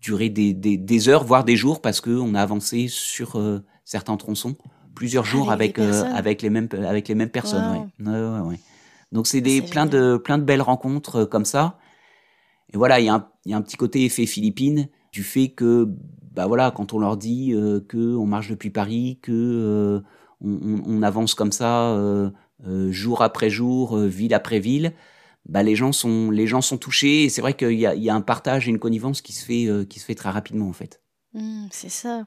durer 0.00 0.30
des, 0.30 0.54
des, 0.54 0.78
des 0.78 1.08
heures, 1.10 1.22
voire 1.22 1.44
des 1.44 1.54
jours, 1.54 1.82
parce 1.82 2.00
qu'on 2.00 2.34
a 2.34 2.40
avancé 2.40 2.88
sur 2.88 3.36
euh, 3.36 3.60
certains 3.84 4.16
tronçons 4.16 4.56
plusieurs 4.94 5.24
jours 5.24 5.50
avec 5.50 5.78
avec, 5.78 5.94
euh, 5.94 6.04
avec, 6.14 6.42
les 6.42 6.50
mêmes 6.50 6.68
avec 6.86 7.08
les 7.08 7.14
mêmes 7.14 7.30
personnes. 7.30 7.88
Ouais. 7.98 8.10
Ouais, 8.10 8.40
ouais, 8.48 8.60
Donc 9.12 9.26
c'est 9.26 9.40
des 9.40 9.62
plein 9.62 9.86
de 9.86 10.16
plein 10.16 10.38
de 10.38 10.44
belles 10.44 10.62
rencontres 10.62 11.24
comme 11.24 11.44
ça. 11.44 11.78
Et 12.72 12.76
voilà, 12.76 12.98
il 12.98 13.06
y, 13.06 13.08
a 13.08 13.14
un, 13.14 13.28
y 13.46 13.54
a 13.54 13.56
un 13.56 13.62
petit 13.62 13.76
côté 13.76 14.04
effet 14.04 14.26
Philippines 14.26 14.88
du 15.12 15.22
fait 15.22 15.48
que 15.48 15.88
bah 16.32 16.46
voilà, 16.46 16.72
quand 16.72 16.92
on 16.92 16.98
leur 16.98 17.16
dit 17.16 17.54
que 17.88 18.16
on 18.16 18.26
marche 18.26 18.48
depuis 18.48 18.70
Paris, 18.70 19.20
que 19.22 20.02
on, 20.40 20.48
on, 20.50 20.82
on, 20.84 21.02
avance 21.02 21.34
comme 21.34 21.52
ça 21.52 21.96
jour 22.90 23.22
après 23.22 23.50
jour, 23.50 23.96
ville 23.98 24.34
après 24.34 24.58
ville 24.58 24.92
bah, 25.48 25.62
les 25.62 25.76
gens 25.76 25.92
sont 25.92 26.30
les 26.30 26.46
gens 26.46 26.60
sont 26.60 26.78
touchés 26.78 27.24
et 27.24 27.28
c'est 27.28 27.40
vrai 27.40 27.54
qu'il 27.54 27.78
y 27.78 27.86
a, 27.86 27.94
il 27.94 28.02
y 28.02 28.10
a 28.10 28.14
un 28.14 28.20
partage 28.20 28.66
et 28.66 28.70
une 28.70 28.78
connivence 28.78 29.20
qui 29.20 29.32
se 29.32 29.44
fait 29.44 29.66
euh, 29.66 29.84
qui 29.84 30.00
se 30.00 30.06
fait 30.06 30.14
très 30.14 30.30
rapidement 30.30 30.68
en 30.68 30.72
fait. 30.72 31.00
Mmh, 31.34 31.66
c'est 31.70 31.90
ça. 31.90 32.24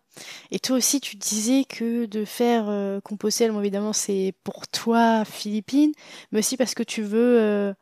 Et 0.51 0.59
toi 0.59 0.77
aussi, 0.77 0.99
tu 0.99 1.15
disais 1.15 1.63
que 1.63 2.05
de 2.05 2.25
faire 2.25 2.65
euh, 2.67 2.99
Compostelle, 3.01 3.53
évidemment, 3.57 3.93
c'est 3.93 4.33
pour 4.43 4.67
toi, 4.67 5.23
Philippine, 5.25 5.91
mais 6.31 6.39
aussi 6.39 6.57
parce 6.57 6.73
que 6.73 6.83
tu 6.83 7.01
veux 7.01 7.39
euh, 7.39 7.73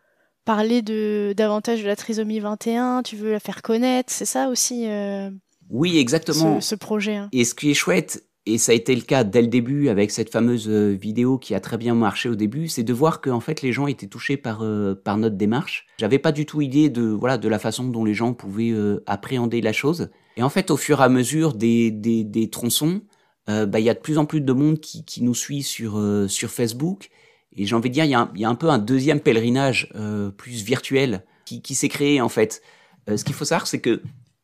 parler 0.46 0.82
de 0.82 1.34
davantage 1.36 1.82
de 1.82 1.88
la 1.88 1.96
trisomie 1.96 2.40
21, 2.40 3.02
tu 3.04 3.16
veux 3.16 3.32
la 3.32 3.40
faire 3.40 3.64
connaître, 3.64 4.14
c'est 4.14 4.26
ça 4.26 4.50
aussi 4.50 4.88
euh, 4.88 5.32
Oui, 5.70 5.98
exactement. 5.98 6.62
Ce, 6.62 6.70
ce 6.70 6.76
projet. 6.76 7.16
Hein. 7.16 7.30
Et 7.32 7.44
ce 7.44 7.56
qui 7.56 7.72
est 7.72 7.76
chouette, 7.76 8.24
et 8.46 8.58
ça 8.58 8.72
a 8.72 8.76
été 8.76 8.96
le 8.96 9.02
cas 9.02 9.24
dès 9.24 9.42
le 9.42 9.48
début 9.48 9.90
avec 9.90 10.12
cette 10.12 10.30
fameuse 10.30 10.70
euh, 10.70 10.92
vidéo 10.92 11.38
qui 11.38 11.56
a 11.56 11.60
très 11.60 11.78
bien 11.78 11.96
marché 11.96 12.30
au 12.30 12.36
début, 12.36 12.68
c'est 12.68 12.84
de 12.84 12.94
voir 12.94 13.22
que 13.22 13.30
en 13.30 13.40
fait 13.40 13.62
les 13.62 13.72
gens 13.72 13.88
étaient 13.88 14.08
touchés 14.08 14.38
par 14.38 14.64
euh, 14.64 14.94
par 14.94 15.18
notre 15.18 15.36
démarche. 15.36 15.88
J'avais 15.98 16.20
pas 16.20 16.32
du 16.32 16.46
tout 16.46 16.62
idée 16.62 16.90
de 16.90 17.04
voilà 17.04 17.38
de 17.38 17.50
la 17.50 17.58
façon 17.58 17.86
dont 17.86 18.06
les 18.06 18.14
gens 18.14 18.34
pouvaient 18.34 18.72
euh, 18.72 19.04
appréhender 19.08 19.62
la 19.62 19.74
chose. 19.74 20.10
Et 20.38 20.44
en 20.44 20.50
fait, 20.50 20.72
au 20.72 20.78
fur 20.78 21.02
et 21.02 21.04
à 21.04 21.10
mesure 21.10 21.54
des 21.54 21.92
des, 21.92 22.50
tronçons, 22.50 23.02
bah 23.48 23.80
il 23.80 23.86
y 23.86 23.90
a 23.90 23.94
de 23.94 24.00
plus 24.00 24.18
en 24.18 24.26
plus 24.26 24.42
de 24.42 24.54
monde 24.54 24.80
qui 24.80 25.06
qui 25.06 25.24
nous 25.24 25.36
suit 25.36 25.64
sur 25.64 26.02
sur 26.28 26.50
Facebook. 26.50 27.10
Et 27.58 27.66
j'ai 27.66 27.76
envie 27.76 27.90
de 27.90 27.94
dire, 27.94 28.06
il 28.06 28.10
y 28.10 28.42
y 28.42 28.46
a 28.46 28.50
un 28.50 28.56
peu 28.56 28.70
un 28.70 28.80
deuxième 28.80 29.22
pèlerinage 29.22 29.94
plus 30.38 30.64
virtuel 30.64 31.26
qui 31.46 31.62
qui 31.62 31.76
s'est 31.76 31.90
créé 31.90 32.22
en 32.22 32.30
fait. 32.30 32.62
ce 33.08 33.24
qu'il 33.24 33.36
faut 33.36 33.46
savoir, 33.46 33.68
c'est 33.68 33.80
que 33.80 34.02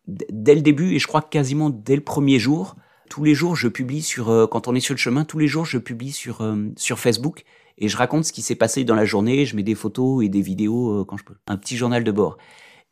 dès 0.08 0.56
le 0.56 0.62
début 0.62 0.95
et 0.95 0.99
je 0.99 1.08
crois 1.08 1.21
quasiment 1.21 1.69
dès 1.69 1.95
le 1.95 2.04
premier 2.04 2.39
jour 2.39 2.75
tous 3.12 3.25
les 3.25 3.36
jours, 3.36 3.58
je 3.58 3.67
publie 3.67 4.01
sur, 4.01 4.30
euh, 4.30 4.47
quand 4.47 4.69
on 4.69 4.73
est 4.73 4.80
sur 4.80 4.93
le 4.93 4.97
chemin, 4.97 5.25
tous 5.25 5.38
les 5.38 5.47
jours, 5.49 5.65
je 5.65 5.77
publie 5.77 6.13
sur, 6.13 6.39
euh, 6.39 6.71
sur 6.77 6.97
Facebook 6.97 7.43
et 7.77 7.89
je 7.89 7.97
raconte 7.97 8.23
ce 8.23 8.32
qui 8.32 8.41
s'est 8.41 8.56
passé 8.56 8.86
dans 8.86 8.95
la 8.95 9.04
journée. 9.04 9.45
Je 9.45 9.58
mets 9.58 9.63
des 9.63 9.75
photos 9.75 10.23
et 10.23 10.30
des 10.30 10.41
vidéos 10.41 11.01
euh, 11.01 11.06
quand 11.06 11.17
je 11.17 11.25
peux. 11.25 11.36
Un 11.45 11.58
petit 11.58 11.75
journal 11.75 12.06
de 12.06 12.12
bord. 12.12 12.38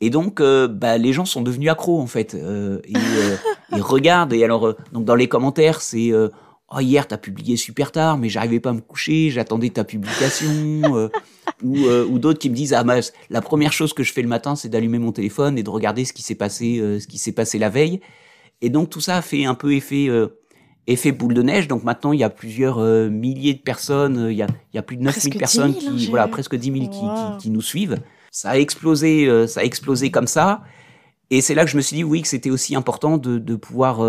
Et 0.01 0.09
donc, 0.09 0.41
bah, 0.41 0.97
les 0.97 1.13
gens 1.13 1.25
sont 1.25 1.41
devenus 1.41 1.69
accros 1.69 1.99
en 1.99 2.07
fait. 2.07 2.33
et, 2.33 2.93
ils 3.75 3.81
regardent. 3.81 4.33
Et 4.33 4.43
alors, 4.43 4.75
donc 4.93 5.05
dans 5.05 5.15
les 5.15 5.27
commentaires, 5.27 5.81
c'est 5.81 6.11
oh 6.13 6.79
hier 6.79 7.07
t'as 7.07 7.17
publié 7.17 7.57
super 7.57 7.91
tard, 7.91 8.17
mais 8.17 8.29
j'arrivais 8.29 8.59
pas 8.59 8.69
à 8.69 8.73
me 8.73 8.81
coucher, 8.81 9.29
j'attendais 9.29 9.69
ta 9.69 9.83
publication. 9.83 11.09
ou, 11.63 11.85
ou 11.87 12.19
d'autres 12.19 12.39
qui 12.39 12.49
me 12.49 12.55
disent 12.55 12.73
ah 12.73 12.83
bah, 12.83 12.99
la 13.29 13.41
première 13.41 13.73
chose 13.73 13.91
que 13.91 14.03
je 14.03 14.13
fais 14.13 14.21
le 14.21 14.29
matin, 14.29 14.55
c'est 14.55 14.69
d'allumer 14.69 14.99
mon 14.99 15.11
téléphone 15.11 15.57
et 15.57 15.63
de 15.63 15.69
regarder 15.69 16.05
ce 16.05 16.13
qui 16.13 16.21
s'est 16.23 16.35
passé, 16.35 16.81
ce 16.99 17.05
qui 17.05 17.17
s'est 17.17 17.33
passé 17.33 17.59
la 17.59 17.69
veille. 17.69 17.99
Et 18.61 18.69
donc 18.69 18.89
tout 18.89 19.01
ça 19.01 19.17
a 19.17 19.21
fait 19.21 19.45
un 19.45 19.55
peu 19.55 19.73
effet 19.73 20.07
euh, 20.09 20.27
effet 20.87 21.11
boule 21.11 21.33
de 21.33 21.41
neige. 21.41 21.67
Donc 21.67 21.83
maintenant, 21.83 22.11
il 22.11 22.19
y 22.19 22.23
a 22.23 22.29
plusieurs 22.29 22.79
euh, 22.79 23.09
milliers 23.09 23.53
de 23.53 23.59
personnes, 23.59 24.17
euh, 24.17 24.31
il 24.31 24.37
y 24.37 24.41
a, 24.41 24.47
il 24.73 24.75
y 24.75 24.79
a 24.79 24.81
plus 24.81 24.97
de 24.97 25.03
9000 25.03 25.37
personnes 25.37 25.73
qui, 25.73 26.07
voilà, 26.07 26.27
presque 26.27 26.55
10 26.55 26.71
000 26.71 26.85
qui, 26.87 26.99
qui, 26.99 27.37
qui, 27.39 27.49
nous 27.49 27.61
suivent. 27.61 27.99
Ça 28.31 28.51
a 28.51 28.57
explosé, 28.57 29.47
ça 29.47 29.61
a 29.61 29.63
explosé 29.63 30.11
comme 30.11 30.27
ça. 30.27 30.63
Et 31.29 31.41
c'est 31.41 31.55
là 31.55 31.65
que 31.65 31.71
je 31.71 31.77
me 31.77 31.81
suis 31.81 31.95
dit, 31.95 32.03
oui, 32.03 32.21
que 32.21 32.27
c'était 32.27 32.49
aussi 32.49 32.75
important 32.75 33.17
de, 33.17 33.37
de 33.37 33.55
pouvoir 33.55 34.01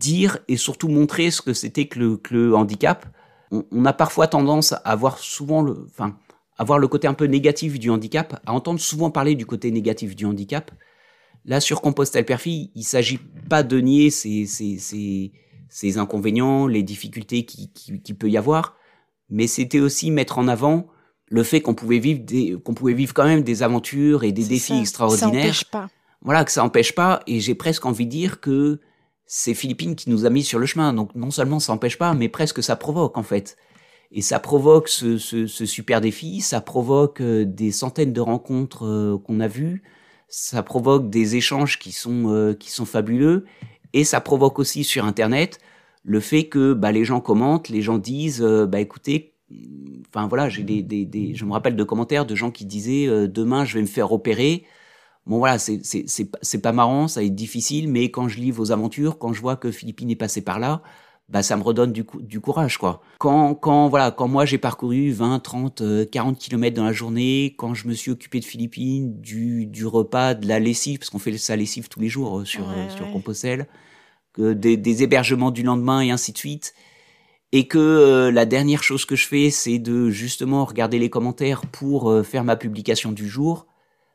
dire 0.00 0.38
et 0.48 0.56
surtout 0.56 0.88
montrer 0.88 1.30
ce 1.30 1.42
que 1.42 1.52
c'était 1.52 1.86
que 1.86 1.98
le, 2.00 2.16
que 2.16 2.34
le 2.34 2.56
handicap. 2.56 3.06
On, 3.52 3.84
a 3.84 3.92
parfois 3.92 4.26
tendance 4.26 4.74
à 4.84 4.96
voir 4.96 5.18
souvent 5.18 5.62
le, 5.62 5.86
enfin, 5.88 6.16
à 6.56 6.64
voir 6.64 6.78
le 6.78 6.88
côté 6.88 7.06
un 7.06 7.14
peu 7.14 7.26
négatif 7.26 7.78
du 7.78 7.90
handicap, 7.90 8.40
à 8.46 8.52
entendre 8.52 8.80
souvent 8.80 9.10
parler 9.10 9.34
du 9.34 9.46
côté 9.46 9.70
négatif 9.70 10.16
du 10.16 10.24
handicap. 10.24 10.70
Là, 11.44 11.60
sur 11.60 11.80
Compostelle-Perfil, 11.80 12.70
il 12.74 12.84
s'agit 12.84 13.18
pas 13.48 13.62
de 13.62 13.80
nier 13.80 14.10
ces 14.10 15.98
inconvénients, 15.98 16.66
les 16.66 16.82
difficultés 16.82 17.44
qui, 17.44 17.72
qui, 17.72 18.00
qui, 18.00 18.14
peut 18.14 18.30
y 18.30 18.36
avoir, 18.36 18.76
mais 19.30 19.46
c'était 19.46 19.80
aussi 19.80 20.10
mettre 20.10 20.38
en 20.38 20.48
avant 20.48 20.86
le 21.30 21.42
fait 21.42 21.62
qu'on 21.62 21.74
pouvait 21.74 22.00
vivre 22.00 22.20
des, 22.20 22.56
qu'on 22.62 22.74
pouvait 22.74 22.92
vivre 22.92 23.14
quand 23.14 23.24
même 23.24 23.42
des 23.42 23.62
aventures 23.62 24.24
et 24.24 24.32
des 24.32 24.44
défis 24.44 24.74
ça, 24.74 24.80
extraordinaires. 24.80 25.54
Ça 25.54 25.64
pas. 25.70 25.88
Voilà, 26.22 26.44
que 26.44 26.52
ça 26.52 26.62
empêche 26.62 26.94
pas. 26.94 27.22
Et 27.26 27.40
j'ai 27.40 27.54
presque 27.54 27.86
envie 27.86 28.04
de 28.04 28.10
dire 28.10 28.40
que 28.40 28.80
c'est 29.26 29.54
Philippines 29.54 29.94
qui 29.94 30.10
nous 30.10 30.26
a 30.26 30.30
mis 30.30 30.42
sur 30.42 30.58
le 30.58 30.66
chemin. 30.66 30.92
Donc 30.92 31.14
non 31.14 31.30
seulement 31.30 31.60
ça 31.60 31.72
empêche 31.72 31.96
pas, 31.96 32.12
mais 32.14 32.28
presque 32.28 32.62
ça 32.62 32.76
provoque 32.76 33.16
en 33.16 33.22
fait. 33.22 33.56
Et 34.10 34.22
ça 34.22 34.40
provoque 34.40 34.88
ce, 34.88 35.18
ce, 35.18 35.46
ce 35.46 35.66
super 35.66 36.00
défi, 36.00 36.40
ça 36.40 36.60
provoque 36.60 37.20
euh, 37.20 37.44
des 37.44 37.70
centaines 37.70 38.12
de 38.12 38.20
rencontres 38.20 38.84
euh, 38.84 39.16
qu'on 39.24 39.38
a 39.38 39.46
vues, 39.46 39.84
ça 40.28 40.64
provoque 40.64 41.10
des 41.10 41.36
échanges 41.36 41.78
qui 41.78 41.92
sont 41.92 42.32
euh, 42.32 42.52
qui 42.54 42.72
sont 42.72 42.86
fabuleux 42.86 43.44
et 43.92 44.02
ça 44.02 44.20
provoque 44.20 44.58
aussi 44.58 44.82
sur 44.82 45.04
internet 45.04 45.60
le 46.02 46.20
fait 46.20 46.48
que 46.48 46.72
bah, 46.72 46.92
les 46.92 47.04
gens 47.04 47.20
commentent, 47.20 47.68
les 47.68 47.82
gens 47.82 47.98
disent 47.98 48.42
euh, 48.42 48.66
bah 48.66 48.80
écoutez 48.80 49.29
enfin 50.08 50.28
voilà, 50.28 50.48
j'ai 50.48 50.62
des, 50.62 50.82
des, 50.82 51.04
des, 51.04 51.34
je 51.34 51.44
me 51.44 51.52
rappelle 51.52 51.76
de 51.76 51.84
commentaires 51.84 52.26
de 52.26 52.34
gens 52.34 52.50
qui 52.50 52.64
disaient 52.64 53.06
euh, 53.06 53.26
demain 53.28 53.64
je 53.64 53.74
vais 53.74 53.82
me 53.82 53.86
faire 53.86 54.12
opérer. 54.12 54.64
Bon 55.26 55.38
voilà, 55.38 55.58
c'est 55.58 55.80
c'est 55.84 56.62
pas 56.62 56.72
marrant, 56.72 57.06
ça 57.06 57.20
va 57.20 57.26
être 57.26 57.34
difficile, 57.34 57.88
mais 57.88 58.10
quand 58.10 58.28
je 58.28 58.38
lis 58.40 58.50
vos 58.50 58.72
aventures, 58.72 59.18
quand 59.18 59.32
je 59.32 59.40
vois 59.40 59.56
que 59.56 59.70
Philippine 59.70 60.10
est 60.10 60.16
passé 60.16 60.40
par 60.40 60.58
là, 60.58 60.82
bah 61.28 61.42
ça 61.42 61.56
me 61.56 61.62
redonne 61.62 61.92
du, 61.92 62.04
du 62.20 62.40
courage 62.40 62.78
quoi. 62.78 63.02
Quand 63.18 63.54
quand 63.54 63.88
voilà, 63.88 64.10
quand 64.10 64.26
moi 64.28 64.44
j'ai 64.44 64.58
parcouru 64.58 65.12
20, 65.12 65.38
30, 65.38 66.10
40 66.10 66.38
kilomètres 66.38 66.76
dans 66.76 66.84
la 66.84 66.92
journée, 66.92 67.54
quand 67.56 67.74
je 67.74 67.86
me 67.86 67.94
suis 67.94 68.10
occupé 68.10 68.40
de 68.40 68.44
Philippines, 68.44 69.20
du 69.20 69.66
du 69.66 69.86
repas, 69.86 70.34
de 70.34 70.48
la 70.48 70.58
lessive 70.58 70.98
parce 70.98 71.10
qu'on 71.10 71.18
fait 71.20 71.36
sa 71.38 71.54
lessive 71.54 71.88
tous 71.88 72.00
les 72.00 72.08
jours 72.08 72.40
euh, 72.40 72.44
sur 72.44 72.66
ouais, 72.66 72.74
euh, 72.74 72.88
sur 72.90 73.06
ouais. 73.06 73.12
Compostelle, 73.12 73.68
que 74.32 74.52
des, 74.54 74.76
des, 74.76 75.02
hébergements 75.02 75.50
du 75.52 75.62
lendemain 75.62 76.00
et 76.00 76.10
ainsi 76.10 76.32
de 76.32 76.38
suite. 76.38 76.74
Et 77.52 77.66
que 77.66 77.78
euh, 77.78 78.30
la 78.30 78.46
dernière 78.46 78.82
chose 78.82 79.04
que 79.04 79.16
je 79.16 79.26
fais, 79.26 79.50
c'est 79.50 79.78
de 79.78 80.10
justement 80.10 80.64
regarder 80.64 80.98
les 80.98 81.10
commentaires 81.10 81.62
pour 81.66 82.10
euh, 82.10 82.22
faire 82.22 82.44
ma 82.44 82.56
publication 82.56 83.12
du 83.12 83.28
jour. 83.28 83.66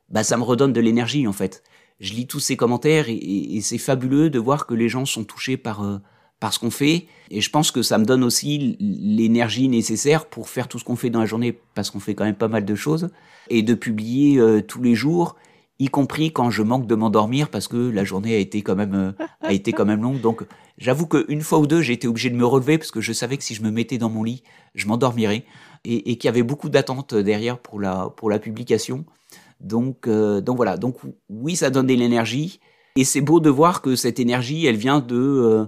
Bah, 0.09 0.23
ça 0.23 0.37
me 0.37 0.43
redonne 0.43 0.73
de 0.73 0.79
l'énergie 0.79 1.27
en 1.27 1.33
fait. 1.33 1.63
je 1.99 2.13
lis 2.13 2.27
tous 2.27 2.39
ces 2.39 2.55
commentaires 2.55 3.05
et, 3.09 3.59
c'est 3.61 3.77
fabuleux 3.77 4.29
de 4.29 4.39
voir 4.39 4.67
que 4.67 4.73
les 4.73 4.87
gens 4.87 5.05
sont 5.05 5.23
touchés 5.23 5.57
par 5.57 5.83
euh, 5.83 5.99
par 6.39 6.53
ce 6.53 6.59
qu'on 6.59 6.71
fait. 6.71 7.07
Et 7.31 7.41
je 7.41 7.49
pense 7.49 7.71
que 7.71 7.81
ça 7.81 7.97
me 7.97 8.05
donne 8.05 8.23
aussi 8.23 8.77
l'énergie 8.79 9.67
nécessaire 9.69 10.25
pour 10.25 10.49
faire 10.49 10.67
tout 10.67 10.79
ce 10.79 10.83
qu'on 10.83 10.95
fait 10.95 11.09
dans 11.09 11.21
la 11.21 11.25
journée, 11.25 11.57
parce 11.73 11.89
qu'on 11.89 11.99
fait 11.99 12.13
quand 12.15 12.25
même 12.25 12.35
pas 12.35 12.47
mal 12.47 12.65
de 12.65 12.75
choses, 12.75 13.09
et 13.49 13.63
de 13.63 13.73
publier 13.73 14.37
euh, 14.39 14.61
tous 14.61 14.81
les 14.81 14.95
jours, 14.95 15.35
y 15.79 15.87
compris 15.87 16.31
quand 16.31 16.49
je 16.49 16.63
manque 16.63 16.87
de 16.87 16.95
m'endormir, 16.95 17.49
parce 17.49 17.67
que 17.67 17.77
la 17.77 18.03
journée 18.03 18.35
a 18.35 18.39
été 18.39 18.61
quand 18.61 18.75
même 18.75 18.93
euh, 18.93 19.25
a 19.41 19.53
été 19.53 19.73
quand 19.73 19.85
même 19.85 20.01
longue. 20.01 20.21
Donc 20.21 20.43
j'avoue 20.77 21.07
qu'une 21.07 21.41
fois 21.41 21.59
ou 21.59 21.67
deux, 21.67 21.81
j'ai 21.81 21.93
été 21.93 22.07
obligé 22.07 22.29
de 22.29 22.35
me 22.35 22.45
relever 22.45 22.77
parce 22.77 22.91
que 22.91 23.01
je 23.01 23.13
savais 23.13 23.37
que 23.37 23.43
si 23.43 23.55
je 23.55 23.63
me 23.63 23.71
mettais 23.71 23.97
dans 23.97 24.09
mon 24.09 24.23
lit, 24.23 24.43
je 24.73 24.87
m'endormirais, 24.87 25.45
et, 25.83 26.17
qu'il 26.17 26.27
y 26.27 26.29
avait 26.29 26.43
beaucoup 26.43 26.69
d'attentes 26.69 27.13
derrière 27.13 27.59
pour 27.59 27.79
la 27.79 28.09
pour 28.15 28.29
la 28.29 28.39
publication. 28.39 29.05
Donc, 29.61 30.07
euh, 30.07 30.41
donc 30.41 30.57
voilà. 30.57 30.77
Donc 30.77 30.97
oui, 31.29 31.55
ça 31.55 31.69
donne 31.69 31.87
de 31.87 31.93
l'énergie. 31.93 32.59
Et 32.97 33.03
c'est 33.03 33.21
beau 33.21 33.39
de 33.39 33.49
voir 33.49 33.81
que 33.81 33.95
cette 33.95 34.19
énergie, 34.19 34.65
elle 34.65 34.77
vient 34.77 35.01
de, 35.01 35.15
euh, 35.15 35.65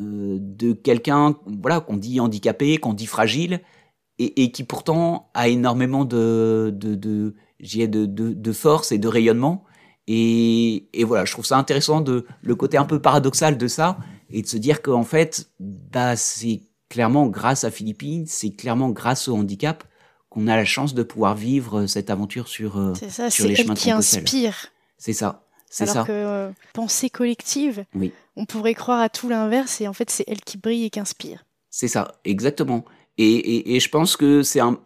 euh 0.00 0.38
de 0.40 0.72
quelqu'un 0.72 1.36
voilà, 1.46 1.80
qu'on 1.80 1.98
dit 1.98 2.18
handicapé, 2.18 2.78
qu'on 2.78 2.94
dit 2.94 3.06
fragile, 3.06 3.60
et, 4.18 4.52
qui 4.52 4.64
pourtant 4.64 5.30
a 5.34 5.48
énormément 5.48 6.04
de, 6.04 6.72
de, 6.74 7.34
de, 7.62 7.86
de, 7.86 8.32
de 8.32 8.52
force 8.52 8.92
et 8.92 8.98
de 8.98 9.08
rayonnement. 9.08 9.64
Et, 10.08 10.88
et, 10.92 11.04
voilà, 11.04 11.24
je 11.24 11.32
trouve 11.32 11.46
ça 11.46 11.56
intéressant 11.56 12.00
de 12.00 12.26
le 12.42 12.54
côté 12.54 12.76
un 12.76 12.84
peu 12.84 13.00
paradoxal 13.00 13.56
de 13.56 13.68
ça, 13.68 13.98
et 14.30 14.42
de 14.42 14.46
se 14.46 14.56
dire 14.56 14.82
qu'en 14.82 15.04
fait, 15.04 15.48
bah, 15.60 16.16
c'est 16.16 16.62
clairement 16.88 17.26
grâce 17.28 17.64
à 17.64 17.70
Philippines, 17.70 18.24
c'est 18.26 18.50
clairement 18.50 18.90
grâce 18.90 19.28
au 19.28 19.36
handicap 19.36 19.84
qu'on 20.28 20.46
a 20.48 20.56
la 20.56 20.64
chance 20.64 20.94
de 20.94 21.02
pouvoir 21.02 21.34
vivre 21.34 21.80
euh, 21.80 21.86
cette 21.86 22.10
aventure 22.10 22.48
sur, 22.48 22.78
euh, 22.78 22.94
ça, 22.94 23.30
sur 23.30 23.46
les 23.46 23.54
chemins 23.54 23.74
qui 23.74 23.90
inspire. 23.90 24.66
C'est 24.96 25.12
ça. 25.12 25.46
C'est 25.68 25.88
Alors 25.88 26.06
que 26.06 26.12
euh, 26.12 26.50
pensée 26.74 27.08
collective, 27.08 27.84
oui. 27.94 28.12
on 28.36 28.44
pourrait 28.44 28.74
croire 28.74 29.00
à 29.00 29.08
tout 29.08 29.30
l'inverse 29.30 29.80
et 29.80 29.88
en 29.88 29.94
fait 29.94 30.10
c'est 30.10 30.24
elle 30.26 30.42
qui 30.42 30.58
brille 30.58 30.84
et 30.84 30.90
qui 30.90 31.00
inspire. 31.00 31.44
C'est 31.70 31.88
ça, 31.88 32.12
exactement. 32.24 32.84
Et, 33.16 33.24
et, 33.24 33.76
et, 33.76 33.80
je 33.80 33.88
pense 33.88 34.16
que 34.16 34.42
c'est 34.42 34.60
un, 34.60 34.78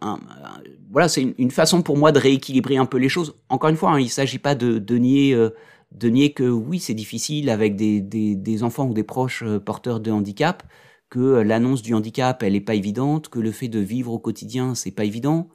voilà, 0.97 1.09
c'est 1.09 1.35
une, 1.37 1.51
façon 1.51 1.83
pour 1.83 1.95
moi 1.95 2.11
de 2.11 2.17
rééquilibrer 2.17 2.77
un 2.77 2.87
peu 2.87 2.97
les 2.97 3.07
choses. 3.07 3.35
Encore 3.49 3.69
une 3.69 3.75
fois, 3.75 3.91
hein, 3.91 3.99
il 3.99 4.05
ne 4.05 4.09
s'agit 4.09 4.39
pas 4.39 4.55
de, 4.55 4.79
de 4.79 4.97
nier, 4.97 6.33
que 6.33 6.49
oui, 6.49 6.79
c'est 6.79 6.95
difficile 6.95 7.51
avec 7.51 7.75
des, 7.75 8.01
des, 8.01 8.63
enfants 8.63 8.87
ou 8.87 8.95
des 8.95 9.03
proches 9.03 9.43
porteurs 9.63 9.99
de 9.99 10.09
handicap 10.09 10.63
que 11.11 11.19
l'annonce 11.19 11.83
du 11.83 11.93
handicap, 11.93 12.41
elle 12.41 12.53
n'est 12.53 12.61
pas 12.61 12.73
évidente, 12.73 13.29
que 13.29 13.37
le 13.37 13.51
fait 13.51 13.67
de 13.67 13.77
vivre 13.77 14.11
au 14.11 14.17
quotidien, 14.17 14.73
c'est 14.73 14.89
pas 14.89 15.05
évident. 15.05 15.49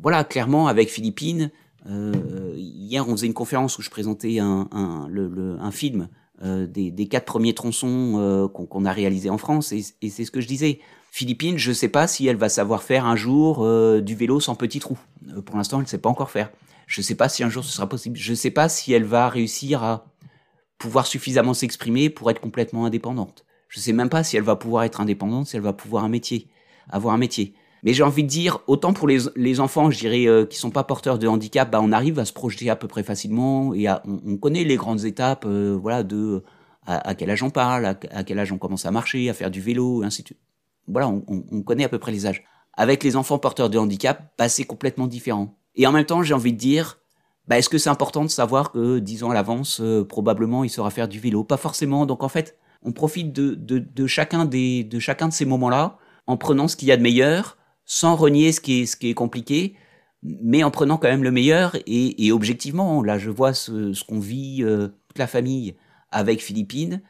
Voilà, 0.00 0.24
clairement, 0.24 0.68
avec 0.68 0.88
Philippine, 0.88 1.50
euh, 1.84 2.54
hier, 2.56 3.06
on 3.06 3.12
faisait 3.12 3.26
une 3.26 3.34
conférence 3.34 3.78
où 3.78 3.82
je 3.82 3.90
présentais 3.90 4.38
un, 4.38 4.70
un, 4.72 5.70
film 5.70 6.08
euh, 6.42 6.66
des, 6.66 6.90
des, 6.90 7.08
quatre 7.08 7.26
premiers 7.26 7.52
tronçons 7.52 8.14
euh, 8.16 8.48
qu'on 8.48 8.86
a 8.86 8.92
réalisés 8.92 9.28
en 9.28 9.36
France, 9.36 9.72
et 9.72 9.82
c'est 9.82 10.24
ce 10.24 10.30
que 10.30 10.40
je 10.40 10.48
disais. 10.48 10.80
Philippine, 11.10 11.56
je 11.58 11.70
ne 11.70 11.74
sais 11.74 11.88
pas 11.88 12.06
si 12.06 12.26
elle 12.26 12.36
va 12.36 12.48
savoir 12.48 12.82
faire 12.82 13.06
un 13.06 13.16
jour 13.16 13.64
euh, 13.64 14.00
du 14.00 14.14
vélo 14.14 14.40
sans 14.40 14.54
petit 14.54 14.80
trou. 14.80 14.98
Euh, 15.28 15.40
pour 15.40 15.56
l'instant, 15.56 15.78
elle 15.78 15.84
ne 15.84 15.88
sait 15.88 15.98
pas 15.98 16.10
encore 16.10 16.30
faire. 16.30 16.50
Je 16.86 17.00
ne 17.00 17.04
sais 17.04 17.14
pas 17.14 17.28
si 17.28 17.42
un 17.42 17.50
jour 17.50 17.64
ce 17.64 17.72
sera 17.72 17.88
possible. 17.88 18.16
Je 18.16 18.30
ne 18.30 18.36
sais 18.36 18.50
pas 18.50 18.68
si 18.68 18.92
elle 18.92 19.04
va 19.04 19.28
réussir 19.28 19.82
à 19.82 20.06
pouvoir 20.78 21.06
suffisamment 21.06 21.54
s'exprimer 21.54 22.10
pour 22.10 22.30
être 22.30 22.40
complètement 22.40 22.84
indépendante. 22.84 23.44
Je 23.68 23.80
sais 23.80 23.92
même 23.92 24.08
pas 24.08 24.22
si 24.22 24.36
elle 24.36 24.42
va 24.42 24.56
pouvoir 24.56 24.84
être 24.84 25.00
indépendante, 25.00 25.46
si 25.46 25.56
elle 25.56 25.62
va 25.62 25.72
pouvoir 25.72 26.04
un 26.04 26.08
métier, 26.08 26.48
avoir 26.90 27.14
un 27.14 27.18
métier. 27.18 27.54
Mais 27.82 27.92
j'ai 27.92 28.02
envie 28.02 28.24
de 28.24 28.28
dire, 28.28 28.60
autant 28.66 28.92
pour 28.92 29.06
les, 29.06 29.60
enfants, 29.60 29.90
je 29.90 29.98
dirais, 29.98 30.26
euh, 30.26 30.44
qui 30.44 30.58
sont 30.58 30.70
pas 30.70 30.84
porteurs 30.84 31.18
de 31.18 31.28
handicap, 31.28 31.70
bah, 31.70 31.80
on 31.82 31.92
arrive 31.92 32.18
à 32.18 32.24
se 32.24 32.32
projeter 32.32 32.70
à 32.70 32.76
peu 32.76 32.88
près 32.88 33.02
facilement 33.02 33.74
et 33.74 33.86
à, 33.86 34.02
on, 34.06 34.36
connaît 34.36 34.64
les 34.64 34.76
grandes 34.76 35.04
étapes, 35.04 35.44
euh, 35.46 35.78
voilà, 35.80 36.02
de 36.02 36.42
à, 36.86 37.14
quel 37.16 37.30
âge 37.30 37.42
on 37.42 37.50
parle, 37.50 37.84
à, 37.84 37.94
quel 37.94 38.38
âge 38.38 38.52
on 38.52 38.58
commence 38.58 38.86
à 38.86 38.92
marcher, 38.92 39.28
à 39.28 39.34
faire 39.34 39.50
du 39.50 39.60
vélo, 39.60 40.02
et 40.02 40.06
ainsi 40.06 40.22
de 40.22 40.28
suite. 40.28 40.40
Voilà, 40.88 41.08
on, 41.08 41.24
on, 41.28 41.62
connaît 41.62 41.84
à 41.84 41.88
peu 41.88 41.98
près 41.98 42.12
les 42.12 42.26
âges. 42.26 42.44
Avec 42.74 43.02
les 43.02 43.16
enfants 43.16 43.38
porteurs 43.38 43.70
de 43.70 43.78
handicap, 43.78 44.32
bah, 44.38 44.48
c'est 44.48 44.64
complètement 44.64 45.06
différent. 45.06 45.56
Et 45.74 45.86
en 45.86 45.92
même 45.92 46.04
temps, 46.04 46.22
j'ai 46.22 46.34
envie 46.34 46.52
de 46.52 46.58
dire, 46.58 46.98
bah, 47.48 47.58
est-ce 47.58 47.68
que 47.68 47.78
c'est 47.78 47.90
important 47.90 48.24
de 48.24 48.30
savoir 48.30 48.72
que 48.72 48.98
dix 48.98 49.22
ans 49.22 49.30
à 49.30 49.34
l'avance, 49.34 49.80
euh, 49.80 50.04
probablement, 50.04 50.64
il 50.64 50.70
saura 50.70 50.90
faire 50.90 51.08
du 51.08 51.20
vélo? 51.20 51.44
Pas 51.44 51.56
forcément. 51.56 52.06
Donc 52.06 52.22
en 52.22 52.28
fait, 52.28 52.58
on 52.82 52.92
profite 52.92 53.32
de, 53.32 54.06
chacun 54.06 54.44
de 54.44 55.30
ces 55.30 55.44
moments-là 55.44 55.98
en 56.26 56.36
prenant 56.36 56.68
ce 56.68 56.76
qu'il 56.76 56.88
y 56.88 56.92
a 56.92 56.96
de 56.96 57.02
meilleur, 57.02 57.56
sans 57.84 58.16
renier 58.16 58.52
ce 58.52 58.60
qui 58.60 58.82
est, 58.82 59.14
compliqué, 59.14 59.76
mais 60.22 60.64
en 60.64 60.70
prenant 60.70 60.96
quand 60.96 61.08
même 61.08 61.22
le 61.22 61.30
meilleur. 61.30 61.76
Et, 61.86 62.32
objectivement, 62.32 63.02
là, 63.02 63.18
je 63.18 63.30
vois 63.30 63.54
ce, 63.54 64.04
qu'on 64.04 64.18
vit, 64.18 64.62
euh, 64.62 64.88
toute 65.08 65.18
la 65.18 65.26
famille, 65.26 65.76
avec 66.10 66.40
Philippines. 66.40 67.02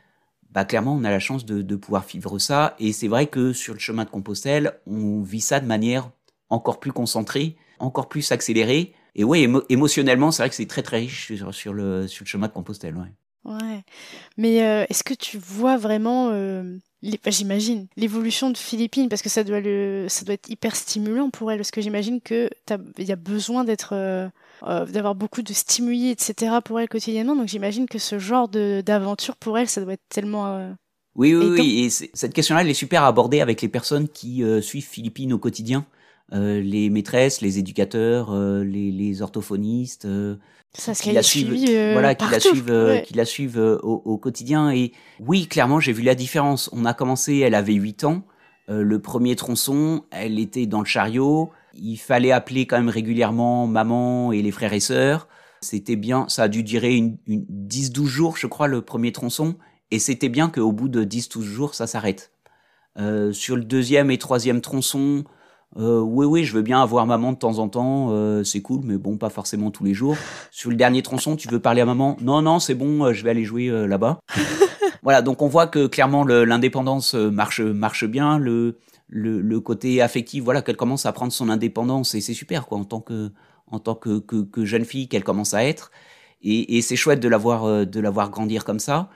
Bah, 0.57 0.65
clairement, 0.65 0.95
on 0.95 1.05
a 1.05 1.11
la 1.11 1.19
chance 1.19 1.45
de, 1.45 1.77
pouvoir 1.77 2.07
vivre 2.07 2.39
ça. 2.39 2.77
Et 2.79 2.95
c'est 2.95 3.09
vrai 3.09 3.27
que 3.27 3.53
sur 3.53 3.75
le 3.75 3.79
chemin 3.79 4.05
de 4.05 4.09
Compostelle, 4.09 4.73
on 4.87 5.21
vit 5.21 5.43
ça 5.43 5.61
de 5.61 5.67
manière 5.67 6.11
encore 6.49 6.81
plus 6.81 6.93
concentrée, 6.93 7.57
encore 7.79 8.09
plus 8.09 8.33
accélérée. 8.33 8.95
Et 9.15 9.23
oui, 9.23 9.47
émotionnellement, 9.69 10.31
c'est 10.31 10.43
vrai 10.43 10.49
que 10.49 10.55
c'est 10.55 10.65
très 10.65 10.83
très 10.83 11.01
riche 11.01 11.31
sur, 11.51 11.75
le, 11.75 12.09
sur 12.09 12.25
le 12.25 12.29
chemin 12.29 12.47
de 12.47 12.55
Compostelle. 12.55 12.97
Ouais. 12.97 13.53
Ouais. 13.53 13.85
Mais 14.39 14.63
euh, 14.63 14.87
est-ce 14.89 15.05
que 15.05 15.13
tu 15.13 15.37
vois 15.37 15.77
vraiment, 15.77 16.31
euh, 16.31 16.79
j'imagine, 17.03 17.87
l'évolution 17.99 18.49
de 18.49 18.57
Philippine 18.57 19.11
parce 19.11 19.21
que 19.21 19.29
ça 19.29 19.45
doit 19.45 19.61
le, 19.61 20.07
ça 20.09 20.25
doit 20.25 20.35
être 20.35 20.49
hyper 20.49 20.75
stimulant 20.75 21.29
pour 21.29 21.53
elle 21.53 21.59
parce 21.59 21.71
que 21.71 21.83
j'imagine 21.83 22.23
que 22.23 22.49
il 22.97 23.05
y 23.05 23.13
a 23.13 23.17
besoin 23.17 23.65
d'être, 23.65 23.91
euh, 23.93 24.27
d'avoir 24.63 25.15
beaucoup 25.15 25.43
de 25.43 25.53
stimuli 25.53 26.11
etc 26.11 26.57
pour 26.65 26.81
elle 26.81 26.89
quotidiennement. 26.89 27.37
Donc 27.37 27.49
j'imagine 27.49 27.87
que 27.87 27.99
ce 27.99 28.19
genre 28.19 28.49
d'aventure 28.49 29.37
pour 29.37 29.59
elle, 29.59 29.69
ça 29.69 29.81
doit 29.81 29.95
être 29.95 30.09
tellement 30.09 30.75
oui, 31.15 31.35
oui, 31.35 31.47
oui, 31.47 31.85
et 31.85 31.91
cette 31.91 32.35
question-là, 32.35 32.61
elle 32.61 32.69
est 32.69 32.75
super 32.75 33.05
abordée 33.05 33.41
avec 33.41 33.63
les 33.63 33.69
personnes 33.69 34.09
qui 34.09 34.43
suivent 34.61 34.87
Philippine 34.87 35.33
au 35.33 35.39
quotidien. 35.39 35.87
Euh, 36.33 36.61
les 36.61 36.91
maîtresses, 36.91 37.41
les 37.41 37.61
éducateurs, 37.61 38.33
euh, 38.33 38.65
les, 38.65 38.91
les, 38.91 39.23
orthophonistes, 39.23 40.07
euh, 40.07 40.35
qui 40.73 41.13
la 41.13 41.23
suivent, 41.23 41.53
voilà, 41.93 42.17
qui 42.17 42.29
la 42.29 42.41
suivent, 42.41 43.03
qui 43.05 43.15
la 43.15 43.25
suivent 43.25 43.59
au, 43.61 44.03
au, 44.05 44.19
quotidien. 44.19 44.73
Et 44.73 44.93
oui, 45.21 45.47
clairement, 45.47 45.79
j'ai 45.79 45.93
vu 45.93 46.03
la 46.03 46.17
différence. 46.17 46.69
On 46.73 46.85
a 46.85 46.95
commencé, 46.95 47.39
elle 47.39 47.55
avait 47.55 47.75
8 47.75 48.05
ans. 48.05 48.23
le 48.69 48.99
premier 48.99 49.37
tronçon, 49.37 50.05
elle 50.11 50.41
était 50.41 50.67
dans 50.67 50.81
le 50.81 50.85
chariot. 50.85 51.53
Il 51.79 51.97
fallait 51.97 52.33
appeler 52.33 52.67
quand 52.67 52.77
même 52.77 52.89
régulièrement 52.89 53.67
maman 53.67 54.33
et 54.33 54.43
les 54.43 54.51
frères 54.51 54.73
et 54.73 54.81
sœurs. 54.81 55.29
C'était 55.61 55.97
bien, 55.97 56.27
ça 56.29 56.45
a 56.45 56.49
dû 56.49 56.63
durer 56.63 56.95
une, 56.95 57.19
une 57.27 57.45
10-12 57.51 58.07
jours, 58.07 58.37
je 58.37 58.47
crois, 58.47 58.69
le 58.69 58.83
premier 58.83 59.13
tronçon. 59.13 59.57
Et 59.91 59.99
c'était 59.99 60.29
bien 60.29 60.49
qu'au 60.49 60.73
bout 60.73 60.89
de 60.89 61.05
10-12 61.05 61.43
jours, 61.43 61.75
ça 61.75 61.87
s'arrête. 61.87 62.33
Euh, 62.99 63.33
sur 63.33 63.57
le 63.57 63.65
deuxième 63.65 64.11
et 64.11 64.19
troisième 64.19 64.61
tronçon, 64.61 65.25
euh, 65.77 66.01
oui, 66.01 66.25
oui, 66.27 66.45
je 66.45 66.55
veux 66.55 66.63
bien 66.63 66.81
avoir 66.81 67.07
maman 67.07 67.33
de 67.33 67.39
temps 67.39 67.59
en 67.59 67.69
temps, 67.69 68.09
euh, 68.11 68.43
c'est 68.43 68.63
cool, 68.63 68.81
mais 68.85 68.97
bon, 68.97 69.19
pas 69.19 69.29
forcément 69.29 69.71
tous 69.71 69.85
les 69.85 69.95
jours. 69.95 70.17
Sur 70.51 70.71
le 70.71 70.77
dernier 70.77 71.03
tronçon, 71.03 71.37
tu 71.37 71.49
veux 71.49 71.61
parler 71.61 71.83
à 71.83 71.85
maman? 71.85 72.17
Non, 72.21 72.41
non, 72.43 72.59
c'est 72.59 72.75
bon, 72.75 73.13
je 73.13 73.23
vais 73.23 73.31
aller 73.31 73.45
jouer 73.45 73.69
là-bas. 73.87 74.19
voilà, 75.03 75.23
donc 75.23 75.43
on 75.43 75.49
voit 75.49 75.67
que 75.67 75.87
clairement 75.87 76.25
l'indépendance 76.25 77.15
marche 77.15 77.61
marche 77.61 78.07
bien, 78.07 78.39
le, 78.39 78.79
le, 79.09 79.41
le 79.41 79.61
côté 79.61 80.03
affectif, 80.03 80.43
voilà, 80.45 80.63
qu'elle 80.63 80.77
commence 80.77 81.07
à 81.07 81.13
prendre 81.13 81.33
son 81.33 81.49
indépendance 81.49 82.15
et 82.15 82.21
c'est 82.21 82.35
super 82.35 82.67
quoi, 82.67 82.79
en 82.79 82.85
tant 82.85 83.01
que 83.01 83.33
en 83.69 83.81
tant 83.81 83.95
que, 83.97 84.21
que, 84.21 84.43
que 84.43 84.65
jeune 84.65 84.85
fille 84.85 85.09
qu'elle 85.09 85.25
commence 85.25 85.53
à 85.53 85.65
être. 85.65 85.91
Et, 86.43 86.77
et 86.77 86.83
c'est 86.83 86.97
chouette 86.97 87.21
de 87.21 87.29
l'avoir 87.29 87.87
de 87.87 88.01
l'avoir 88.01 88.31
grandir 88.31 88.65
comme 88.65 88.79
ça. 88.79 89.11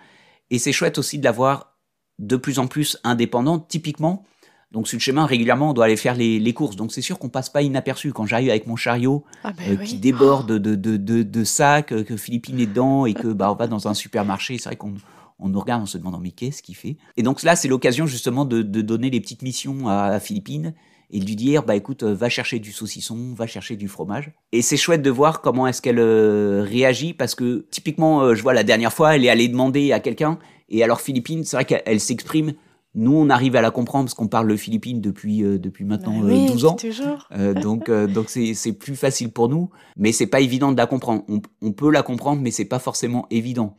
Et 0.50 0.58
c'est 0.58 0.72
chouette 0.72 0.98
aussi 0.98 1.18
de 1.18 1.24
l'avoir 1.24 1.76
de 2.18 2.36
plus 2.36 2.58
en 2.58 2.66
plus 2.66 2.98
indépendante. 3.04 3.68
Typiquement, 3.68 4.24
donc 4.72 4.86
sur 4.86 4.96
le 4.96 5.00
chemin, 5.00 5.26
régulièrement, 5.26 5.70
on 5.70 5.72
doit 5.72 5.86
aller 5.86 5.96
faire 5.96 6.14
les, 6.14 6.38
les 6.38 6.54
courses. 6.54 6.76
Donc 6.76 6.92
c'est 6.92 7.02
sûr 7.02 7.18
qu'on 7.18 7.28
passe 7.28 7.48
pas 7.48 7.62
inaperçu. 7.62 8.12
Quand 8.12 8.26
j'arrive 8.26 8.50
avec 8.50 8.66
mon 8.66 8.76
chariot 8.76 9.24
ah 9.44 9.52
ben 9.52 9.78
euh, 9.78 9.84
qui 9.84 9.98
déborde 9.98 10.52
de, 10.52 10.74
de, 10.76 10.96
de, 10.96 11.22
de 11.22 11.44
sacs, 11.44 11.92
euh, 11.92 12.04
que 12.04 12.16
Philippine 12.16 12.60
est 12.60 12.66
dedans 12.66 13.06
et 13.06 13.14
que 13.14 13.28
bah, 13.28 13.50
on 13.50 13.56
va 13.56 13.66
dans 13.66 13.88
un 13.88 13.94
supermarché, 13.94 14.58
c'est 14.58 14.68
vrai 14.68 14.76
qu'on 14.76 14.94
on 15.40 15.48
nous 15.48 15.60
regarde 15.60 15.82
en 15.82 15.86
se 15.86 15.98
demandant 15.98 16.18
mais 16.18 16.30
qu'est-ce 16.30 16.62
qu'il 16.62 16.76
fait? 16.76 16.96
Et 17.16 17.22
donc 17.22 17.42
là, 17.42 17.56
c'est 17.56 17.68
l'occasion 17.68 18.06
justement 18.06 18.44
de, 18.44 18.62
de, 18.62 18.82
donner 18.82 19.10
les 19.10 19.20
petites 19.20 19.42
missions 19.42 19.88
à, 19.88 20.04
à, 20.04 20.20
Philippine 20.20 20.74
et 21.10 21.18
de 21.18 21.24
lui 21.24 21.36
dire 21.36 21.62
bah 21.64 21.76
écoute, 21.76 22.02
euh, 22.02 22.14
va 22.14 22.28
chercher 22.28 22.58
du 22.58 22.72
saucisson, 22.72 23.34
va 23.34 23.46
chercher 23.46 23.76
du 23.76 23.88
fromage. 23.88 24.32
Et 24.52 24.62
c'est 24.62 24.76
chouette 24.76 25.02
de 25.02 25.10
voir 25.10 25.40
comment 25.40 25.66
est-ce 25.66 25.82
qu'elle 25.82 26.00
réagit 26.00 27.14
parce 27.14 27.34
que 27.34 27.66
typiquement, 27.70 28.34
je 28.34 28.42
vois 28.42 28.54
la 28.54 28.64
dernière 28.64 28.92
fois, 28.92 29.16
elle 29.16 29.24
est 29.24 29.30
allée 29.30 29.48
demander 29.48 29.92
à 29.92 30.00
quelqu'un 30.00 30.38
et 30.68 30.84
alors 30.84 31.00
Philippine, 31.00 31.44
c'est 31.44 31.56
vrai 31.56 31.64
qu'elle 31.64 32.00
s'exprime 32.00 32.54
nous, 32.94 33.12
on 33.12 33.30
arrive 33.30 33.54
à 33.54 33.62
la 33.62 33.70
comprendre 33.70 34.06
parce 34.06 34.14
qu'on 34.14 34.26
parle 34.26 34.48
le 34.48 34.56
Philippines 34.56 35.00
depuis 35.00 35.44
euh, 35.44 35.58
depuis 35.58 35.84
maintenant 35.84 36.20
12 36.20 36.28
bah 36.28 36.34
euh, 36.34 36.70
ans. 36.70 36.74
Toujours. 36.74 37.28
Euh, 37.32 37.54
donc 37.54 37.88
donc 37.88 38.28
c'est 38.28 38.54
c'est 38.54 38.72
plus 38.72 38.96
facile 38.96 39.30
pour 39.30 39.48
nous, 39.48 39.70
mais 39.96 40.10
c'est 40.10 40.26
pas 40.26 40.40
évident 40.40 40.72
de 40.72 40.76
la 40.76 40.86
comprendre. 40.86 41.22
On, 41.28 41.40
on 41.62 41.70
peut 41.70 41.90
la 41.90 42.02
comprendre, 42.02 42.42
mais 42.42 42.50
c'est 42.50 42.64
pas 42.64 42.80
forcément 42.80 43.26
évident. 43.30 43.76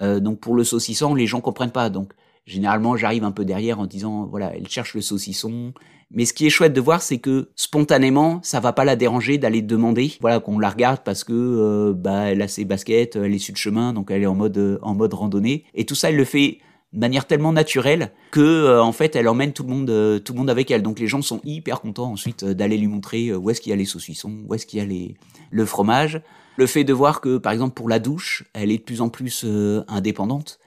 Donc 0.00 0.40
pour 0.40 0.54
le 0.54 0.64
saucisson, 0.64 1.14
les 1.14 1.26
gens 1.26 1.40
comprennent 1.40 1.70
pas. 1.70 1.88
Donc 1.88 2.12
Généralement, 2.46 2.96
j'arrive 2.96 3.24
un 3.24 3.30
peu 3.30 3.44
derrière 3.44 3.80
en 3.80 3.86
disant, 3.86 4.26
voilà, 4.26 4.52
elle 4.54 4.68
cherche 4.68 4.94
le 4.94 5.00
saucisson. 5.00 5.72
Mais 6.10 6.26
ce 6.26 6.34
qui 6.34 6.46
est 6.46 6.50
chouette 6.50 6.74
de 6.74 6.80
voir, 6.80 7.00
c'est 7.00 7.18
que 7.18 7.48
spontanément, 7.56 8.40
ça 8.42 8.60
va 8.60 8.74
pas 8.74 8.84
la 8.84 8.96
déranger 8.96 9.38
d'aller 9.38 9.62
demander, 9.62 10.12
voilà, 10.20 10.40
qu'on 10.40 10.58
la 10.58 10.68
regarde 10.68 11.00
parce 11.02 11.24
que 11.24 11.32
euh, 11.32 11.94
bah 11.94 12.30
elle 12.30 12.42
a 12.42 12.48
ses 12.48 12.66
baskets, 12.66 13.16
elle 13.16 13.34
est 13.34 13.38
sur 13.38 13.54
le 13.54 13.58
chemin, 13.58 13.94
donc 13.94 14.10
elle 14.10 14.22
est 14.22 14.26
en 14.26 14.34
mode 14.34 14.58
euh, 14.58 14.78
en 14.82 14.94
mode 14.94 15.14
randonnée. 15.14 15.64
Et 15.74 15.86
tout 15.86 15.94
ça, 15.94 16.10
elle 16.10 16.16
le 16.16 16.24
fait 16.24 16.58
de 16.92 17.00
manière 17.00 17.26
tellement 17.26 17.52
naturelle 17.52 18.12
que 18.30 18.40
euh, 18.40 18.82
en 18.82 18.92
fait 18.92 19.16
elle 19.16 19.26
emmène 19.26 19.52
tout 19.52 19.64
le 19.64 19.70
monde 19.70 20.22
tout 20.22 20.32
le 20.32 20.38
monde 20.38 20.50
avec 20.50 20.70
elle 20.70 20.80
donc 20.80 21.00
les 21.00 21.08
gens 21.08 21.22
sont 21.22 21.40
hyper 21.42 21.80
contents 21.80 22.12
ensuite 22.12 22.44
d'aller 22.44 22.76
lui 22.76 22.86
montrer 22.86 23.34
où 23.34 23.50
est-ce 23.50 23.60
qu'il 23.60 23.70
y 23.70 23.72
a 23.72 23.76
les 23.76 23.84
saucissons 23.84 24.44
où 24.46 24.54
est-ce 24.54 24.64
qu'il 24.64 24.78
y 24.78 24.82
a 24.82 24.84
les 24.84 25.16
le 25.50 25.64
fromage 25.64 26.22
le 26.56 26.66
fait 26.66 26.84
de 26.84 26.92
voir 26.92 27.20
que 27.20 27.38
par 27.38 27.52
exemple 27.52 27.74
pour 27.74 27.88
la 27.88 27.98
douche 27.98 28.44
elle 28.52 28.70
est 28.70 28.78
de 28.78 28.82
plus 28.82 29.00
en 29.00 29.08
plus 29.08 29.46
indépendante 29.88 30.58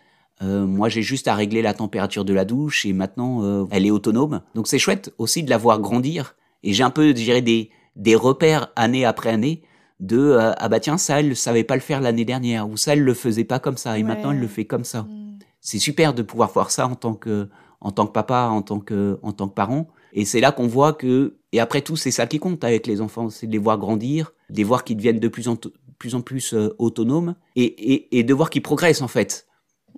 euh, 0.41 0.65
moi, 0.65 0.89
j'ai 0.89 1.01
juste 1.01 1.27
à 1.27 1.35
régler 1.35 1.61
la 1.61 1.73
température 1.73 2.23
de 2.23 2.33
la 2.33 2.45
douche 2.45 2.85
et 2.85 2.93
maintenant, 2.93 3.43
euh, 3.43 3.65
elle 3.71 3.85
est 3.85 3.91
autonome. 3.91 4.41
Donc, 4.53 4.67
c'est 4.67 4.79
chouette 4.79 5.13
aussi 5.17 5.43
de 5.43 5.49
la 5.49 5.57
voir 5.57 5.79
grandir. 5.79 6.35
Et 6.63 6.73
j'ai 6.73 6.83
un 6.83 6.89
peu, 6.89 7.07
je 7.07 7.11
dirais, 7.13 7.41
des, 7.41 7.71
des 7.95 8.15
repères 8.15 8.71
année 8.75 9.05
après 9.05 9.29
année 9.29 9.63
de 9.99 10.19
euh, 10.19 10.51
ah 10.57 10.69
bah 10.69 10.79
tiens, 10.79 10.99
ça, 10.99 11.19
elle 11.19 11.29
ne 11.29 11.33
savait 11.33 11.63
pas 11.63 11.73
le 11.73 11.81
faire 11.81 12.01
l'année 12.01 12.25
dernière 12.25 12.69
ou 12.69 12.77
ça, 12.77 12.93
elle 12.93 13.01
le 13.01 13.13
faisait 13.15 13.45
pas 13.45 13.57
comme 13.57 13.77
ça 13.77 13.97
et 13.97 14.03
maintenant, 14.03 14.31
elle 14.31 14.39
le 14.39 14.47
fait 14.47 14.65
comme 14.65 14.83
ça. 14.83 15.03
Mm. 15.03 15.39
C'est 15.59 15.79
super 15.79 16.13
de 16.13 16.21
pouvoir 16.21 16.51
voir 16.51 16.69
ça 16.69 16.87
en 16.87 16.93
tant 16.95 17.15
que 17.15 17.49
en 17.81 17.91
tant 17.91 18.05
que 18.05 18.11
papa, 18.11 18.49
en 18.51 18.61
tant 18.61 18.79
que 18.79 19.19
en 19.23 19.31
tant 19.31 19.47
que 19.47 19.55
parent. 19.55 19.87
Et 20.13 20.23
c'est 20.23 20.39
là 20.39 20.51
qu'on 20.51 20.67
voit 20.67 20.93
que 20.93 21.36
et 21.51 21.59
après 21.59 21.81
tout, 21.81 21.95
c'est 21.95 22.11
ça 22.11 22.27
qui 22.27 22.39
compte 22.39 22.63
avec 22.63 22.87
les 22.87 23.01
enfants, 23.01 23.29
c'est 23.29 23.47
de 23.47 23.51
les 23.51 23.57
voir 23.57 23.77
grandir, 23.77 24.33
de 24.49 24.57
les 24.57 24.63
voir 24.63 24.83
qu'ils 24.83 24.97
deviennent 24.97 25.19
de 25.19 25.27
plus 25.27 25.47
en 25.47 25.57
plus 25.97 26.13
en 26.13 26.21
plus 26.21 26.53
autonomes 26.77 27.35
et, 27.55 27.63
et, 27.63 28.19
et 28.19 28.23
de 28.23 28.33
voir 28.33 28.49
qu'ils 28.49 28.61
progressent 28.61 29.01
en 29.01 29.07
fait 29.07 29.47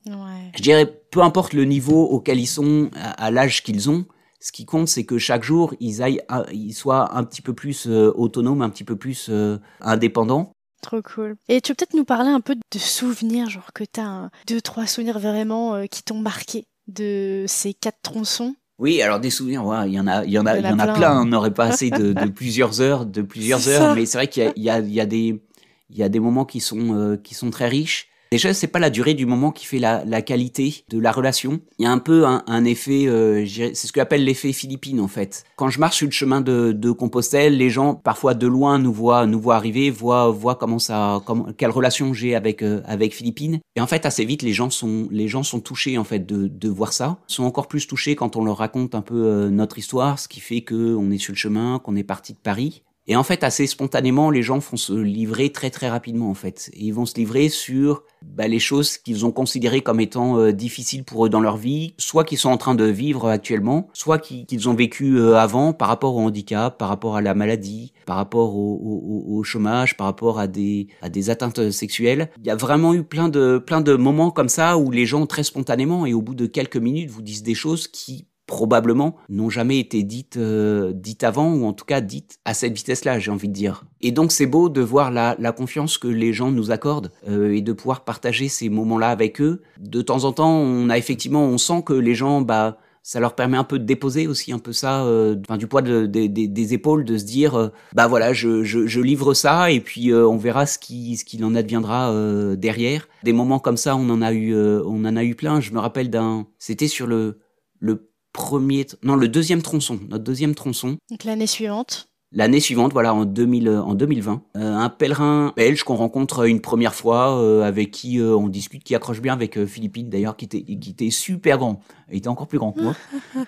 je 0.06 0.62
dirais, 0.62 0.86
peu 1.12 1.22
importe 1.22 1.54
le 1.54 1.66
niveau 1.66 2.04
auquel 2.04 2.39
ils 2.39 2.47
sont, 2.47 2.89
à, 2.95 3.32
l'âge 3.32 3.64
qu'ils 3.64 3.89
ont, 3.89 4.06
ce 4.39 4.52
qui 4.52 4.66
compte, 4.66 4.88
c'est 4.88 5.04
que 5.04 5.18
chaque 5.18 5.43
jour, 5.43 5.74
ils, 5.80 6.02
aillent, 6.02 6.22
ils 6.54 6.74
soient 6.74 7.16
un 7.16 7.24
petit 7.24 7.41
peu 7.41 7.54
plus 7.54 7.88
euh, 7.88 8.12
autonomes, 8.16 8.62
un 8.62 8.70
petit 8.70 8.86
peu 8.86 8.95
plus 8.95 9.28
euh, 9.30 9.58
indépendants. 9.82 10.54
Trop 10.82 11.02
cool. 11.02 11.36
Et 11.50 11.60
tu 11.60 11.74
peux 11.74 11.76
peut-être 11.76 11.93
nous 11.93 12.06
parler 12.06 12.30
un 12.30 12.39
peu 12.39 12.56
de 12.56 12.80
souvenirs, 12.80 13.50
genre 13.50 13.74
que 13.74 13.84
tu 13.84 14.00
as 14.00 14.30
deux, 14.47 14.62
trois 14.62 14.88
souvenirs 14.88 15.20
vraiment 15.20 15.76
euh, 15.76 15.86
qui 15.88 16.04
t'ont 16.04 16.20
marqué 16.20 16.64
de 16.88 17.43
ces 17.47 17.74
quatre 17.74 18.02
tronçons? 18.02 18.56
Oui, 18.80 19.01
alors 19.01 19.19
des 19.19 19.30
souvenirs, 19.30 19.61
il 19.86 19.93
y 19.93 19.99
en 19.99 20.07
a, 20.07 20.23
il 20.23 20.32
y 20.32 20.39
en 20.39 20.45
a, 20.45 20.57
il 20.57 20.65
y 20.65 20.69
en 20.69 20.80
a 20.80 20.93
plein. 20.93 21.21
On 21.21 21.25
n'aurait 21.25 21.53
pas 21.53 21.65
assez 21.65 21.89
de, 21.89 22.13
plusieurs 22.30 22.82
heures, 22.82 23.05
de 23.05 23.21
plusieurs 23.21 23.67
heures, 23.67 23.93
mais 23.93 24.05
c'est 24.05 24.17
vrai 24.17 24.27
qu'il 24.27 24.43
y 24.43 24.69
a, 24.69 24.80
il 24.80 24.93
y 24.93 25.01
a, 25.01 25.05
des, 25.05 25.41
il 25.89 25.97
y 25.97 26.03
a 26.03 26.09
des 26.09 26.19
moments 26.19 26.45
qui 26.45 26.61
sont, 26.61 27.19
qui 27.23 27.36
sont 27.36 27.49
très 27.49 27.67
riches. 27.67 28.07
Déjà, 28.32 28.53
c'est 28.53 28.67
pas 28.67 28.77
la 28.77 28.91
durée 28.91 29.15
du 29.15 29.25
moment 29.25 29.51
qui 29.51 29.65
fait 29.65 29.80
la, 29.80 30.05
la 30.05 30.21
qualité 30.21 30.84
de 30.89 30.99
la 30.99 31.11
relation. 31.11 31.61
Il 31.80 31.86
y 31.86 31.88
a 31.88 31.91
un 31.91 31.97
peu 31.97 32.27
un, 32.27 32.43
un 32.45 32.63
effet, 32.63 33.07
euh, 33.07 33.43
c'est 33.47 33.73
ce 33.73 33.91
que 33.91 33.99
appelle 33.99 34.23
l'effet 34.23 34.53
Philippine 34.53 34.99
en 34.99 35.07
fait. 35.07 35.45
Quand 35.55 35.69
je 35.69 35.80
marche 35.80 35.97
sur 35.97 36.05
le 36.05 36.11
chemin 36.11 36.39
de, 36.39 36.71
de, 36.71 36.91
Compostelle, 36.91 37.57
les 37.57 37.71
gens 37.71 37.95
parfois 37.95 38.36
de 38.36 38.45
loin 38.45 38.77
nous 38.77 38.93
voient, 38.93 39.25
nous 39.25 39.41
voient 39.41 39.55
arriver, 39.55 39.89
voient, 39.89 40.30
voient 40.30 40.53
comment 40.53 40.77
ça, 40.77 41.23
comment, 41.25 41.47
quelle 41.57 41.71
relation 41.71 42.13
j'ai 42.13 42.36
avec 42.36 42.61
euh, 42.61 42.82
avec 42.86 43.15
Philippine. 43.15 43.59
Et 43.75 43.82
en 43.82 43.88
fait, 43.88 44.05
assez 44.05 44.25
vite, 44.25 44.43
les 44.43 44.53
gens 44.53 44.69
sont, 44.69 45.07
les 45.09 45.27
gens 45.27 45.41
sont 45.41 45.59
touchés 45.59 45.97
en 45.97 46.03
fait 46.03 46.23
de, 46.23 46.47
de 46.47 46.69
voir 46.69 46.93
ça. 46.93 47.17
Ils 47.30 47.34
sont 47.34 47.45
encore 47.45 47.67
plus 47.67 47.88
touchés 47.88 48.15
quand 48.15 48.36
on 48.36 48.43
leur 48.43 48.57
raconte 48.57 48.93
un 48.93 49.01
peu 49.01 49.25
euh, 49.25 49.49
notre 49.49 49.80
histoire, 49.80 50.19
ce 50.19 50.27
qui 50.27 50.39
fait 50.39 50.61
que 50.61 50.95
on 50.95 51.09
est 51.09 51.17
sur 51.17 51.34
le 51.34 51.38
chemin, 51.38 51.80
qu'on 51.80 51.95
est 51.95 52.03
parti 52.03 52.34
de 52.34 52.39
Paris. 52.39 52.84
Et 53.10 53.16
en 53.16 53.24
fait, 53.24 53.43
assez 53.43 53.66
spontanément, 53.66 54.30
les 54.30 54.43
gens 54.43 54.60
vont 54.60 54.78
se 54.78 54.93
livrer 54.93 55.51
très 55.51 55.72
très 55.72 55.89
rapidement 55.89 56.30
en 56.30 56.36
fait. 56.36 56.70
ils 56.78 56.93
vont 56.93 57.07
se 57.07 57.16
livrer 57.16 57.49
sur 57.49 58.03
bah, 58.22 58.47
les 58.47 58.60
choses 58.60 58.99
qu'ils 58.99 59.26
ont 59.26 59.32
considérées 59.32 59.82
comme 59.82 59.99
étant 59.99 60.38
euh, 60.38 60.53
difficiles 60.53 61.03
pour 61.03 61.26
eux 61.26 61.30
dans 61.30 61.41
leur 61.41 61.57
vie, 61.57 61.95
soit 61.97 62.24
qu'ils 62.24 62.38
sont 62.38 62.51
en 62.51 62.57
train 62.57 62.76
de 62.76 62.84
vivre 62.84 63.28
actuellement, 63.28 63.89
soit 63.93 64.20
qu'ils 64.20 64.70
ont 64.70 64.76
vécu 64.76 65.18
euh, 65.18 65.38
avant 65.38 65.74
par 65.74 65.88
rapport 65.88 66.16
au 66.16 66.20
handicap, 66.20 66.78
par 66.78 66.88
rapport 66.88 67.16
à 67.16 67.22
la 67.22 67.34
maladie, 67.34 67.93
par 68.05 68.16
rapport 68.16 68.55
au, 68.55 69.41
chômage, 69.43 69.97
par 69.97 70.05
rapport 70.05 70.38
à 70.38 70.45
des, 70.45 70.89
à 71.01 71.10
des 71.10 71.32
atteintes 71.32 71.72
sexuelles. 71.72 72.30
Il 72.38 72.45
y 72.45 72.51
a 72.51 72.55
vraiment 72.55 72.93
eu 72.93 73.01
plein 73.01 73.30
de, 73.30 73.57
plein 73.57 73.82
de 73.82 73.95
moments 73.95 74.30
comme 74.30 74.49
ça 74.49 74.78
où 74.78 74.91
les 74.91 75.07
gens 75.07 75.26
très 75.26 75.43
spontanément 75.43 76.05
et 76.05 76.14
au 76.14 76.22
bout 76.22 76.36
de 76.36 76.45
quelques 76.45 76.78
minutes 76.78 77.10
vous 77.10 77.24
disent 77.24 77.41
des 77.41 77.55
choses 77.55 77.88
qui 77.88 78.28
probablement 78.50 79.16
n'ont 79.30 79.52
jamais 79.52 79.78
été 79.80 80.02
dites 80.02 80.38
euh, 80.38 80.91
dites 80.91 81.24
avant 81.24 81.54
ou 81.54 81.66
en 81.66 81.74
tout 81.74 81.86
cas 81.86 82.02
dites 82.02 82.39
à 82.45 82.56
cette 82.56 82.74
vitesse-là, 82.74 83.20
j'ai 83.20 83.30
envie 83.30 83.47
de 83.47 83.54
dire. 83.54 83.86
Et 84.02 84.12
donc 84.12 84.32
c'est 84.32 84.47
beau 84.47 84.70
de 84.70 84.82
voir 84.82 85.12
la, 85.12 85.36
confiance 85.52 86.00
que 86.00 86.08
les 86.08 86.34
gens 86.34 86.52
nous 86.52 86.72
accordent 86.72 87.12
euh, 87.28 87.54
et 87.54 87.62
de 87.62 87.74
pouvoir 87.74 88.04
partager 88.04 88.47
ces 88.47 88.70
moments-là 88.70 89.10
avec 89.10 89.39
eux. 89.39 89.62
De 89.80 90.02
temps 90.02 90.24
en 90.24 90.32
temps, 90.32 90.52
on 90.52 90.89
a 90.89 90.97
effectivement, 90.97 91.43
on 91.43 91.60
sent 91.60 91.84
que 91.86 91.93
les 91.93 92.16
gens, 92.16 92.41
bah, 92.41 92.80
ça 93.04 93.20
leur 93.20 93.36
permet 93.36 93.58
un 93.58 93.64
peu 93.64 93.78
de 93.78 93.84
déposer 93.84 94.26
aussi 94.26 94.52
un 94.52 94.58
peu 94.58 94.74
ça, 94.74 95.04
euh, 95.04 95.36
du 95.36 95.68
poids 95.68 95.84
de, 95.84 96.08
des 96.08 96.74
épaules, 96.74 97.06
de 97.06 97.18
se 97.18 97.26
dire, 97.26 97.56
euh, 97.56 97.70
bah 97.93 98.08
voilà, 98.08 98.34
je, 98.34 99.00
livre 99.00 99.36
ça 99.36 99.72
et 99.72 99.80
puis 99.80 100.12
on 100.12 100.38
verra 100.38 100.66
ce 100.66 100.80
qui 100.80 101.18
ce 101.18 101.24
qu'il 101.24 101.45
en 101.45 101.54
adviendra 101.54 102.12
derrière. 102.56 103.08
Des 103.24 103.34
moments 103.34 103.60
comme 103.60 103.78
ça, 103.78 103.95
on 103.95 104.10
en 104.10 104.24
a 104.24 104.34
eu, 104.34 104.56
on 104.56 105.06
en 105.06 105.16
a 105.16 105.24
eu 105.24 105.36
plein. 105.36 105.62
Je 105.62 105.72
me 105.72 105.80
rappelle 105.80 106.10
d'un, 106.10 106.47
c'était 106.58 106.88
sur 106.88 107.06
le 107.06 107.38
le 107.80 108.09
premier, 108.34 108.86
non, 109.03 109.15
le 109.15 109.27
deuxième 109.27 109.61
tronçon, 109.61 109.99
notre 110.09 110.23
deuxième 110.23 110.55
tronçon. 110.55 110.97
Donc 111.09 111.23
l'année 111.23 111.47
suivante. 111.47 112.09
L'année 112.32 112.59
suivante, 112.59 112.93
voilà, 112.93 113.11
en, 113.15 113.25
2000, 113.25 113.67
euh, 113.67 113.82
en 113.82 113.95
2020, 113.95 114.43
euh, 114.55 114.75
un 114.75 114.89
pèlerin 114.89 115.51
belge 115.57 115.84
qu'on 115.84 115.95
rencontre 115.95 116.47
une 116.47 116.61
première 116.61 116.93
fois, 116.93 117.41
euh, 117.41 117.63
avec 117.63 117.89
qui 117.89 118.21
on 118.21 118.47
discute, 118.47 118.84
qui 118.84 118.93
accroche 118.93 119.19
bien 119.19 119.34
avec 119.34 119.65
Philippine 119.65 120.11
d'ailleurs, 120.11 120.38
qui 120.38 120.45
était, 120.45 120.61
qui 120.61 120.91
était 120.91 121.09
super 121.09 121.57
grand. 121.57 121.82
Il 122.11 122.17
était 122.17 122.27
encore 122.27 122.47
plus 122.47 122.59
grand 122.59 122.71
que 122.71 122.82
moi. 122.82 122.95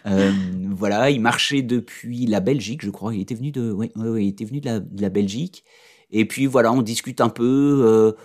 voilà, 0.71 1.11
il 1.11 1.21
marchait 1.21 1.61
depuis 1.61 2.25
la 2.25 2.39
Belgique, 2.39 2.84
je 2.84 2.89
crois. 2.89 3.13
Il 3.13 3.21
était 3.21 3.36
venu 3.36 3.51
de, 3.51 3.71
ouais, 3.71 3.91
ouais, 3.95 4.25
il 4.25 4.29
était 4.29 4.45
venu 4.45 4.61
de 4.61 4.65
la, 4.65 4.79
de 4.79 5.01
la, 5.01 5.09
Belgique. 5.09 5.63
Et 6.09 6.25
puis 6.25 6.47
voilà, 6.47 6.73
on 6.73 6.82
discute 6.82 7.21
un 7.21 7.29
peu. 7.29 8.15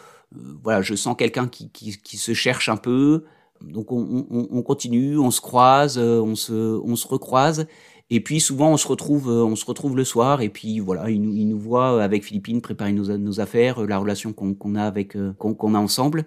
voilà, 0.62 0.80
je 0.80 0.94
sens 0.94 1.16
quelqu'un 1.18 1.48
qui, 1.48 1.70
qui, 1.70 1.98
qui 1.98 2.16
se 2.16 2.32
cherche 2.32 2.70
un 2.70 2.78
peu. 2.78 3.24
Donc 3.62 3.92
on, 3.92 4.26
on, 4.30 4.48
on, 4.50 4.62
continue, 4.62 5.18
on 5.18 5.30
se 5.30 5.40
croise, 5.40 5.98
euh, 5.98 6.20
on 6.20 6.34
se, 6.34 6.52
on 6.52 6.96
se 6.96 7.06
recroise. 7.06 7.66
Et 8.08 8.20
puis 8.20 8.40
souvent 8.40 8.70
on 8.70 8.76
se 8.76 8.86
retrouve, 8.86 9.28
euh, 9.28 9.44
on 9.44 9.56
se 9.56 9.64
retrouve 9.64 9.96
le 9.96 10.04
soir. 10.04 10.40
Et 10.40 10.48
puis 10.48 10.78
voilà, 10.80 11.10
il 11.10 11.20
nous, 11.20 11.58
voit 11.58 12.02
avec 12.02 12.24
Philippine 12.24 12.60
préparer 12.60 12.92
nos, 12.92 13.40
affaires, 13.40 13.84
la 13.84 13.98
relation 13.98 14.32
qu'on 14.32 14.74
a 14.74 14.84
avec, 14.84 15.16
euh, 15.16 15.32
qu'on 15.34 15.74
a 15.74 15.78
ensemble. 15.78 16.26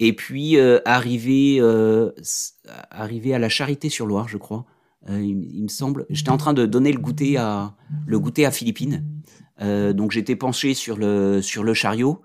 Et 0.00 0.12
puis 0.12 0.56
euh, 0.58 0.78
arrivé, 0.84 1.58
euh, 1.60 2.12
arrivé 2.90 3.34
à 3.34 3.38
la 3.40 3.48
Charité 3.48 3.88
sur 3.88 4.06
Loire, 4.06 4.28
je 4.28 4.38
crois. 4.38 4.64
Il, 5.08 5.48
il, 5.54 5.62
me 5.62 5.68
semble. 5.68 6.06
J'étais 6.10 6.30
en 6.30 6.36
train 6.36 6.52
de 6.52 6.66
donner 6.66 6.92
le 6.92 6.98
goûter 6.98 7.36
à 7.36 7.74
le 8.06 8.18
goûter 8.18 8.44
à 8.44 8.50
Philippine. 8.50 9.04
donc 9.60 10.10
j'étais 10.10 10.36
penché 10.36 10.74
sur 10.74 10.98
le 10.98 11.40
sur 11.40 11.62
le 11.62 11.72
chariot 11.72 12.20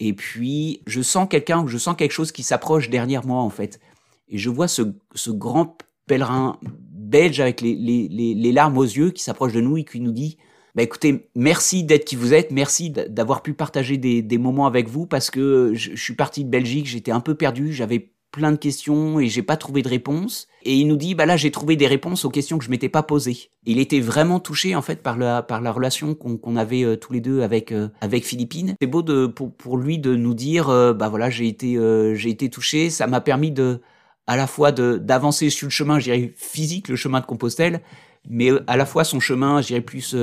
et 0.00 0.14
puis, 0.14 0.80
je 0.86 1.02
sens 1.02 1.28
quelqu'un, 1.28 1.66
je 1.66 1.76
sens 1.76 1.94
quelque 1.94 2.12
chose 2.12 2.32
qui 2.32 2.42
s'approche 2.42 2.88
derrière 2.88 3.26
moi, 3.26 3.42
en 3.42 3.50
fait. 3.50 3.80
Et 4.28 4.38
je 4.38 4.48
vois 4.48 4.66
ce, 4.66 4.82
ce 5.14 5.30
grand 5.30 5.76
pèlerin 6.06 6.58
belge 6.62 7.38
avec 7.38 7.60
les, 7.60 7.74
les, 7.74 8.08
les, 8.08 8.52
larmes 8.52 8.78
aux 8.78 8.84
yeux 8.84 9.10
qui 9.10 9.22
s'approche 9.22 9.52
de 9.52 9.60
nous 9.60 9.76
et 9.76 9.84
qui 9.84 10.00
nous 10.00 10.12
dit 10.12 10.38
bah 10.74 10.82
écoutez, 10.84 11.28
merci 11.34 11.82
d'être 11.82 12.04
qui 12.04 12.14
vous 12.14 12.32
êtes, 12.32 12.52
merci 12.52 12.90
d'avoir 12.90 13.42
pu 13.42 13.54
partager 13.54 13.96
des, 13.96 14.22
des, 14.22 14.38
moments 14.38 14.66
avec 14.66 14.88
vous 14.88 15.04
parce 15.04 15.28
que 15.28 15.72
je, 15.74 15.90
je 15.94 16.02
suis 16.02 16.14
parti 16.14 16.44
de 16.44 16.48
Belgique, 16.48 16.86
j'étais 16.86 17.10
un 17.10 17.20
peu 17.20 17.34
perdu, 17.34 17.72
j'avais 17.72 18.12
plein 18.30 18.52
de 18.52 18.56
questions 18.56 19.20
et 19.20 19.28
j'ai 19.28 19.42
pas 19.42 19.56
trouvé 19.56 19.82
de 19.82 19.88
réponse. 19.88 20.48
Et 20.62 20.74
il 20.76 20.86
nous 20.86 20.96
dit, 20.96 21.14
bah 21.14 21.26
là, 21.26 21.36
j'ai 21.36 21.50
trouvé 21.50 21.76
des 21.76 21.86
réponses 21.86 22.24
aux 22.24 22.30
questions 22.30 22.58
que 22.58 22.64
je 22.64 22.70
m'étais 22.70 22.88
pas 22.88 23.02
posées. 23.02 23.50
Il 23.64 23.78
était 23.78 24.00
vraiment 24.00 24.40
touché, 24.40 24.74
en 24.76 24.82
fait, 24.82 25.02
par 25.02 25.16
la, 25.16 25.42
par 25.42 25.60
la 25.60 25.72
relation 25.72 26.14
qu'on 26.14 26.56
avait 26.56 26.84
euh, 26.84 26.96
tous 26.96 27.12
les 27.12 27.20
deux 27.20 27.42
avec, 27.42 27.72
euh, 27.72 27.88
avec 28.00 28.24
Philippine. 28.24 28.74
C'est 28.80 28.86
beau 28.86 29.02
de, 29.02 29.26
pour, 29.26 29.54
pour 29.54 29.76
lui 29.76 29.98
de 29.98 30.14
nous 30.14 30.34
dire, 30.34 30.68
euh, 30.68 30.92
bah 30.92 31.08
voilà, 31.08 31.30
j'ai 31.30 31.48
été, 31.48 31.78
j'ai 32.14 32.30
été 32.30 32.50
touché. 32.50 32.90
Ça 32.90 33.06
m'a 33.06 33.20
permis 33.20 33.50
de, 33.50 33.80
à 34.26 34.36
la 34.36 34.46
fois 34.46 34.72
d'avancer 34.72 35.50
sur 35.50 35.66
le 35.66 35.70
chemin, 35.70 35.98
je 35.98 36.04
dirais, 36.04 36.32
physique, 36.36 36.88
le 36.88 36.96
chemin 36.96 37.20
de 37.20 37.26
Compostelle, 37.26 37.80
mais 38.28 38.50
à 38.66 38.76
la 38.76 38.84
fois 38.84 39.04
son 39.04 39.18
chemin, 39.18 39.62
je 39.62 39.68
dirais, 39.68 39.80
plus 39.80 40.14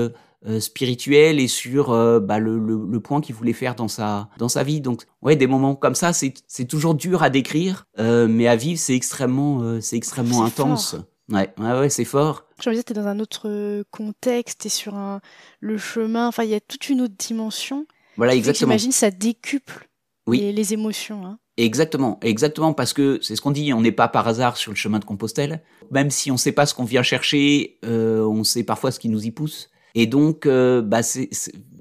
euh, 0.45 0.59
spirituel 0.59 1.39
et 1.39 1.47
sur 1.47 1.91
euh, 1.91 2.19
bah, 2.19 2.39
le, 2.39 2.59
le, 2.59 2.79
le, 2.87 2.99
point 2.99 3.21
qu'il 3.21 3.33
voulait 3.33 3.53
faire 3.53 3.75
dans 3.75 3.87
sa 3.87 4.29
dans 4.37 4.49
sa 4.49 4.63
vie. 4.63 4.81
Donc 4.81 5.03
ouais, 5.21 5.35
des 5.35 5.47
moments 5.47 5.75
comme 5.75 5.95
ça, 5.95 6.13
c'est 6.13 6.33
c'est 6.47 6.65
toujours 6.65 6.93
dur 6.93 7.23
à 7.23 7.29
décrire, 7.29 7.87
euh, 7.99 8.27
mais 8.27 8.47
à 8.47 8.55
vivre, 8.55 8.79
c'est 8.79 8.95
extrêmement 8.95 9.81
c'est 9.81 9.97
extrêmement 9.97 10.43
intense. 10.43 10.95
Ouais, 11.29 11.53
ouais, 11.57 11.79
ouais 11.79 11.89
c'est 11.89 12.05
fort. 12.05 12.45
Je 12.61 12.69
me 12.69 12.75
disais, 12.75 12.83
t'es 12.83 12.93
dans 12.93 13.07
un 13.07 13.19
autre 13.19 13.83
contexte, 13.91 14.61
t'es 14.61 14.69
sur 14.69 14.95
un, 14.95 15.21
le 15.59 15.77
chemin, 15.77 16.27
enfin, 16.27 16.43
il 16.43 16.49
y 16.49 16.55
a 16.55 16.59
toute 16.59 16.89
une 16.89 17.01
autre 17.01 17.15
dimension. 17.17 17.85
Voilà, 18.15 18.33
exactement. 18.33 18.71
J'imagine 18.71 18.91
ça 18.91 19.11
décuple 19.11 19.89
oui. 20.27 20.39
les, 20.39 20.53
les 20.53 20.73
émotions. 20.73 21.25
Hein. 21.25 21.39
Exactement, 21.57 22.19
exactement, 22.21 22.73
parce 22.73 22.93
que 22.93 23.17
c'est 23.23 23.35
ce 23.35 23.41
qu'on 23.41 23.49
dit, 23.49 23.73
on 23.73 23.81
n'est 23.81 23.91
pas 23.91 24.07
par 24.07 24.27
hasard 24.27 24.57
sur 24.57 24.71
le 24.71 24.77
chemin 24.77 24.99
de 24.99 25.05
Compostelle. 25.05 25.63
Même 25.89 26.11
si 26.11 26.29
on 26.29 26.35
ne 26.35 26.39
sait 26.39 26.51
pas 26.51 26.67
ce 26.67 26.75
qu'on 26.75 26.83
vient 26.83 27.01
chercher, 27.01 27.79
euh, 27.83 28.23
on 28.25 28.43
sait 28.43 28.63
parfois 28.63 28.91
ce 28.91 28.99
qui 28.99 29.09
nous 29.09 29.25
y 29.25 29.31
pousse. 29.31 29.71
Et 29.95 30.05
donc, 30.05 30.45
euh, 30.45 30.81
bah 30.81 31.01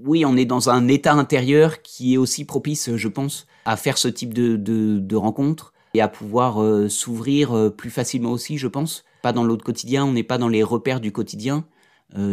oui, 0.05 0.25
on 0.25 0.37
est 0.37 0.45
dans 0.45 0.71
un 0.71 0.89
état 0.89 1.13
intérieur 1.13 1.83
qui 1.83 2.15
est 2.15 2.17
aussi 2.17 2.45
propice, 2.45 2.95
je 2.95 3.09
pense, 3.09 3.47
à 3.65 3.77
faire 3.77 3.99
ce 3.99 4.09
type 4.09 4.33
de, 4.33 4.57
de, 4.57 4.99
de 4.99 5.17
rencontres. 5.17 5.73
et 5.95 6.01
à 6.01 6.09
pouvoir 6.09 6.59
s'ouvrir 6.91 7.73
plus 7.77 7.91
facilement 7.91 8.31
aussi, 8.31 8.59
je 8.59 8.69
pense. 8.69 9.05
Pas 9.23 9.33
dans 9.33 9.45
l'autre 9.45 9.65
quotidien, 9.65 10.05
on 10.05 10.13
n'est 10.13 10.23
pas 10.23 10.39
dans 10.39 10.49
les 10.49 10.63
repères 10.63 11.01
du 11.01 11.11
quotidien. 11.11 11.65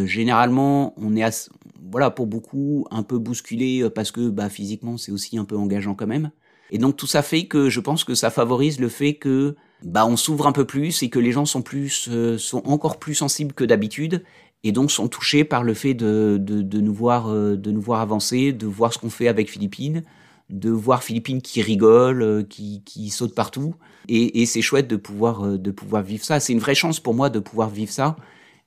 généralement, 0.05 0.93
on 0.97 1.15
est, 1.15 1.51
voilà, 1.91 2.11
pour 2.11 2.27
beaucoup, 2.27 2.85
un 2.91 3.03
peu 3.03 3.17
bousculé 3.17 3.89
parce 3.93 4.11
que 4.11 4.29
bah, 4.29 4.49
physiquement, 4.49 4.97
c'est 4.97 5.11
aussi 5.11 5.37
un 5.37 5.45
peu 5.45 5.57
engageant 5.57 5.95
quand 5.95 6.07
même. 6.07 6.31
Et 6.73 6.79
donc 6.79 6.97
tout 6.97 7.07
ça 7.07 7.21
fait 7.21 7.45
que 7.45 7.69
je 7.69 7.79
pense 7.79 8.03
que 8.03 8.15
ça 8.15 8.31
favorise 8.31 8.79
le 8.79 8.89
fait 8.89 9.13
que 9.13 9.55
bah 9.83 10.07
on 10.07 10.17
s'ouvre 10.17 10.47
un 10.47 10.51
peu 10.51 10.65
plus 10.65 11.03
et 11.03 11.09
que 11.09 11.19
les 11.19 11.31
gens 11.31 11.45
sont 11.45 11.61
plus 11.61 12.07
euh, 12.09 12.37
sont 12.39 12.63
encore 12.65 12.97
plus 12.97 13.13
sensibles 13.13 13.53
que 13.53 13.63
d'habitude 13.63 14.23
et 14.63 14.71
donc 14.71 14.91
sont 14.91 15.07
touchés 15.07 15.43
par 15.43 15.63
le 15.63 15.73
fait 15.73 15.93
de, 15.93 16.37
de, 16.39 16.61
de 16.61 16.81
nous 16.81 16.93
voir 16.93 17.27
euh, 17.29 17.55
de 17.55 17.71
nous 17.71 17.81
voir 17.81 18.01
avancer, 18.01 18.53
de 18.53 18.65
voir 18.65 18.93
ce 18.93 18.97
qu'on 18.99 19.09
fait 19.09 19.27
avec 19.27 19.49
Philippines, 19.49 20.03
de 20.49 20.69
voir 20.69 21.03
Philippines 21.03 21.41
qui 21.41 21.61
rigole, 21.61 22.21
euh, 22.21 22.43
qui, 22.43 22.83
qui 22.83 23.09
saute 23.09 23.35
partout 23.35 23.75
et, 24.07 24.41
et 24.41 24.45
c'est 24.45 24.61
chouette 24.61 24.87
de 24.87 24.95
pouvoir 24.95 25.57
de 25.57 25.71
pouvoir 25.71 26.03
vivre 26.03 26.23
ça. 26.23 26.39
C'est 26.39 26.53
une 26.53 26.59
vraie 26.59 26.75
chance 26.75 26.99
pour 26.99 27.13
moi 27.13 27.29
de 27.29 27.39
pouvoir 27.39 27.69
vivre 27.69 27.91
ça 27.91 28.15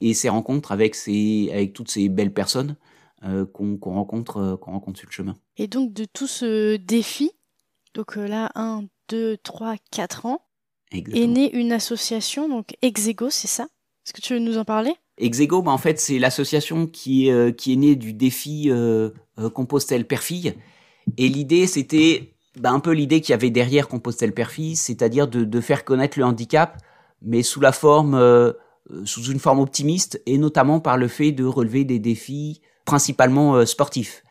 et 0.00 0.14
ces 0.14 0.28
rencontres 0.28 0.72
avec 0.72 0.94
ces 0.94 1.50
avec 1.52 1.72
toutes 1.72 1.90
ces 1.90 2.08
belles 2.08 2.32
personnes 2.32 2.76
qu'on 3.52 3.78
rencontre 3.82 4.56
qu'on 4.60 4.72
rencontre 4.72 4.98
sur 4.98 5.08
le 5.08 5.12
chemin. 5.12 5.34
Et 5.56 5.66
donc 5.66 5.92
de 5.92 6.04
tout 6.04 6.26
ce 6.26 6.76
défi 6.76 7.32
donc 7.96 8.18
euh, 8.18 8.28
là, 8.28 8.50
1, 8.54 8.84
2, 9.08 9.38
3, 9.38 9.76
4 9.90 10.26
ans, 10.26 10.42
est 10.92 11.26
née 11.26 11.50
une 11.56 11.72
association, 11.72 12.46
donc 12.48 12.76
Exego, 12.82 13.30
c'est 13.30 13.48
ça? 13.48 13.64
Est-ce 14.04 14.12
que 14.12 14.20
tu 14.20 14.34
veux 14.34 14.38
nous 14.38 14.58
en 14.58 14.64
parler? 14.66 14.94
Exego, 15.18 15.62
bah 15.62 15.72
en 15.72 15.78
fait, 15.78 15.98
c'est 15.98 16.18
l'association 16.18 16.86
qui, 16.86 17.28
est, 17.28 17.32
euh, 17.32 17.52
qui 17.52 17.72
est 17.72 17.76
née 17.76 17.96
du 17.96 18.12
défi 18.12 18.70
euh, 18.70 19.10
Compostelle 19.54 20.06
Perfille. 20.06 20.54
Et 21.16 21.28
l'idée, 21.28 21.66
c'était 21.66 22.34
bah, 22.58 22.70
un 22.70 22.80
peu 22.80 22.92
l'idée 22.92 23.20
qu'il 23.20 23.30
y 23.30 23.34
avait 23.34 23.50
derrière 23.50 23.88
Compostelle 23.88 24.32
Perfille, 24.32 24.76
c'est-à-dire 24.76 25.28
de, 25.28 25.44
de, 25.44 25.60
faire 25.60 25.84
connaître 25.84 26.18
le 26.18 26.24
handicap, 26.24 26.82
mais 27.22 27.42
sous 27.42 27.60
la 27.60 27.72
forme, 27.72 28.20
sous 29.04 29.24
une 29.24 29.38
forme 29.38 29.60
optimiste, 29.60 30.20
et 30.26 30.36
notamment 30.36 30.80
par 30.80 30.96
le 30.96 31.08
fait 31.08 31.32
de 31.32 31.44
relever 31.44 31.84
des 31.84 31.98
défis 31.98 32.60
principalement 32.84 33.64
sportifs. 33.64 34.22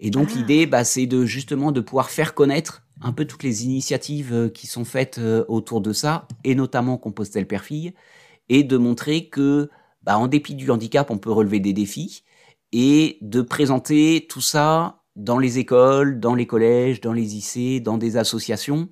Et 0.00 0.10
donc 0.10 0.28
ah. 0.32 0.36
l'idée, 0.36 0.66
bah, 0.66 0.84
c'est 0.84 1.06
de 1.06 1.24
justement 1.24 1.72
de 1.72 1.80
pouvoir 1.80 2.10
faire 2.10 2.34
connaître 2.34 2.82
un 3.00 3.12
peu 3.12 3.24
toutes 3.24 3.42
les 3.42 3.64
initiatives 3.64 4.32
euh, 4.32 4.48
qui 4.48 4.66
sont 4.66 4.84
faites 4.84 5.18
euh, 5.18 5.44
autour 5.48 5.80
de 5.80 5.92
ça, 5.92 6.26
et 6.44 6.54
notamment 6.54 6.96
Compostelle 6.96 7.46
Perfille, 7.46 7.94
et 8.48 8.62
de 8.62 8.76
montrer 8.76 9.26
que, 9.28 9.70
bah, 10.04 10.18
en 10.18 10.28
dépit 10.28 10.54
du 10.54 10.70
handicap, 10.70 11.10
on 11.10 11.18
peut 11.18 11.32
relever 11.32 11.60
des 11.60 11.72
défis, 11.72 12.22
et 12.72 13.18
de 13.20 13.40
présenter 13.40 14.26
tout 14.28 14.40
ça 14.40 15.02
dans 15.16 15.38
les 15.38 15.58
écoles, 15.58 16.20
dans 16.20 16.34
les 16.34 16.46
collèges, 16.46 17.00
dans 17.00 17.12
les 17.12 17.22
lycées, 17.22 17.80
dans 17.80 17.98
des 17.98 18.16
associations, 18.16 18.88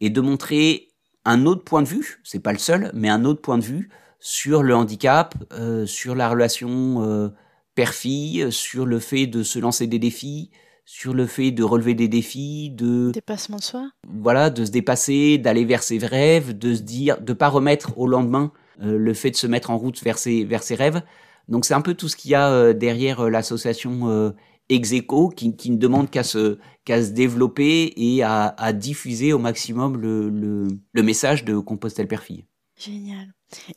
et 0.00 0.10
de 0.10 0.20
montrer 0.20 0.88
un 1.24 1.46
autre 1.46 1.64
point 1.64 1.82
de 1.82 1.88
vue, 1.88 2.20
c'est 2.22 2.40
pas 2.40 2.52
le 2.52 2.58
seul, 2.58 2.90
mais 2.94 3.08
un 3.08 3.24
autre 3.24 3.40
point 3.40 3.58
de 3.58 3.64
vue 3.64 3.90
sur 4.20 4.62
le 4.62 4.74
handicap, 4.74 5.34
euh, 5.52 5.84
sur 5.86 6.14
la 6.14 6.28
relation 6.28 7.02
euh, 7.02 7.28
père-fille, 7.74 8.50
sur 8.50 8.86
le 8.86 8.98
fait 8.98 9.26
de 9.26 9.42
se 9.42 9.58
lancer 9.58 9.86
des 9.86 9.98
défis, 9.98 10.50
sur 10.86 11.14
le 11.14 11.26
fait 11.26 11.50
de 11.50 11.62
relever 11.62 11.94
des 11.94 12.08
défis, 12.08 12.70
de 12.70 13.10
dépassement 13.10 13.56
de 13.56 13.62
soi. 13.62 13.90
Voilà, 14.06 14.50
de 14.50 14.64
se 14.64 14.70
dépasser, 14.70 15.38
d'aller 15.38 15.64
vers 15.64 15.82
ses 15.82 15.98
rêves, 15.98 16.56
de 16.56 16.74
se 16.74 16.82
dire, 16.82 17.20
de 17.20 17.32
pas 17.32 17.48
remettre 17.48 17.98
au 17.98 18.06
lendemain 18.06 18.52
le 18.78 19.14
fait 19.14 19.30
de 19.30 19.36
se 19.36 19.46
mettre 19.46 19.70
en 19.70 19.78
route 19.78 20.02
vers 20.02 20.18
ses 20.18 20.44
vers 20.44 20.62
ses 20.62 20.74
rêves. 20.74 21.02
Donc 21.48 21.64
c'est 21.64 21.74
un 21.74 21.80
peu 21.80 21.94
tout 21.94 22.08
ce 22.08 22.16
qu'il 22.16 22.30
y 22.30 22.34
a 22.34 22.50
euh, 22.50 22.72
derrière 22.72 23.20
euh, 23.20 23.30
l'association 23.30 24.32
Execo 24.70 25.28
qui, 25.28 25.54
qui, 25.56 25.70
ne 25.70 25.76
demande 25.76 26.10
qu'à 26.10 26.22
se 26.22 26.58
qu'à 26.84 27.04
se 27.04 27.10
développer 27.10 27.92
et 27.96 28.22
à, 28.22 28.54
à 28.56 28.72
diffuser 28.72 29.32
au 29.32 29.38
maximum 29.38 29.98
le, 29.98 30.30
le, 30.30 30.68
le 30.92 31.02
message 31.02 31.44
de 31.44 31.58
Compostelle 31.58 32.08
Perfille. 32.08 32.46
Génial. 32.76 33.32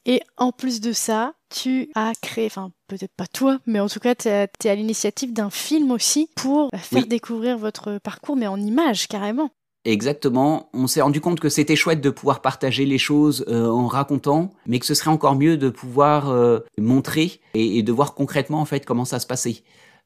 Et 0.06 0.22
en 0.38 0.52
plus 0.52 0.82
de 0.82 0.92
ça, 0.92 1.34
tu 1.50 1.90
as 1.94 2.14
créé, 2.22 2.48
enfin 2.48 2.72
peut-être 2.88 3.14
pas 3.16 3.28
toi, 3.28 3.60
mais 3.66 3.80
en 3.80 3.88
tout 3.88 4.00
cas 4.00 4.16
tu 4.16 4.28
es, 4.28 4.50
à 4.66 4.76
l'initiative 4.76 5.34
d'un 5.34 5.50
film 5.50 5.92
aussi 5.92 6.30
pour 6.36 6.70
faire 6.74 7.06
découvrir 7.06 7.58
votre 7.58 8.00
parcours, 8.00 8.36
mais 8.38 8.48
en 8.48 8.60
images 8.60 9.08
carrément. 9.08 9.52
Exactement. 9.88 10.70
On 10.74 10.86
s'est 10.86 11.00
rendu 11.00 11.22
compte 11.22 11.40
que 11.40 11.48
c'était 11.48 11.78
chouette 11.78 12.02
de 12.02 12.10
pouvoir 12.10 12.42
partager 12.42 12.86
les 12.86 12.98
choses 12.98 13.46
euh, 13.48 13.70
en 13.70 13.88
racontant, 13.88 14.52
mais 14.66 14.80
que 14.80 14.86
ce 14.86 14.94
serait 14.94 15.12
encore 15.12 15.38
mieux 15.38 15.56
de 15.56 15.70
pouvoir 15.70 16.30
euh, 16.30 16.60
montrer 16.78 17.40
et, 17.54 17.82
de 17.84 17.92
voir 17.94 18.14
concrètement 18.14 18.60
en 18.60 18.66
fait 18.66 18.86
comment 18.86 19.06
ça 19.06 19.20
se 19.20 19.26
passait. 19.26 19.64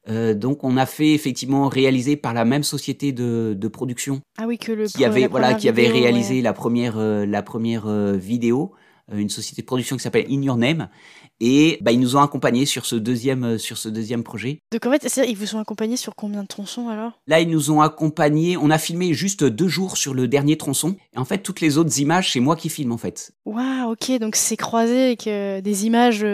Euh, 0.08 0.34
donc 0.34 0.62
on 0.62 0.76
a 0.76 0.86
fait 0.86 1.14
effectivement 1.14 1.68
réaliser 1.68 2.14
par 2.14 2.32
la 2.32 2.44
même 2.44 2.62
société 2.62 3.10
de, 3.10 3.56
de 3.58 3.68
production 3.68 4.20
ah 4.38 4.44
oui, 4.46 4.56
que 4.56 4.70
le, 4.70 4.86
qui 4.86 5.04
avait 5.04 5.26
voilà 5.26 5.54
qui 5.54 5.68
avait 5.68 5.88
réalisé 5.88 6.42
la 6.42 6.52
première 6.52 6.96
la 6.98 7.42
première 7.42 7.86
vidéo 8.16 8.72
une 9.12 9.30
société 9.30 9.62
de 9.62 9.66
production 9.66 9.96
qui 9.96 10.02
s'appelle 10.02 10.26
In 10.30 10.42
Your 10.42 10.56
Name. 10.56 10.88
Et 11.44 11.78
bah, 11.80 11.90
ils 11.90 11.98
nous 11.98 12.14
ont 12.14 12.20
accompagnés 12.20 12.66
sur 12.66 12.86
ce 12.86 12.94
deuxième, 12.94 13.42
euh, 13.42 13.58
sur 13.58 13.76
ce 13.76 13.88
deuxième 13.88 14.22
projet. 14.22 14.60
Donc 14.70 14.86
en 14.86 14.92
fait, 14.92 15.26
ils 15.28 15.36
vous 15.36 15.56
ont 15.56 15.58
accompagnés 15.58 15.96
sur 15.96 16.14
combien 16.14 16.44
de 16.44 16.46
tronçons 16.46 16.88
alors? 16.88 17.20
Là, 17.26 17.40
ils 17.40 17.48
nous 17.48 17.72
ont 17.72 17.80
accompagnés. 17.80 18.56
On 18.56 18.70
a 18.70 18.78
filmé 18.78 19.12
juste 19.12 19.42
deux 19.42 19.66
jours 19.66 19.96
sur 19.96 20.14
le 20.14 20.28
dernier 20.28 20.56
tronçon. 20.56 20.94
Et 21.12 21.18
en 21.18 21.24
fait, 21.24 21.38
toutes 21.38 21.60
les 21.60 21.78
autres 21.78 21.98
images, 21.98 22.30
c'est 22.30 22.38
moi 22.38 22.54
qui 22.54 22.68
filme 22.68 22.92
en 22.92 22.96
fait. 22.96 23.32
Waouh, 23.44 23.90
ok. 23.90 24.20
Donc 24.20 24.36
c'est 24.36 24.56
croisé 24.56 25.06
avec 25.06 25.26
euh, 25.26 25.60
des 25.60 25.84
images 25.84 26.24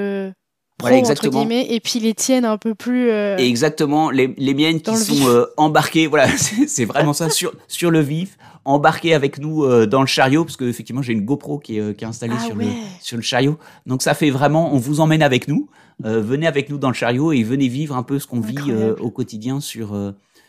voilà, 0.80 0.96
exactement. 0.96 1.44
et 1.50 1.80
puis 1.80 1.98
les 1.98 2.14
tiennes 2.14 2.44
un 2.44 2.56
peu 2.56 2.74
plus. 2.74 3.10
Euh, 3.10 3.36
exactement, 3.36 4.10
les, 4.10 4.34
les 4.38 4.54
miennes 4.54 4.80
qui 4.80 4.96
sont 4.96 5.26
euh, 5.26 5.46
embarquées, 5.56 6.06
voilà, 6.06 6.28
c'est 6.66 6.84
vraiment 6.84 7.12
ça 7.12 7.30
sur 7.30 7.52
sur 7.66 7.90
le 7.90 8.00
vif, 8.00 8.38
embarquées 8.64 9.12
avec 9.12 9.38
nous 9.38 9.64
euh, 9.64 9.86
dans 9.86 10.00
le 10.00 10.06
chariot, 10.06 10.44
parce 10.44 10.56
que 10.56 10.64
effectivement 10.64 11.02
j'ai 11.02 11.14
une 11.14 11.24
GoPro 11.24 11.58
qui 11.58 11.78
est, 11.78 11.96
qui 11.96 12.04
est 12.04 12.08
installée 12.08 12.36
ah 12.38 12.44
sur 12.44 12.54
le 12.54 12.64
sur 13.00 13.16
le 13.16 13.22
chariot, 13.22 13.58
donc 13.86 14.02
ça 14.02 14.14
fait 14.14 14.30
vraiment, 14.30 14.72
on 14.72 14.78
vous 14.78 15.00
emmène 15.00 15.22
avec 15.22 15.48
nous, 15.48 15.68
venez 16.00 16.46
avec 16.46 16.70
nous 16.70 16.78
dans 16.78 16.88
le 16.88 16.94
chariot 16.94 17.32
et 17.32 17.42
venez 17.42 17.66
vivre 17.66 17.96
un 17.96 18.04
peu 18.04 18.20
ce 18.20 18.28
qu'on 18.28 18.40
vit 18.40 18.72
au 19.00 19.10
quotidien 19.10 19.60
sur 19.60 19.96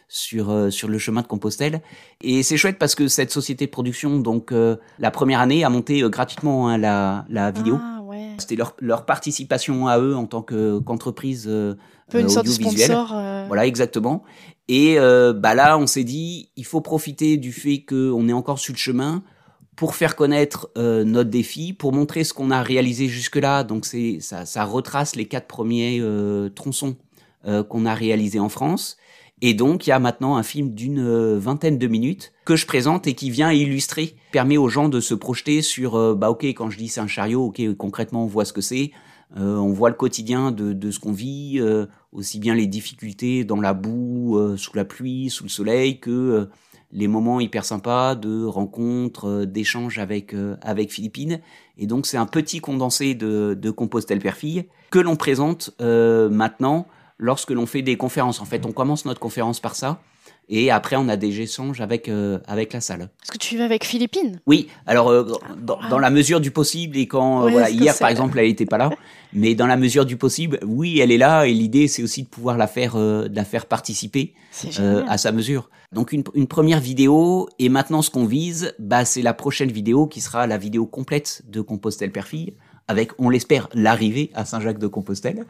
sur 0.07 0.71
sur 0.71 0.87
le 0.87 0.97
chemin 0.99 1.21
de 1.21 1.27
Compostelle. 1.27 1.81
Et 2.21 2.43
c'est 2.43 2.57
chouette 2.57 2.77
parce 2.77 2.93
que 2.93 3.07
cette 3.07 3.31
société 3.31 3.65
de 3.65 3.71
production, 3.71 4.19
donc 4.19 4.53
la 4.99 5.11
première 5.11 5.39
année, 5.39 5.63
a 5.63 5.69
monté 5.69 6.01
gratuitement 6.01 6.69
hein, 6.69 6.77
la 6.77 7.25
la 7.29 7.49
vidéo. 7.49 7.79
Ah, 7.81 7.98
c'était 8.39 8.55
leur, 8.55 8.75
leur, 8.79 9.05
participation 9.05 9.87
à 9.87 9.99
eux 9.99 10.15
en 10.15 10.25
tant 10.25 10.41
qu'entreprise 10.41 11.45
euh, 11.47 11.75
une 12.13 12.29
sorte 12.29 12.45
de 12.45 12.51
sponsor. 12.51 13.13
Euh. 13.13 13.45
Voilà, 13.47 13.65
exactement. 13.65 14.23
Et 14.67 14.99
euh, 14.99 15.33
bah 15.33 15.55
là, 15.55 15.77
on 15.77 15.87
s'est 15.87 16.03
dit, 16.03 16.51
il 16.55 16.65
faut 16.65 16.81
profiter 16.81 17.37
du 17.37 17.51
fait 17.51 17.83
qu'on 17.87 18.27
est 18.27 18.33
encore 18.33 18.59
sur 18.59 18.73
le 18.73 18.77
chemin 18.77 19.23
pour 19.75 19.95
faire 19.95 20.15
connaître 20.15 20.69
notre 20.75 21.29
défi, 21.29 21.71
pour 21.71 21.93
montrer 21.93 22.25
ce 22.25 22.33
qu'on 22.33 22.51
a 22.51 22.61
réalisé 22.61 23.07
jusque-là. 23.07 23.63
Donc 23.63 23.85
c'est 23.85 24.19
ça, 24.19 24.45
ça 24.45 24.65
retrace 24.65 25.15
les 25.15 25.25
quatre 25.25 25.47
premiers 25.47 26.03
tronçons 26.53 26.97
qu'on 27.69 27.85
a 27.85 27.93
réalisés 27.93 28.41
en 28.41 28.49
France. 28.49 28.97
Et 29.41 29.53
donc, 29.53 29.87
il 29.87 29.91
y 29.91 29.93
a 29.93 29.99
maintenant 29.99 30.35
un 30.35 30.43
film 30.43 30.73
d'une 30.73 30.99
euh, 30.99 31.39
vingtaine 31.39 31.77
de 31.77 31.87
minutes 31.87 32.33
que 32.43 32.55
je 32.55 32.65
présente 32.65 33.07
et 33.07 33.13
qui 33.13 33.29
vient 33.29 33.51
illustrer, 33.51 34.15
permet 34.31 34.57
aux 34.57 34.67
gens 34.67 34.89
de 34.89 34.99
se 34.99 35.13
projeter 35.13 35.61
sur, 35.61 35.95
euh, 35.95 36.13
bah 36.13 36.29
ok, 36.29 36.43
quand 36.45 36.69
je 36.69 36.77
dis 36.77 36.89
c'est 36.89 36.99
un 36.99 37.07
chariot, 37.07 37.45
ok, 37.45 37.75
concrètement 37.77 38.23
on 38.23 38.27
voit 38.27 38.43
ce 38.43 38.51
que 38.51 38.61
c'est, 38.61 38.91
euh, 39.37 39.55
on 39.55 39.71
voit 39.71 39.89
le 39.89 39.95
quotidien 39.95 40.51
de, 40.51 40.73
de 40.73 40.91
ce 40.91 40.99
qu'on 40.99 41.13
vit, 41.13 41.61
aussi 42.11 42.39
bien 42.39 42.55
les 42.55 42.67
difficultés 42.67 43.43
dans 43.43 43.61
la 43.61 43.73
boue, 43.73 44.57
sous 44.57 44.75
la 44.75 44.85
pluie, 44.85 45.29
sous 45.29 45.43
le 45.43 45.49
soleil, 45.49 45.99
que 45.99 46.49
les 46.91 47.07
moments 47.07 47.39
hyper 47.39 47.63
sympas 47.63 48.15
de 48.15 48.43
rencontres, 48.43 49.45
d'échanges 49.45 49.99
avec 49.99 50.35
avec 50.63 50.91
Philippines. 50.91 51.41
Et 51.77 51.85
donc 51.85 52.07
c'est 52.07 52.17
un 52.17 52.25
petit 52.25 52.59
condensé 52.59 53.13
de, 53.13 53.53
de 53.53 53.69
Compostelle 53.69 54.19
Perfille 54.19 54.65
que 54.89 54.97
l'on 54.97 55.15
présente 55.15 55.75
maintenant 55.79 56.87
lorsque 57.19 57.51
l'on 57.51 57.67
fait 57.67 57.83
des 57.83 57.97
conférences. 57.97 58.41
En 58.41 58.45
fait, 58.45 58.65
on 58.65 58.71
commence 58.71 59.05
notre 59.05 59.19
conférence 59.19 59.59
par 59.59 59.75
ça. 59.75 60.01
Et 60.51 60.71
après, 60.71 60.95
on 60.95 61.07
a 61.09 61.15
des 61.15 61.41
échanges 61.41 61.79
avec 61.79 62.09
euh, 62.09 62.39
avec 62.47 62.73
la 62.73 62.81
salle. 62.81 63.01
Est-ce 63.01 63.31
que 63.31 63.37
tu 63.37 63.55
vas 63.55 63.65
avec 63.65 63.85
Philippine 63.85 64.39
Oui. 64.47 64.67
Alors, 64.87 65.09
euh, 65.09 65.31
dans, 65.61 65.79
dans, 65.91 65.99
la 65.99 66.09
mesure 66.09 66.41
du 66.41 66.49
possible 66.49 66.97
et 66.97 67.05
quand 67.05 67.45
euh, 67.45 67.51
voilà, 67.51 67.69
hier 67.69 67.95
par 67.99 68.09
exemple, 68.09 68.39
elle 68.39 68.47
n'était 68.47 68.65
pas 68.65 68.79
là, 68.79 68.89
mais 69.33 69.53
dans 69.53 69.67
la 69.67 69.77
mesure 69.77 70.07
du 70.07 70.17
possible, 70.17 70.59
oui, 70.65 70.99
elle 71.01 71.11
est 71.11 71.19
là. 71.19 71.45
Et 71.45 71.53
l'idée, 71.53 71.87
c'est 71.87 72.01
aussi 72.01 72.23
de 72.23 72.27
pouvoir 72.27 72.57
la 72.57 72.65
faire 72.65 72.95
de 72.95 73.29
la 73.31 73.45
faire 73.45 73.67
participer 73.67 74.33
à 75.07 75.19
sa 75.19 75.31
mesure. 75.31 75.69
Donc 75.91 76.13
une, 76.13 76.23
une, 76.33 76.47
première 76.47 76.79
vidéo 76.79 77.49
et 77.57 77.69
maintenant 77.69 78.03
ce 78.03 78.11
qu'on 78.11 78.25
vise, 78.25 78.75
bah 78.77 79.05
c'est 79.05 79.23
la 79.23 79.33
prochaine 79.33 79.71
vidéo 79.71 80.05
qui 80.05 80.21
sera 80.21 80.45
la 80.45 80.57
vidéo 80.57 80.85
complète 80.85 81.41
de 81.47 81.61
Compostelle 81.61 82.11
Perfille 82.11 82.53
avec, 82.89 83.11
on 83.19 83.29
l'espère, 83.29 83.69
l'arrivée 83.73 84.31
à 84.33 84.43
Saint-Jacques 84.43 84.79
de 84.79 84.87
Compostelle. 84.87 85.45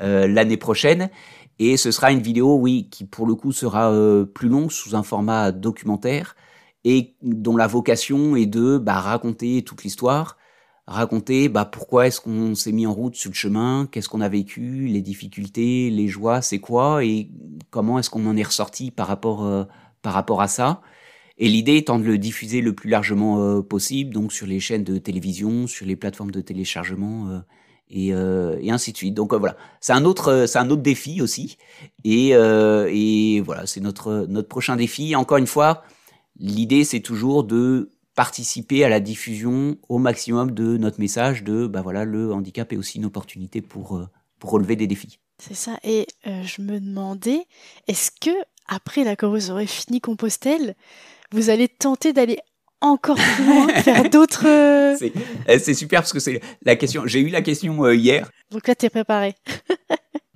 Euh, 0.00 0.26
l'année 0.26 0.56
prochaine. 0.56 1.10
Et 1.58 1.76
ce 1.76 1.90
sera 1.90 2.12
une 2.12 2.22
vidéo, 2.22 2.56
oui, 2.56 2.88
qui 2.90 3.04
pour 3.04 3.26
le 3.26 3.34
coup 3.34 3.52
sera 3.52 3.92
euh, 3.92 4.24
plus 4.24 4.48
longue 4.48 4.70
sous 4.70 4.96
un 4.96 5.02
format 5.02 5.52
documentaire 5.52 6.34
et 6.84 7.14
dont 7.22 7.56
la 7.56 7.66
vocation 7.66 8.34
est 8.34 8.46
de 8.46 8.78
bah, 8.78 8.94
raconter 8.94 9.62
toute 9.62 9.84
l'histoire, 9.84 10.38
raconter 10.86 11.48
bah, 11.48 11.66
pourquoi 11.66 12.06
est-ce 12.06 12.20
qu'on 12.20 12.54
s'est 12.54 12.72
mis 12.72 12.86
en 12.86 12.94
route 12.94 13.14
sur 13.14 13.30
le 13.30 13.34
chemin, 13.34 13.86
qu'est-ce 13.92 14.08
qu'on 14.08 14.22
a 14.22 14.28
vécu, 14.28 14.86
les 14.86 15.02
difficultés, 15.02 15.90
les 15.90 16.08
joies, 16.08 16.42
c'est 16.42 16.58
quoi, 16.58 17.04
et 17.04 17.30
comment 17.70 17.98
est-ce 17.98 18.10
qu'on 18.10 18.26
en 18.26 18.36
est 18.36 18.42
ressorti 18.42 18.90
par 18.90 19.06
rapport, 19.06 19.44
euh, 19.44 19.64
par 20.00 20.14
rapport 20.14 20.40
à 20.40 20.48
ça. 20.48 20.80
Et 21.38 21.48
l'idée 21.48 21.76
étant 21.76 21.98
de 21.98 22.04
le 22.04 22.18
diffuser 22.18 22.60
le 22.60 22.74
plus 22.74 22.90
largement 22.90 23.62
possible, 23.62 24.12
donc 24.12 24.32
sur 24.32 24.46
les 24.46 24.60
chaînes 24.60 24.84
de 24.84 24.98
télévision, 24.98 25.66
sur 25.66 25.86
les 25.86 25.96
plateformes 25.96 26.30
de 26.30 26.40
téléchargement 26.40 27.42
et, 27.88 28.08
et, 28.08 28.70
ainsi 28.70 28.92
de 28.92 28.96
suite. 28.96 29.14
Donc 29.14 29.32
voilà, 29.34 29.56
c'est 29.80 29.94
un 29.94 30.04
autre, 30.04 30.46
un 30.54 30.70
autre 30.70 30.82
défi 30.82 31.22
aussi. 31.22 31.56
Et, 32.04 32.32
voilà, 33.40 33.66
c'est 33.66 33.80
notre 33.80 34.26
notre 34.28 34.48
prochain 34.48 34.76
défi. 34.76 35.16
Encore 35.16 35.38
une 35.38 35.46
fois, 35.46 35.82
l'idée 36.38 36.84
c'est 36.84 37.00
toujours 37.00 37.44
de 37.44 37.90
participer 38.14 38.84
à 38.84 38.88
la 38.88 39.00
diffusion 39.00 39.78
au 39.88 39.98
maximum 39.98 40.50
de 40.50 40.76
notre 40.76 41.00
message 41.00 41.44
de 41.44 41.66
bah 41.66 41.82
voilà 41.82 42.04
le 42.04 42.32
handicap 42.32 42.72
est 42.72 42.76
aussi 42.76 42.98
une 42.98 43.06
opportunité 43.06 43.62
pour 43.62 43.96
euh, 43.96 44.08
pour 44.38 44.50
relever 44.50 44.76
des 44.76 44.86
défis. 44.86 45.18
C'est 45.38 45.54
ça. 45.54 45.78
Et 45.82 46.06
euh, 46.26 46.42
je 46.44 46.62
me 46.62 46.78
demandais, 46.78 47.46
est-ce 47.88 48.10
que 48.10 48.30
après 48.66 49.04
la 49.04 49.16
vous 49.20 49.50
aurez 49.50 49.66
fini 49.66 50.00
Compostelle, 50.00 50.76
vous 51.32 51.50
allez 51.50 51.68
tenter 51.68 52.12
d'aller 52.12 52.38
encore 52.80 53.16
plus 53.16 53.44
loin, 53.46 53.68
faire 53.68 54.08
d'autres. 54.10 54.46
Euh, 54.46 54.96
c'est 55.58 55.74
super 55.74 56.00
parce 56.00 56.12
que 56.12 56.20
c'est 56.20 56.40
la 56.64 56.76
question. 56.76 57.02
J'ai 57.06 57.20
eu 57.20 57.28
la 57.28 57.42
question 57.42 57.90
hier. 57.90 58.30
Donc 58.50 58.66
là, 58.68 58.74
tu 58.74 58.86
es 58.86 58.90
préparé. 58.90 59.34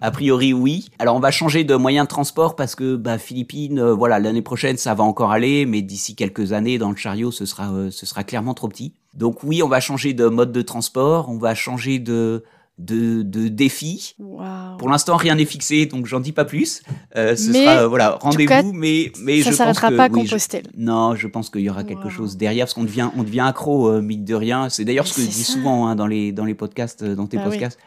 A 0.00 0.10
priori, 0.10 0.52
oui. 0.52 0.88
Alors, 0.98 1.16
on 1.16 1.20
va 1.20 1.30
changer 1.30 1.64
de 1.64 1.74
moyen 1.74 2.04
de 2.04 2.08
transport 2.08 2.54
parce 2.54 2.74
que 2.74 2.96
bah, 2.96 3.16
Philippines, 3.16 3.78
euh, 3.78 3.94
voilà, 3.94 4.18
l'année 4.18 4.42
prochaine, 4.42 4.76
ça 4.76 4.92
va 4.92 5.02
encore 5.02 5.32
aller, 5.32 5.64
mais 5.64 5.80
d'ici 5.80 6.14
quelques 6.14 6.52
années, 6.52 6.76
dans 6.76 6.90
le 6.90 6.96
chariot, 6.96 7.30
ce 7.30 7.46
sera, 7.46 7.72
euh, 7.72 7.90
ce 7.90 8.04
sera 8.04 8.22
clairement 8.22 8.52
trop 8.52 8.68
petit. 8.68 8.92
Donc 9.14 9.42
oui, 9.42 9.62
on 9.62 9.68
va 9.68 9.80
changer 9.80 10.12
de 10.12 10.26
mode 10.26 10.52
de 10.52 10.60
transport, 10.60 11.30
on 11.30 11.38
va 11.38 11.54
changer 11.54 11.98
de 11.98 12.44
de, 12.78 13.22
de 13.22 13.48
défis. 13.48 14.16
Pour 14.78 14.88
l'instant, 14.88 15.16
rien 15.16 15.34
n'est 15.34 15.44
fixé, 15.44 15.86
donc 15.86 16.06
j'en 16.06 16.20
dis 16.20 16.32
pas 16.32 16.44
plus. 16.44 16.82
Euh, 17.16 17.34
ce 17.36 17.52
sera 17.52 17.86
voilà 17.86 18.18
rendez-vous, 18.20 18.72
mais 18.72 19.12
mais 19.20 19.42
ça 19.42 19.50
je 19.50 19.56
s'arrêtera 19.56 19.90
pas 19.90 20.04
à 20.04 20.08
Compostelle. 20.08 20.66
non, 20.76 21.14
je 21.14 21.26
pense 21.26 21.50
qu'il 21.50 21.62
y 21.62 21.70
aura 21.70 21.84
quelque 21.84 22.10
chose 22.10 22.36
derrière, 22.36 22.66
parce 22.66 22.74
qu'on 22.74 22.84
devient 22.84 23.10
on 23.16 23.22
devient 23.22 23.40
accro 23.40 23.88
euh, 23.88 24.02
de 24.02 24.34
rien. 24.34 24.68
C'est 24.68 24.84
d'ailleurs 24.84 25.06
ce 25.06 25.14
que 25.14 25.22
je 25.22 25.26
dis 25.28 25.44
souvent 25.44 25.86
hein, 25.86 25.96
dans 25.96 26.06
les 26.06 26.32
dans 26.32 26.44
les 26.44 26.54
podcasts, 26.54 27.04
dans 27.04 27.26
tes 27.26 27.36
bah 27.36 27.44
podcasts 27.44 27.78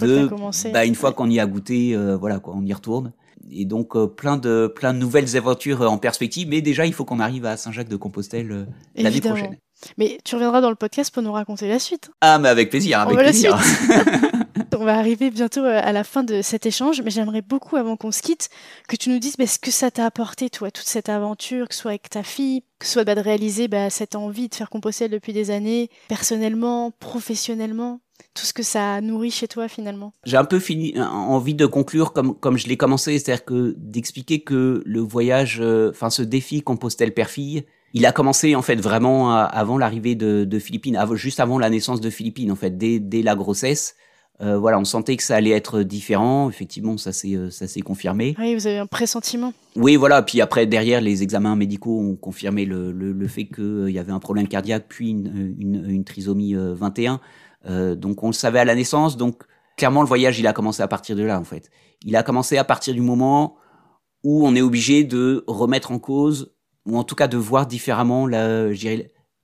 de, 0.00 0.30
bah, 0.72 0.84
une 0.84 0.94
fois 0.94 1.12
qu'on 1.12 1.30
y 1.30 1.40
a 1.40 1.46
goûté, 1.46 1.94
euh, 1.94 2.16
voilà 2.16 2.38
quoi, 2.38 2.54
on 2.56 2.64
y 2.64 2.72
retourne. 2.72 3.12
Et 3.50 3.64
donc 3.64 3.96
euh, 3.96 4.06
plein 4.06 4.36
de 4.36 4.72
plein 4.74 4.94
de 4.94 4.98
nouvelles 4.98 5.36
aventures 5.36 5.82
euh, 5.82 5.86
en 5.86 5.98
perspective, 5.98 6.48
mais 6.48 6.62
déjà 6.62 6.86
il 6.86 6.92
faut 6.92 7.04
qu'on 7.04 7.20
arrive 7.20 7.44
à 7.46 7.56
Saint-Jacques-de-Compostelle 7.56 8.66
l'année 8.96 9.20
prochaine. 9.20 9.56
Mais 9.98 10.18
tu 10.24 10.34
reviendras 10.34 10.60
dans 10.60 10.70
le 10.70 10.76
podcast 10.76 11.12
pour 11.12 11.22
nous 11.22 11.32
raconter 11.32 11.68
la 11.68 11.78
suite. 11.78 12.10
Ah 12.20 12.38
mais 12.38 12.48
avec 12.48 12.70
plaisir, 12.70 13.00
avec 13.00 13.18
plaisir. 13.18 13.58
on 14.84 14.84
va 14.84 14.98
arriver 14.98 15.30
bientôt 15.30 15.64
à 15.64 15.92
la 15.92 16.04
fin 16.04 16.22
de 16.22 16.42
cet 16.42 16.66
échange, 16.66 17.00
mais 17.02 17.10
j'aimerais 17.10 17.42
beaucoup, 17.42 17.76
avant 17.76 17.96
qu'on 17.96 18.12
se 18.12 18.22
quitte, 18.22 18.48
que 18.88 18.96
tu 18.96 19.08
nous 19.08 19.18
dises 19.18 19.36
bah, 19.36 19.46
ce 19.46 19.58
que 19.58 19.70
ça 19.70 19.90
t'a 19.90 20.04
apporté, 20.04 20.50
toi, 20.50 20.70
toute 20.70 20.86
cette 20.86 21.08
aventure, 21.08 21.68
que 21.68 21.74
ce 21.74 21.80
soit 21.80 21.92
avec 21.92 22.10
ta 22.10 22.22
fille, 22.22 22.62
que 22.78 22.86
ce 22.86 22.92
soit 22.92 23.04
bah, 23.04 23.14
de 23.14 23.20
réaliser 23.20 23.68
bah, 23.68 23.90
cette 23.90 24.14
envie 24.14 24.48
de 24.48 24.54
faire 24.54 24.70
Compostelle 24.70 25.10
depuis 25.10 25.32
des 25.32 25.50
années, 25.50 25.88
personnellement, 26.08 26.90
professionnellement 26.90 28.00
tout 28.34 28.44
ce 28.44 28.52
que 28.52 28.62
ça 28.62 29.00
nourrit 29.00 29.30
chez 29.30 29.48
toi 29.48 29.68
finalement. 29.68 30.12
J'ai 30.24 30.36
un 30.36 30.44
peu 30.44 30.58
fini, 30.58 30.94
envie 31.00 31.54
de 31.54 31.66
conclure 31.66 32.12
comme 32.12 32.34
comme 32.38 32.58
je 32.58 32.66
l'ai 32.66 32.76
commencé, 32.76 33.18
c'est-à-dire 33.18 33.44
que 33.44 33.74
d'expliquer 33.78 34.40
que 34.40 34.82
le 34.84 35.00
voyage, 35.00 35.58
euh, 35.60 35.90
enfin 35.90 36.10
ce 36.10 36.22
défi 36.22 36.62
Compostelle 36.62 37.14
père 37.14 37.30
fille, 37.30 37.64
il 37.92 38.04
a 38.06 38.12
commencé 38.12 38.56
en 38.56 38.62
fait 38.62 38.76
vraiment 38.76 39.34
avant 39.36 39.78
l'arrivée 39.78 40.16
de, 40.16 40.44
de 40.44 40.58
Philippines, 40.58 40.98
juste 41.14 41.38
avant 41.38 41.58
la 41.58 41.70
naissance 41.70 42.00
de 42.00 42.10
Philippines 42.10 42.50
en 42.50 42.56
fait, 42.56 42.76
dès, 42.76 42.98
dès 42.98 43.22
la 43.22 43.36
grossesse. 43.36 43.94
Euh, 44.40 44.58
voilà, 44.58 44.80
on 44.80 44.84
sentait 44.84 45.16
que 45.16 45.22
ça 45.22 45.36
allait 45.36 45.50
être 45.50 45.84
différent. 45.84 46.50
Effectivement, 46.50 46.96
ça 46.96 47.12
s'est 47.12 47.36
euh, 47.36 47.50
ça 47.50 47.68
s'est 47.68 47.82
confirmé. 47.82 48.34
Oui, 48.40 48.56
vous 48.56 48.66
avez 48.66 48.78
un 48.78 48.86
pressentiment. 48.86 49.52
Oui, 49.76 49.94
voilà. 49.94 50.22
Puis 50.22 50.40
après, 50.40 50.66
derrière, 50.66 51.00
les 51.00 51.22
examens 51.22 51.54
médicaux 51.54 52.00
ont 52.00 52.16
confirmé 52.16 52.64
le, 52.64 52.90
le, 52.90 53.12
le 53.12 53.28
fait 53.28 53.44
qu'il 53.44 53.90
y 53.90 53.98
avait 53.98 54.10
un 54.10 54.18
problème 54.18 54.48
cardiaque, 54.48 54.86
puis 54.88 55.10
une, 55.10 55.54
une, 55.60 55.88
une 55.88 56.02
trisomie 56.04 56.54
21. 56.56 57.20
Euh, 57.66 57.94
donc 57.94 58.22
on 58.22 58.28
le 58.28 58.32
savait 58.32 58.58
à 58.58 58.64
la 58.64 58.74
naissance, 58.74 59.16
donc 59.16 59.42
clairement 59.76 60.02
le 60.02 60.08
voyage 60.08 60.38
il 60.38 60.46
a 60.46 60.52
commencé 60.52 60.82
à 60.82 60.88
partir 60.88 61.16
de 61.16 61.22
là 61.22 61.38
en 61.38 61.44
fait. 61.44 61.70
Il 62.02 62.16
a 62.16 62.22
commencé 62.22 62.58
à 62.58 62.64
partir 62.64 62.94
du 62.94 63.00
moment 63.00 63.56
où 64.22 64.46
on 64.46 64.54
est 64.54 64.62
obligé 64.62 65.04
de 65.04 65.44
remettre 65.46 65.92
en 65.92 65.98
cause 65.98 66.54
ou 66.86 66.98
en 66.98 67.04
tout 67.04 67.14
cas 67.14 67.28
de 67.28 67.36
voir 67.36 67.66
différemment 67.66 68.26
la, 68.26 68.68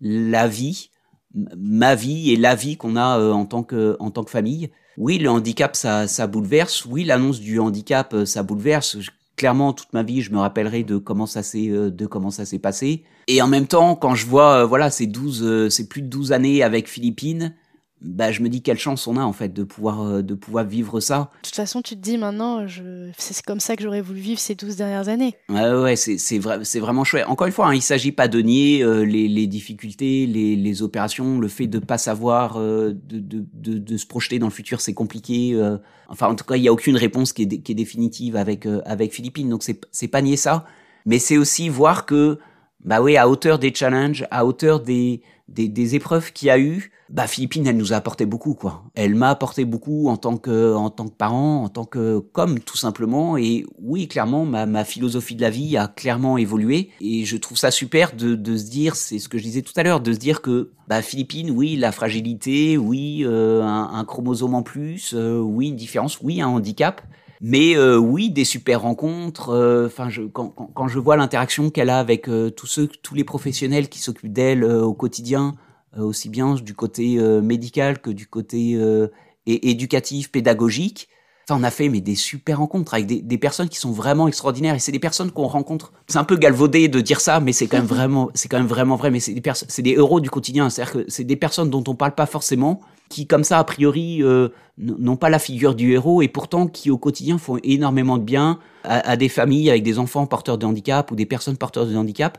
la 0.01 0.49
vie, 0.49 0.91
ma 1.35 1.95
vie 1.95 2.33
et 2.33 2.37
la 2.37 2.55
vie 2.55 2.77
qu'on 2.77 2.97
a 2.97 3.18
euh, 3.18 3.33
en 3.33 3.47
tant 3.47 3.62
que 3.62 3.97
en 4.01 4.11
tant 4.11 4.25
que 4.25 4.31
famille. 4.31 4.71
Oui, 4.99 5.18
le 5.18 5.31
handicap 5.31 5.75
ça 5.75 6.07
ça 6.07 6.27
bouleverse. 6.27 6.85
Oui, 6.85 7.05
l'annonce 7.05 7.41
du 7.41 7.59
handicap 7.59 8.12
euh, 8.12 8.27
ça 8.27 8.43
bouleverse. 8.43 8.99
Clairement, 9.37 9.73
toute 9.73 9.95
ma 9.95 10.03
vie, 10.03 10.21
je 10.21 10.33
me 10.33 10.39
rappellerai 10.39 10.83
de 10.83 10.99
comment 10.99 11.25
ça 11.25 11.43
s'est 11.43 11.68
de 11.68 12.07
comment 12.07 12.31
ça 12.31 12.45
s'est 12.45 12.59
passé. 12.59 13.05
Et 13.27 13.41
en 13.41 13.47
même 13.47 13.66
temps, 13.66 13.97
quand 13.97 14.14
je 14.14 14.27
vois 14.27 14.66
voilà 14.66 14.91
ces 14.91 15.07
12 15.07 15.71
ces 15.71 15.89
plus 15.89 16.03
de 16.03 16.09
12 16.09 16.33
années 16.33 16.62
avec 16.62 16.89
Philippines, 16.91 17.55
bah, 18.03 18.33
je 18.33 18.43
me 18.43 18.49
dis 18.49 18.63
quelle 18.63 18.79
chance 18.79 19.07
on 19.07 19.17
a 19.17 19.23
en 19.23 19.33
fait 19.33 19.53
de 19.53 19.63
pouvoir 19.63 20.03
euh, 20.03 20.23
de 20.23 20.35
pouvoir 20.35 20.65
vivre 20.65 21.01
ça. 21.01 21.31
De 21.43 21.49
toute 21.49 21.55
façon, 21.55 21.83
tu 21.83 21.97
te 21.97 22.01
dis 22.01 22.17
maintenant, 22.17 22.67
je... 22.67 23.11
c'est 23.19 23.43
comme 23.45 23.61
ça 23.61 23.77
que 23.77 23.83
j'aurais 23.83 24.01
voulu 24.01 24.21
vivre 24.21 24.41
ces 24.41 24.55
12 24.55 24.77
dernières 24.77 25.09
années. 25.09 25.37
Ouais, 25.49 25.71
ouais, 25.73 25.97
c'est 25.97 26.17
c'est 26.17 26.39
vrai, 26.39 26.59
vraiment 26.77 27.05
chouette. 27.05 27.27
Encore 27.29 27.47
une 27.47 27.53
fois, 27.53 27.69
hein, 27.69 27.75
il 27.75 27.83
s'agit 27.83 28.13
pas 28.13 28.29
de 28.29 28.41
nier 28.41 28.83
euh, 28.83 29.03
les, 29.05 29.29
les 29.29 29.47
difficultés, 29.47 30.27
les, 30.27 30.57
les 30.57 30.83
opérations, 30.83 31.39
le 31.39 31.49
fait 31.49 31.67
de 31.67 31.79
pas 31.79 31.99
savoir, 31.99 32.57
euh, 32.57 32.93
de, 32.93 33.19
de, 33.19 33.45
de, 33.53 33.79
de, 33.79 33.97
se 33.97 34.07
projeter 34.07 34.39
dans 34.39 34.47
le 34.47 34.53
futur, 34.53 34.81
c'est 34.81 34.95
compliqué. 34.95 35.61
enfin, 36.09 36.29
en 36.29 36.35
tout 36.35 36.45
cas, 36.45 36.57
il 36.57 36.63
y 36.63 36.69
a 36.69 36.73
aucune 36.73 36.97
réponse 36.97 37.33
qui 37.33 37.43
est, 37.43 37.61
qui 37.61 37.73
est 37.73 37.75
définitive 37.75 38.37
avec 38.37 38.67
avec 38.85 39.13
Philippines, 39.13 39.49
donc 39.49 39.63
c'est 39.63 39.81
c'est 39.91 40.09
pas 40.09 40.23
nier 40.23 40.37
ça, 40.37 40.65
mais 41.05 41.19
c'est 41.19 41.37
aussi 41.37 41.69
voir 41.69 42.07
que 42.07 42.39
bah 42.85 43.03
oui, 43.03 43.16
à 43.16 43.28
hauteur 43.28 43.59
des 43.59 43.74
challenges, 43.74 44.26
à 44.31 44.45
hauteur 44.45 44.81
des 44.81 45.22
des, 45.51 45.68
des 45.68 45.95
épreuves 45.97 46.33
qu'il 46.33 46.47
y 46.47 46.51
a 46.51 46.59
eu, 46.59 46.93
bah 47.11 47.26
Philippine, 47.26 47.66
elle 47.66 47.76
nous 47.76 47.93
a 47.93 47.97
apporté 47.97 48.24
beaucoup, 48.24 48.55
quoi. 48.55 48.85
Elle 48.95 49.16
m'a 49.16 49.31
apporté 49.31 49.64
beaucoup 49.64 50.09
en 50.09 50.16
tant 50.16 50.37
que 50.37 50.74
en 50.74 50.91
tant 50.91 51.09
que 51.09 51.14
parent, 51.14 51.64
en 51.64 51.68
tant 51.68 51.85
que 51.85 52.20
comme 52.20 52.61
tout 52.61 52.76
simplement. 52.76 53.37
Et 53.37 53.66
oui, 53.81 54.07
clairement, 54.07 54.47
ma, 54.47 54.64
ma 54.66 54.85
philosophie 54.85 55.35
de 55.35 55.43
la 55.43 55.51
vie 55.51 55.76
a 55.76 55.89
clairement 55.89 56.39
évolué. 56.39 56.91
Et 57.01 57.24
je 57.24 57.37
trouve 57.37 57.59
ça 57.59 57.72
super 57.72 58.14
de, 58.14 58.37
de 58.37 58.57
se 58.57 58.70
dire, 58.70 58.95
c'est 58.95 59.18
ce 59.18 59.28
que 59.28 59.39
je 59.39 59.43
disais 59.43 59.62
tout 59.62 59.72
à 59.74 59.83
l'heure, 59.83 60.01
de 60.01 60.12
se 60.12 60.18
dire 60.18 60.41
que 60.41 60.70
bah 60.87 61.03
Philippines, 61.03 61.51
oui, 61.51 61.74
la 61.74 61.91
fragilité, 61.91 62.78
oui, 62.78 63.22
euh, 63.24 63.62
un, 63.62 63.91
un, 63.93 64.05
chromosome 64.05 64.55
en 64.55 64.62
plus, 64.62 65.12
euh, 65.14 65.41
oui, 65.41 65.68
une 65.68 65.76
différence, 65.76 66.20
oui, 66.22 66.41
un 66.41 66.49
handicap. 66.49 67.03
Mais 67.41 67.76
euh, 67.76 67.97
oui, 67.97 68.30
des 68.30 68.45
super 68.45 68.82
rencontres. 68.82 69.86
Enfin, 69.86 70.11
je, 70.11 70.22
quand, 70.22 70.49
quand, 70.49 70.70
quand, 70.74 70.88
je 70.88 70.99
vois 70.99 71.16
l'interaction 71.16 71.70
qu'elle 71.70 71.91
a 71.91 71.99
avec 71.99 72.28
tous 72.57 72.66
ceux, 72.66 72.86
tous 72.86 73.14
les 73.14 73.24
professionnels 73.24 73.88
qui 73.88 73.99
s'occupent 73.99 74.32
d'elle 74.32 74.64
au 74.64 74.95
quotidien, 74.95 75.55
euh, 75.99 76.03
aussi 76.03 76.28
bien 76.28 76.55
du 76.55 76.74
côté 76.74 77.16
euh, 77.18 77.41
médical 77.41 78.01
que 78.01 78.11
du 78.11 78.26
côté 78.26 78.74
euh, 78.76 79.09
éducatif, 79.47 80.30
pédagogique. 80.30 81.09
Enfin, 81.49 81.61
on 81.61 81.64
a 81.64 81.70
fait 81.72 81.88
mais 81.88 82.01
des 82.01 82.14
super 82.14 82.59
rencontres 82.59 82.95
avec 82.95 83.07
des, 83.07 83.22
des 83.22 83.38
personnes 83.38 83.68
qui 83.68 83.78
sont 83.78 83.91
vraiment 83.91 84.28
extraordinaires 84.28 84.76
et 84.76 84.78
c'est 84.78 84.93
des 84.93 85.01
personnes 85.01 85.32
qu'on 85.32 85.49
rencontre. 85.49 85.93
C'est 86.07 86.18
un 86.18 86.24
peu 86.24 86.36
galvaudé 86.36 86.86
de 86.86 87.01
dire 87.01 87.20
ça, 87.20 87.41
mais 87.41 87.53
c'est 87.53 87.66
quand 87.66 87.78
même 87.78 87.86
vraiment, 87.88 88.30
c'est 88.34 88.49
quand 88.49 88.59
même 88.59 88.68
vraiment 88.68 88.95
vrai. 88.95 89.11
Mais 89.11 89.18
c'est 89.18 89.34
des 89.34 89.41
personnes, 89.41 89.68
c'est 89.68 89.82
des 89.82 89.93
héros 89.93 90.20
du 90.20 90.30
quotidien. 90.30 90.70
C'est-à-dire 90.70 90.93
que 90.93 91.05
c'est 91.09 91.24
des 91.24 91.36
personnes 91.36 91.70
dont 91.70 91.82
on 91.88 91.97
parle 91.97 92.14
pas 92.14 92.26
forcément, 92.26 92.80
qui 93.11 93.27
comme 93.27 93.45
ça 93.45 93.59
a 93.59 93.65
priori 93.65 94.23
euh, 94.23 94.49
n'ont 94.79 95.17
pas 95.17 95.29
la 95.29 95.39
figure 95.39 95.75
du 95.75 95.93
héros 95.93 96.23
et 96.23 96.29
pourtant 96.29 96.67
qui 96.67 96.91
au 96.91 96.97
quotidien 96.97 97.37
font 97.37 97.59
énormément 97.63 98.17
de 98.17 98.23
bien 98.23 98.59
à, 98.85 99.17
des 99.19 99.29
familles 99.29 99.69
avec 99.69 99.83
des 99.83 99.99
enfants 99.99 100.27
porteurs 100.27 100.57
de 100.57 100.65
handicap 100.65 101.11
ou 101.11 101.17
des 101.17 101.27
personnes 101.27 101.59
porteurs 101.59 101.87
de 101.87 101.95
handicap 101.95 102.39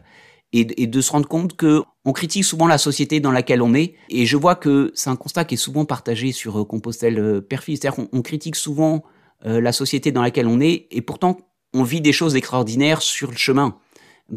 et, 0.54 0.88
de 0.88 1.02
se 1.02 1.12
rendre 1.12 1.28
compte 1.28 1.56
que 1.56 1.84
on 2.04 2.14
critique 2.14 2.44
souvent 2.44 2.68
la 2.68 2.78
société 2.78 3.20
dans 3.20 3.32
laquelle 3.32 3.62
on 3.62 3.74
est. 3.74 3.94
Et 4.10 4.26
je 4.26 4.36
vois 4.36 4.56
que 4.56 4.92
c'est 4.96 5.10
un 5.10 5.16
constat 5.16 5.46
qui 5.46 5.54
est 5.54 5.58
souvent 5.58 5.86
partagé 5.86 6.32
sur 6.32 6.60
euh, 6.60 6.66
Compostelle 6.66 7.20
euh, 7.20 7.42
Perfil. 7.42 7.78
C'est-à-dire 7.78 8.06
qu'on 8.10 8.22
critique 8.22 8.56
souvent 8.56 9.04
euh, 9.46 9.62
la 9.62 9.72
société 9.72 10.12
dans 10.12 10.22
laquelle 10.22 10.48
on 10.48 10.60
est, 10.60 10.88
et 10.92 11.02
pourtant 11.02 11.38
on 11.74 11.84
vit 11.84 12.02
des 12.02 12.12
choses 12.12 12.36
extraordinaires 12.36 13.02
sur 13.02 13.32
le 13.32 13.38
chemin. 13.38 13.78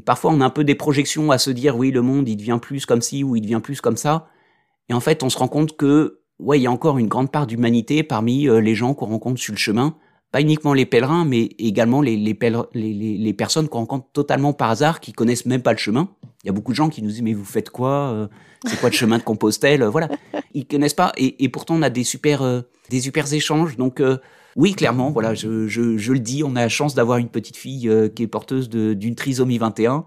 Parfois, 0.05 0.31
on 0.33 0.41
a 0.41 0.45
un 0.45 0.51
peu 0.51 0.63
des 0.63 0.77
projections 0.77 1.33
à 1.33 1.39
se 1.39 1.51
dire 1.51 1.77
oui, 1.77 1.91
le 1.91 2.03
monde 2.03 2.29
il 2.29 2.37
devient 2.37 2.59
plus 2.63 2.87
comme 2.87 3.03
ci 3.03 3.25
ou 3.25 3.35
il 3.35 3.41
devient 3.41 3.61
plus 3.63 3.81
comme 3.81 3.97
ça. 3.97 4.29
Et 4.89 4.95
en 4.95 5.01
fait, 5.01 5.23
on 5.23 5.31
se 5.31 5.39
rend 5.39 5.49
compte 5.49 5.77
que 5.77 6.21
ouais, 6.39 6.59
il 6.59 6.63
y 6.63 6.67
a 6.67 6.71
encore 6.71 6.99
une 6.99 7.09
grande 7.09 7.31
part 7.31 7.47
d'humanité 7.47 8.03
parmi 8.03 8.47
les 8.47 8.75
gens 8.75 8.95
qu'on 8.95 9.07
rencontre 9.07 9.41
sur 9.41 9.53
le 9.53 9.59
chemin 9.59 9.97
pas 10.35 10.41
uniquement 10.41 10.75
les 10.75 10.85
pèlerins, 10.85 11.25
mais 11.25 11.51
également 11.61 12.03
les, 12.03 13.35
personnes 13.39 13.69
qu'on 13.69 13.79
rencontre 13.79 14.09
totalement 14.13 14.53
par 14.53 14.69
hasard, 14.69 14.99
qui 14.99 15.13
connaissent 15.13 15.47
même 15.47 15.63
pas 15.63 15.71
le 15.71 15.79
chemin. 15.79 16.09
Il 16.43 16.49
y 16.49 16.51
a 16.51 16.53
beaucoup 16.53 16.73
de 16.73 16.77
gens 16.77 16.89
qui 16.89 17.03
nous 17.03 17.09
disent 17.11 17.23
mais 17.23 17.35
vous 17.35 17.45
faites 17.45 17.71
quoi 17.71 18.11
euh, 18.13 18.27
C'est 18.67 18.81
quoi 18.81 18.89
le 18.89 18.97
chemin 18.97 19.19
de 19.19 19.23
Compostelle 19.23 19.85
Voilà, 19.85 20.09
ils 20.53 20.67
connaissent 20.67 20.93
pas 20.93 21.13
et, 21.17 21.49
pourtant 21.51 21.77
on 21.77 21.83
a 21.83 21.89
des 21.89 22.03
super 22.03 22.43
euh, 22.43 22.63
des 22.91 23.03
super 23.03 23.33
échanges. 23.33 23.77
Donc 23.77 24.01
euh, 24.01 24.19
oui, 24.57 24.73
clairement, 24.73 25.13
voilà, 25.13 25.35
je, 25.35 25.49
le 25.49 26.19
dis, 26.19 26.43
on 26.43 26.57
a 26.57 26.63
la 26.63 26.69
chance 26.69 26.97
d'avoir 26.97 27.19
une 27.19 27.29
petite 27.29 27.57
fille 27.57 27.89
qui 28.17 28.25
est 28.25 28.27
porteuse 28.27 28.69
d'une 28.69 29.15
trisomie 29.15 29.59
21 29.59 30.05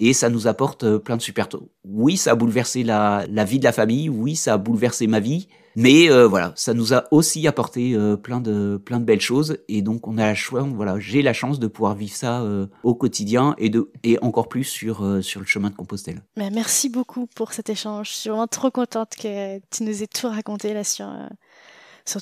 et 0.00 0.14
ça 0.14 0.30
nous 0.30 0.46
apporte 0.46 0.82
euh, 0.82 0.98
plein 0.98 1.16
de 1.16 1.22
super. 1.22 1.46
Oui, 1.84 2.16
ça 2.16 2.32
a 2.32 2.34
bouleversé 2.34 2.82
la, 2.82 3.26
vie 3.44 3.58
de 3.58 3.64
la 3.64 3.72
famille. 3.72 4.08
Oui, 4.08 4.34
ça 4.34 4.54
a 4.54 4.56
bouleversé 4.56 5.06
ma 5.06 5.20
vie. 5.20 5.46
Mais 5.76 6.10
euh, 6.10 6.26
voilà, 6.26 6.52
ça 6.56 6.74
nous 6.74 6.94
a 6.94 7.04
aussi 7.12 7.46
apporté 7.46 7.94
euh, 7.94 8.16
plein 8.16 8.40
de 8.40 8.80
belles 8.98 9.20
choses 9.20 9.58
et 9.68 9.82
donc 9.82 10.08
on 10.08 10.18
a 10.18 10.26
la 10.26 10.34
choix, 10.34 10.62
voilà, 10.62 10.98
j'ai 10.98 11.22
la 11.22 11.32
chance 11.32 11.60
de 11.60 11.68
pouvoir 11.68 11.94
vivre 11.94 12.12
ça 12.12 12.44
au 12.82 12.96
quotidien 12.96 13.54
et 13.58 14.18
encore 14.20 14.48
plus 14.48 14.64
sur 14.64 15.04
le 15.04 15.22
chemin 15.22 15.70
de 15.70 15.76
Compostelle. 15.76 16.22
Merci 16.36 16.88
beaucoup 16.88 17.28
pour 17.36 17.52
cet 17.52 17.70
échange. 17.70 18.08
Je 18.10 18.14
suis 18.14 18.30
vraiment 18.30 18.48
trop 18.48 18.72
contente 18.72 19.14
que 19.14 19.58
tu 19.70 19.84
nous 19.84 20.02
aies 20.02 20.08
tout 20.08 20.28
raconté 20.28 20.74
là 20.74 20.82
sur 20.82 21.06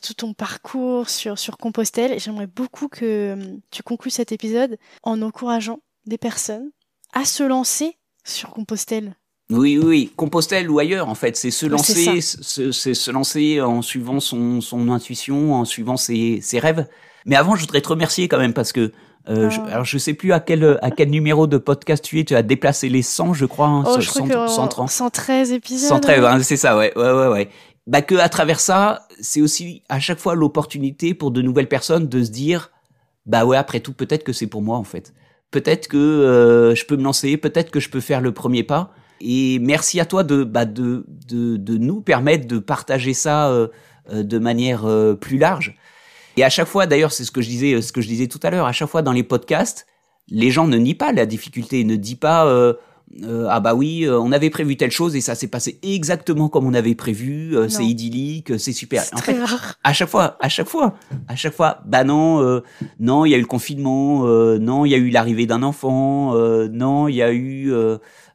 tout 0.03 0.14
ton 0.14 0.35
parcours 0.35 1.09
sur 1.09 1.39
sur 1.39 1.57
Compostelle 1.57 2.18
j'aimerais 2.20 2.47
beaucoup 2.47 2.89
que 2.89 3.39
tu 3.70 3.83
conclues 3.83 4.11
cet 4.11 4.33
épisode 4.33 4.76
en 5.03 5.22
encourageant 5.22 5.81
des 6.05 6.18
personnes 6.18 6.70
à 7.13 7.25
se 7.25 7.43
lancer 7.43 7.97
sur 8.25 8.51
Compostelle. 8.51 9.17
Oui, 9.51 9.79
oui, 9.83 10.13
Compostelle 10.15 10.71
ou 10.71 10.79
ailleurs, 10.79 11.09
en 11.09 11.15
fait, 11.15 11.37
c'est 11.37 11.51
se 11.51 11.65
lancer, 11.65 12.21
c'est 12.21 12.95
se 12.95 13.11
lancer 13.11 13.63
en 13.63 13.81
suivant 13.81 14.21
son, 14.21 14.61
son 14.61 14.91
intuition, 14.91 15.55
en 15.55 15.65
suivant 15.65 15.97
ses, 15.97 16.41
ses, 16.43 16.59
rêves. 16.59 16.87
Mais 17.25 17.35
avant, 17.35 17.57
je 17.57 17.63
voudrais 17.63 17.81
te 17.81 17.89
remercier 17.89 18.29
quand 18.29 18.39
même 18.39 18.53
parce 18.53 18.73
que 18.73 18.93
euh, 19.31 19.49
je, 19.49 19.61
ah. 19.61 19.73
alors 19.73 19.85
je 19.85 19.99
sais 19.99 20.15
plus 20.15 20.33
à 20.33 20.41
quel 20.41 20.79
à 20.81 20.91
quel 20.91 21.11
numéro 21.11 21.47
de 21.47 21.57
podcast 21.57 22.05
tu 22.05 22.19
es. 22.21 22.25
Tu 22.25 22.35
as 22.35 22.43
déplacé 22.43 22.91
les 22.91 23.03
100, 23.03 23.33
je 23.33 23.47
crois. 23.47 23.69
Hein, 23.69 23.85
oh, 23.87 24.01
je 24.01 24.09
100, 24.09 24.29
crois 24.29 24.49
130. 24.49 24.91
113 24.91 25.53
épisodes. 25.53 25.89
113, 25.89 26.25
hein, 26.25 26.43
c'est 26.43 26.57
ça, 26.59 26.77
ouais, 26.77 26.93
ouais, 26.97 27.11
ouais, 27.11 27.29
ouais. 27.29 27.49
Bah 27.87 28.03
que 28.03 28.17
à 28.17 28.29
travers 28.29 28.61
ça, 28.61 29.07
c'est 29.19 29.41
aussi 29.41 29.83
à 29.89 29.99
chaque 29.99 30.19
fois 30.19 30.35
l'opportunité 30.35 31.15
pour 31.15 31.31
de 31.31 31.41
nouvelles 31.41 31.69
personnes 31.69 32.07
de 32.07 32.23
se 32.23 32.31
dire, 32.31 32.71
bah 33.25 33.47
ouais, 33.47 33.57
après 33.57 33.81
tout, 33.81 33.95
peut-être 33.95 34.25
que 34.25 34.35
c'est 34.35 34.47
pour 34.47 34.61
moi 34.61 34.77
en 34.77 34.85
fait 34.85 35.15
peut-être 35.51 35.89
que 35.89 35.97
euh, 35.97 36.75
je 36.75 36.85
peux 36.85 36.97
me 36.97 37.03
lancer, 37.03 37.37
peut-être 37.37 37.71
que 37.71 37.81
je 37.81 37.89
peux 37.89 38.01
faire 38.01 38.21
le 38.21 38.33
premier 38.33 38.63
pas. 38.63 38.93
Et 39.21 39.59
merci 39.59 39.99
à 39.99 40.05
toi 40.05 40.23
de, 40.23 40.45
bah, 40.45 40.65
de, 40.65 41.05
de, 41.27 41.57
de 41.57 41.77
nous 41.77 42.01
permettre 42.01 42.47
de 42.47 42.59
partager 42.59 43.15
ça 43.15 43.49
euh, 43.49 43.69
euh, 44.13 44.23
de 44.23 44.39
manière 44.39 44.87
plus 45.21 45.39
large. 45.39 45.77
Et 46.37 46.45
à 46.45 46.51
chaque 46.51 46.69
fois, 46.69 46.87
d'ailleurs, 46.87 47.13
c'est 47.13 47.25
ce 47.25 47.33
que 47.33 47.43
je 47.43 47.49
disais, 47.49 47.83
ce 47.83 47.93
que 47.93 48.01
je 48.01 48.07
disais 48.07 48.29
tout 48.29 48.39
à 48.43 48.51
l'heure, 48.51 48.67
à 48.67 48.73
chaque 48.73 48.89
fois 48.89 49.03
dans 49.03 49.13
les 49.13 49.25
podcasts, 49.25 49.87
les 50.29 50.51
gens 50.51 50.69
ne 50.69 50.77
nient 50.77 50.95
pas 50.95 51.13
la 51.13 51.27
difficulté, 51.27 51.83
ne 51.83 51.97
disent 51.97 52.15
pas 52.15 52.47
euh, 53.25 53.47
ah 53.51 53.61
bah 53.61 53.75
oui, 53.75 54.05
euh, 54.05 54.21
on 54.21 54.33
avait 54.33 54.51
prévu 54.51 54.77
telle 54.77 54.91
chose 54.91 55.17
et 55.17 55.21
ça 55.21 55.35
s'est 55.35 55.49
passé 55.49 55.79
exactement 55.83 56.49
comme 56.49 56.67
on 56.67 56.75
avait 56.75 56.95
prévu. 56.95 57.57
Euh, 57.57 57.69
c'est 57.69 57.85
idyllique, 57.85 58.59
c'est 58.59 58.73
super. 58.73 59.03
En 59.13 59.19
fait, 59.19 59.37
à 59.83 59.93
chaque 59.93 60.09
fois, 60.09 60.37
à 60.41 60.49
chaque 60.49 60.69
fois, 60.69 60.95
à 61.27 61.35
chaque 61.35 61.55
fois, 61.55 61.81
bah 61.87 62.05
non, 62.05 62.63
non, 63.01 63.25
il 63.25 63.31
y 63.31 63.35
a 63.35 63.39
eu 63.39 63.41
le 63.41 63.47
confinement, 63.47 64.25
non, 64.59 64.85
il 64.85 64.91
y 64.91 64.95
a 64.95 64.99
eu 64.99 65.09
l'arrivée 65.11 65.47
d'un 65.47 65.63
enfant, 65.63 66.35
non, 66.69 67.09
il 67.09 67.17
y 67.17 67.23
a 67.23 67.33
eu, 67.33 67.73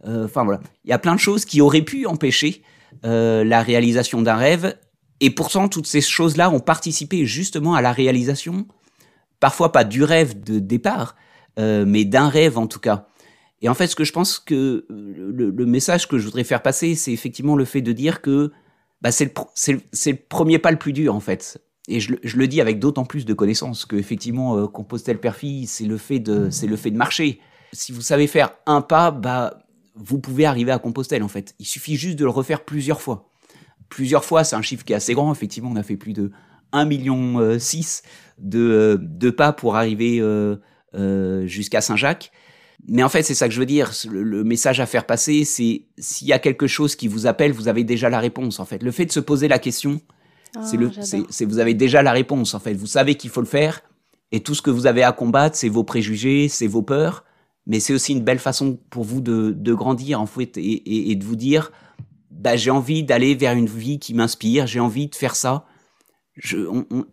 enfin 0.06 0.44
voilà, 0.44 0.60
il 0.86 0.90
y 0.90 0.94
a 0.94 1.00
plein 1.00 1.16
de 1.16 1.20
choses 1.20 1.46
qui 1.46 1.62
auraient 1.62 1.82
pu 1.82 2.06
empêcher 2.06 2.64
la 3.04 3.62
réalisation 3.62 4.22
d'un 4.22 4.36
rêve. 4.36 4.76
Et 5.20 5.30
pourtant, 5.30 5.70
toutes 5.70 5.88
ces 5.88 6.02
choses-là 6.02 6.50
ont 6.50 6.60
participé 6.60 7.26
justement 7.26 7.76
à 7.76 7.82
la 7.82 7.94
réalisation, 7.94 8.66
parfois 9.40 9.72
pas 9.72 9.84
du 9.84 10.04
rêve 10.04 10.44
de 10.44 10.60
départ, 10.60 11.16
mais 11.58 12.06
d'un 12.06 12.28
rêve 12.28 12.58
en 12.58 12.68
tout 12.68 12.80
cas. 12.80 13.08
Et 13.64 13.70
en 13.70 13.74
fait, 13.74 13.88
ce 13.88 13.96
que 13.96 14.04
je 14.04 14.12
pense 14.12 14.40
que 14.40 14.86
le, 14.90 15.66
message 15.66 16.08
que 16.08 16.20
je 16.20 16.26
voudrais 16.26 16.44
faire 16.44 16.62
passer, 16.62 16.96
c'est 16.96 17.14
effectivement 17.14 17.56
le 17.56 17.66
fait 17.66 17.82
de 17.82 17.94
dire 17.94 18.22
que 18.22 18.52
bah, 19.02 19.12
c'est 19.12 19.34
le, 19.68 20.16
premier 20.30 20.60
pas 20.60 20.72
le 20.72 20.78
plus 20.78 20.94
dur, 20.94 21.16
en 21.16 21.22
fait. 21.22 21.62
Et 21.88 22.00
je, 22.00 22.14
le 22.14 22.48
dis 22.48 22.62
avec 22.62 22.80
d'autant 22.80 23.06
plus 23.06 23.26
de 23.26 23.34
connaissances 23.34 23.86
que 23.86 23.96
effectivement, 23.96 24.58
euh, 24.58 24.68
Compostelle 24.68 25.20
Perfille, 25.20 25.66
c'est 25.66 25.86
le 25.86 25.98
fait 25.98 26.20
de, 26.20 26.50
c'est 26.50 26.68
le 26.68 26.76
fait 26.76 26.92
de 26.92 26.98
marcher. 26.98 27.40
Si 27.72 27.92
vous 27.92 28.02
savez 28.02 28.28
faire 28.28 28.52
un 28.66 28.82
pas, 28.82 29.12
bah, 29.12 29.64
vous 29.96 30.20
pouvez 30.20 30.46
arriver 30.46 30.72
à 30.72 30.80
Compostelle, 30.80 31.24
en 31.24 31.28
fait. 31.28 31.56
Il 31.60 31.66
suffit 31.66 31.96
juste 31.96 32.20
de 32.20 32.26
le 32.26 32.30
refaire 32.30 32.66
plusieurs 32.66 33.02
fois. 33.02 33.30
Plusieurs 33.90 34.26
fois, 34.26 34.44
c'est 34.44 34.56
un 34.56 34.62
chiffre 34.62 34.84
qui 34.84 34.94
est 34.94 34.96
assez 34.98 35.14
grand. 35.14 35.32
Effectivement, 35.32 35.70
on 35.72 35.76
a 35.76 35.84
fait 35.84 35.98
plus 35.98 36.14
de 36.14 36.32
1 36.74 36.86
million 36.86 37.40
euh, 37.40 37.58
de, 38.40 38.60
euh, 38.60 38.98
de 39.00 39.30
pas 39.30 39.54
pour 39.54 39.76
arriver 39.76 40.20
euh, 40.20 40.58
euh 40.96 41.46
jusqu'à 41.48 41.82
Saint-Jacques. 41.82 42.32
Mais 42.88 43.04
en 43.04 43.10
fait, 43.10 43.24
c'est 43.24 43.36
ça 43.36 43.48
que 43.48 43.54
je 43.54 43.60
veux 43.60 43.66
dire. 43.66 43.92
Le, 44.10 44.44
message 44.44 44.80
à 44.80 44.86
faire 44.86 45.06
passer, 45.06 45.46
c'est 45.46 45.86
s'il 45.98 46.28
y 46.28 46.34
a 46.34 46.40
quelque 46.40 46.68
chose 46.68 46.96
qui 46.96 47.08
vous 47.08 47.28
appelle, 47.28 47.54
vous 47.54 47.68
avez 47.68 47.84
déjà 47.84 48.10
la 48.10 48.20
réponse. 48.20 48.60
En 48.60 48.66
fait, 48.66 48.84
le 48.84 48.92
fait 48.92 49.06
de 49.06 49.12
se 49.12 49.22
poser 49.22 49.48
la 49.48 49.60
question, 49.60 50.02
c'est 50.62 50.78
le, 50.78 50.92
ah, 50.98 51.02
c'est 51.02 51.46
vous 51.46 51.60
avez 51.60 51.74
déjà 51.74 52.04
la 52.04 52.12
réponse. 52.12 52.54
En 52.54 52.60
fait, 52.60 52.74
vous 52.74 52.88
savez 52.88 53.16
qu'il 53.16 53.30
faut 53.30 53.42
le 53.42 53.48
faire, 53.48 53.82
et 54.32 54.42
tout 54.42 54.54
ce 54.54 54.62
que 54.62 54.70
vous 54.70 54.86
avez 54.86 55.04
à 55.04 55.12
combattre, 55.12 55.56
c'est 55.56 55.70
vos 55.70 55.84
préjugés, 55.84 56.50
c'est 56.50 56.68
vos 56.68 56.82
peurs. 56.82 57.24
Mais 57.66 57.80
c'est 57.80 57.94
aussi 57.94 58.12
une 58.12 58.24
belle 58.24 58.40
façon 58.40 58.78
pour 58.90 59.06
vous 59.06 59.22
de, 59.22 59.56
de 59.56 59.74
grandir 59.74 60.20
en 60.20 60.26
fait 60.26 60.58
et, 60.58 61.12
et, 61.12 61.16
de 61.16 61.24
vous 61.24 61.38
dire, 61.38 61.72
bah, 62.30 62.58
j'ai 62.58 62.72
envie 62.72 63.04
d'aller 63.04 63.36
vers 63.36 63.54
une 63.54 63.68
vie 63.68 64.00
qui 64.00 64.14
m'inspire, 64.14 64.68
j'ai 64.68 64.82
envie 64.82 65.08
de 65.08 65.16
faire 65.16 65.36
ça. 65.36 65.66
Je, 66.36 66.58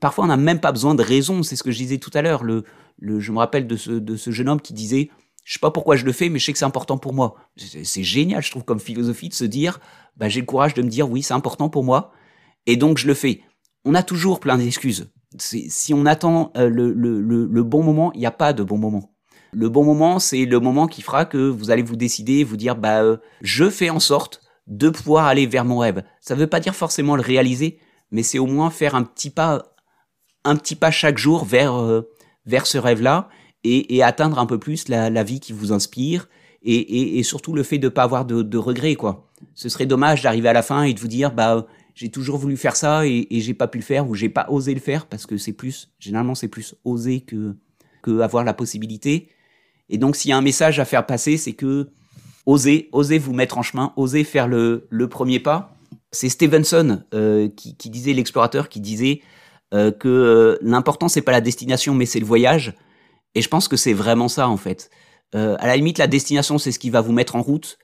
parfois, 0.01 0.25
on 0.25 0.29
n'a 0.29 0.37
même 0.37 0.59
pas 0.59 0.73
besoin 0.73 0.97
de 0.97 1.03
raison. 1.03 1.45
C'est 1.45 1.55
ce 1.55 1.63
que 1.63 1.71
je 1.71 1.77
disais 1.77 1.99
tout 1.99 2.11
à 2.15 2.23
l'heure. 2.23 2.43
Le, 2.43 2.65
le, 2.99 3.21
je 3.21 3.31
me 3.31 3.39
rappelle 3.39 3.67
de 3.67 3.77
ce, 3.77 3.93
de 3.93 4.17
ce 4.17 4.31
jeune 4.31 4.49
homme 4.49 4.61
qui 4.61 4.73
disait 4.73 5.11
je 5.45 5.55
sais 5.55 5.61
pas 5.61 5.71
pourquoi 5.71 5.97
je 5.97 6.05
le 6.05 6.13
fais, 6.13 6.29
mais 6.29 6.39
je 6.39 6.47
sais 6.47 6.53
que 6.53 6.59
c'est 6.59 6.65
important 6.65 6.99
pour 6.99 7.13
moi. 7.13 7.37
C'est 7.57 8.05
génial, 8.05 8.43
je 8.43 8.51
trouve, 8.51 8.65
comme 8.65 8.81
philosophie 8.81 9.29
de 9.29 9.35
se 9.35 9.45
dire, 9.45 9.81
bah, 10.17 10.29
j'ai 10.29 10.41
le 10.41 10.47
courage 10.47 10.75
de 10.75 10.83
me 10.83 10.89
dire, 10.89 11.11
oui, 11.11 11.23
c'est 11.23 11.35
important 11.35 11.69
pour 11.69 11.85
moi, 11.85 12.13
et 12.67 12.77
donc 12.77 12.99
je 12.99 13.07
le 13.07 13.15
fais. 13.15 13.43
On 13.85 13.95
a 13.95 14.03
toujours 14.03 14.41
plein 14.41 14.59
d'excuses. 14.59 15.11
Si 15.39 15.95
on 15.95 16.07
attend 16.07 16.53
euh, 16.57 16.69
le, 16.69 17.63
bon 17.63 17.83
moment, 17.83 18.13
il 18.15 18.21
n'y 18.21 18.27
a 18.27 18.31
pas 18.31 18.53
de 18.53 18.63
bon 18.63 18.79
moment. 18.79 19.15
Le 19.53 19.69
bon 19.69 19.85
moment, 19.85 20.19
c'est 20.19 20.45
le 20.45 20.61
moment 20.61 20.87
qui 20.87 21.03
fera 21.03 21.25
que 21.25 21.49
vous 21.49 21.71
allez 21.71 21.83
vous 21.83 21.97
décider, 21.97 22.45
vous 22.45 22.57
dire, 22.57 22.77
bah, 22.77 23.03
euh, 23.03 23.17
je 23.41 23.69
fais 23.71 23.91
en 23.91 24.01
sorte 24.01 24.43
de 24.67 24.89
pouvoir 24.89 25.27
aller 25.27 25.47
vers 25.47 25.65
mon 25.65 25.79
rêve. 25.79 26.05
Ça 26.21 26.35
ne 26.35 26.41
veut 26.41 26.47
pas 26.47 26.61
dire 26.61 26.75
forcément 26.75 27.17
le 27.17 27.23
réaliser, 27.23 27.81
mais 28.11 28.23
c'est 28.23 28.39
au 28.39 28.47
moins 28.47 28.71
faire 28.71 28.95
un 28.95 29.03
petit 29.03 29.31
pas, 29.31 29.75
un 30.45 30.57
petit 30.57 30.77
pas 30.77 30.91
chaque 30.91 31.19
jour 31.19 31.45
vers, 31.45 31.75
euh, 31.75 32.09
vers 32.47 32.67
ce 32.67 32.79
rêve-là 32.79 33.29
et, 33.65 34.03
atteindre 34.03 34.39
un 34.39 34.47
peu 34.47 34.59
plus 34.59 34.89
la, 34.89 35.23
vie 35.23 35.41
qui 35.41 35.53
vous 35.53 35.73
inspire 35.73 36.29
et, 36.63 37.23
surtout 37.23 37.55
le 37.55 37.63
fait 37.63 37.79
de 37.79 37.89
pas 37.89 38.03
avoir 38.03 38.25
de, 38.25 38.59
regrets 38.59 38.95
quoi. 38.95 39.29
Ce 39.55 39.69
serait 39.69 39.87
dommage 39.87 40.23
d'arriver 40.23 40.49
à 40.49 40.53
la 40.53 40.63
fin 40.63 40.83
et 40.83 40.93
de 40.93 41.01
vous 41.01 41.09
dire 41.09 41.33
bah 41.33 41.67
j'ai 41.95 42.11
toujours 42.11 42.39
voulu 42.39 42.57
faire 42.57 42.77
ça 42.77 43.07
et, 43.07 43.27
et 43.31 43.41
j'ai 43.41 43.55
pas 43.55 43.69
pu 43.69 43.79
le 43.79 43.85
faire 43.85 44.09
ou 44.09 44.15
j'ai 44.15 44.29
pas 44.29 44.47
osé 44.49 44.75
le 44.75 44.81
faire 44.81 45.07
parce 45.07 45.27
que 45.27 45.37
c'est 45.37 45.53
plus 45.53 45.91
généralement 45.99 46.35
c'est 46.35 46.49
plus 46.49 46.75
oser 46.85 47.21
que 47.21 47.57
que 48.03 48.21
avoir 48.21 48.45
la 48.45 48.55
possibilité. 48.55 49.29
Et 49.89 49.99
donc 49.99 50.17
s'il 50.17 50.31
y 50.31 50.33
a 50.33 50.37
un 50.37 50.43
message 50.43 50.79
à 50.79 50.85
faire 50.85 51.07
passer, 51.07 51.37
c'est 51.37 51.53
que 51.53 51.89
osez, 52.47 52.89
osez 52.93 53.19
vous 53.19 53.33
mettre 53.33 53.59
en 53.59 53.63
chemin, 53.63 53.93
osez 53.97 54.25
faire 54.25 54.49
le, 54.49 54.87
premier 55.11 55.41
pas. 55.41 55.77
C'est 56.13 56.29
Stevenson 56.29 57.03
euh, 57.15 57.49
qui, 57.49 57.77
qui, 57.77 57.91
disait 57.91 58.13
l'explorateur 58.13 58.69
qui 58.69 58.81
disait 58.81 59.21
euh, 59.75 59.93
que 59.93 60.09
euh, 60.09 60.59
l'important 60.63 61.09
c'est 61.09 61.23
pas 61.23 61.33
la 61.33 61.41
destination 61.41 61.95
mais 61.95 62.07
c'est 62.07 62.21
le 62.21 62.27
voyage. 62.27 62.75
Et 63.35 63.43
je 63.43 63.49
pense 63.49 63.69
que 63.69 63.77
c'est 63.77 63.93
vraiment 63.93 64.29
ça, 64.29 64.49
en 64.49 64.57
fait. 64.57 64.91
Euh, 65.35 65.57
à 65.59 65.67
la 65.67 65.77
limite, 65.77 65.99
la 65.99 66.07
destination, 66.07 66.59
c'est 66.59 66.73
ce 66.73 66.79
qui 66.79 66.91
va 66.91 67.01
vous 67.01 67.13
mettre 67.13 67.37
en 67.37 67.43
route. 67.43 67.79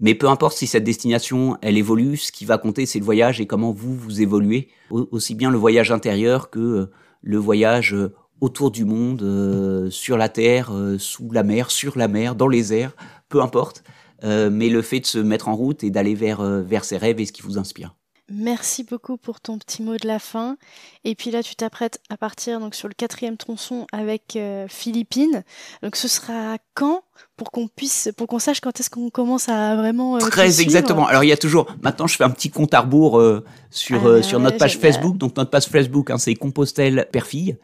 Mais 0.00 0.14
peu 0.14 0.28
importe 0.28 0.56
si 0.56 0.66
cette 0.66 0.84
destination, 0.84 1.58
elle 1.60 1.76
évolue, 1.76 2.16
ce 2.16 2.32
qui 2.32 2.46
va 2.46 2.56
compter, 2.56 2.86
c'est 2.86 2.98
le 2.98 3.04
voyage 3.04 3.40
et 3.40 3.46
comment 3.46 3.70
vous, 3.70 3.94
vous 3.94 4.22
évoluez. 4.22 4.68
Aussi 4.90 5.34
bien 5.34 5.50
le 5.50 5.58
voyage 5.58 5.92
intérieur 5.92 6.48
que 6.48 6.58
euh, 6.58 6.90
le 7.20 7.36
voyage 7.36 7.94
euh, 7.94 8.14
autour 8.40 8.70
du 8.70 8.86
monde, 8.86 9.22
euh, 9.22 9.90
sur 9.90 10.16
la 10.16 10.30
terre, 10.30 10.72
sous 10.98 11.30
la 11.30 11.42
mer, 11.42 11.70
sur 11.70 11.98
la 11.98 12.08
mer, 12.08 12.34
dans 12.34 12.48
les 12.48 12.72
airs, 12.72 12.96
peu 13.28 13.42
importe. 13.42 13.84
mais 14.22 14.68
le 14.70 14.82
fait 14.82 15.00
de 15.00 15.06
se 15.06 15.18
mettre 15.18 15.48
en 15.48 15.54
route 15.54 15.84
et 15.84 15.90
d'aller 15.90 16.14
vers, 16.14 16.42
vers 16.42 16.84
ses 16.84 16.96
rêves 16.96 17.20
et 17.20 17.26
ce 17.26 17.32
qui 17.32 17.42
vous 17.42 17.58
inspire. 17.58 17.94
Merci 18.30 18.84
beaucoup 18.84 19.16
pour 19.16 19.40
ton 19.40 19.58
petit 19.58 19.82
mot 19.82 19.96
de 19.96 20.06
la 20.06 20.18
fin. 20.18 20.56
Et 21.04 21.14
puis 21.14 21.30
là, 21.30 21.42
tu 21.42 21.56
t'apprêtes 21.56 22.00
à 22.10 22.16
partir 22.16 22.60
donc 22.60 22.74
sur 22.74 22.86
le 22.86 22.94
quatrième 22.94 23.36
tronçon 23.36 23.86
avec 23.92 24.36
euh, 24.36 24.66
Philippines. 24.68 25.42
Donc 25.82 25.96
ce 25.96 26.06
sera 26.06 26.56
quand 26.74 27.02
pour 27.36 27.50
qu'on 27.50 27.68
puisse, 27.68 28.10
pour 28.16 28.26
qu'on 28.26 28.38
sache 28.38 28.60
quand 28.60 28.78
est-ce 28.78 28.90
qu'on 28.90 29.10
commence 29.10 29.48
à 29.48 29.74
vraiment. 29.74 30.16
Euh, 30.16 30.20
Très 30.20 30.60
exactement. 30.60 31.06
Alors 31.06 31.24
il 31.24 31.28
y 31.28 31.32
a 31.32 31.36
toujours. 31.36 31.66
Maintenant, 31.82 32.06
je 32.06 32.16
fais 32.16 32.24
un 32.24 32.30
petit 32.30 32.50
compte 32.50 32.74
à 32.74 32.80
rebours 32.80 33.18
euh, 33.18 33.44
sur 33.70 34.06
euh, 34.06 34.18
ah, 34.20 34.22
sur 34.22 34.38
notre 34.40 34.58
page 34.58 34.78
Facebook. 34.78 35.16
Donc 35.16 35.36
notre 35.36 35.50
page 35.50 35.66
Facebook, 35.66 36.10
hein, 36.10 36.18
c'est 36.18 36.34
Compostelle 36.34 37.08
Perfille. 37.10 37.56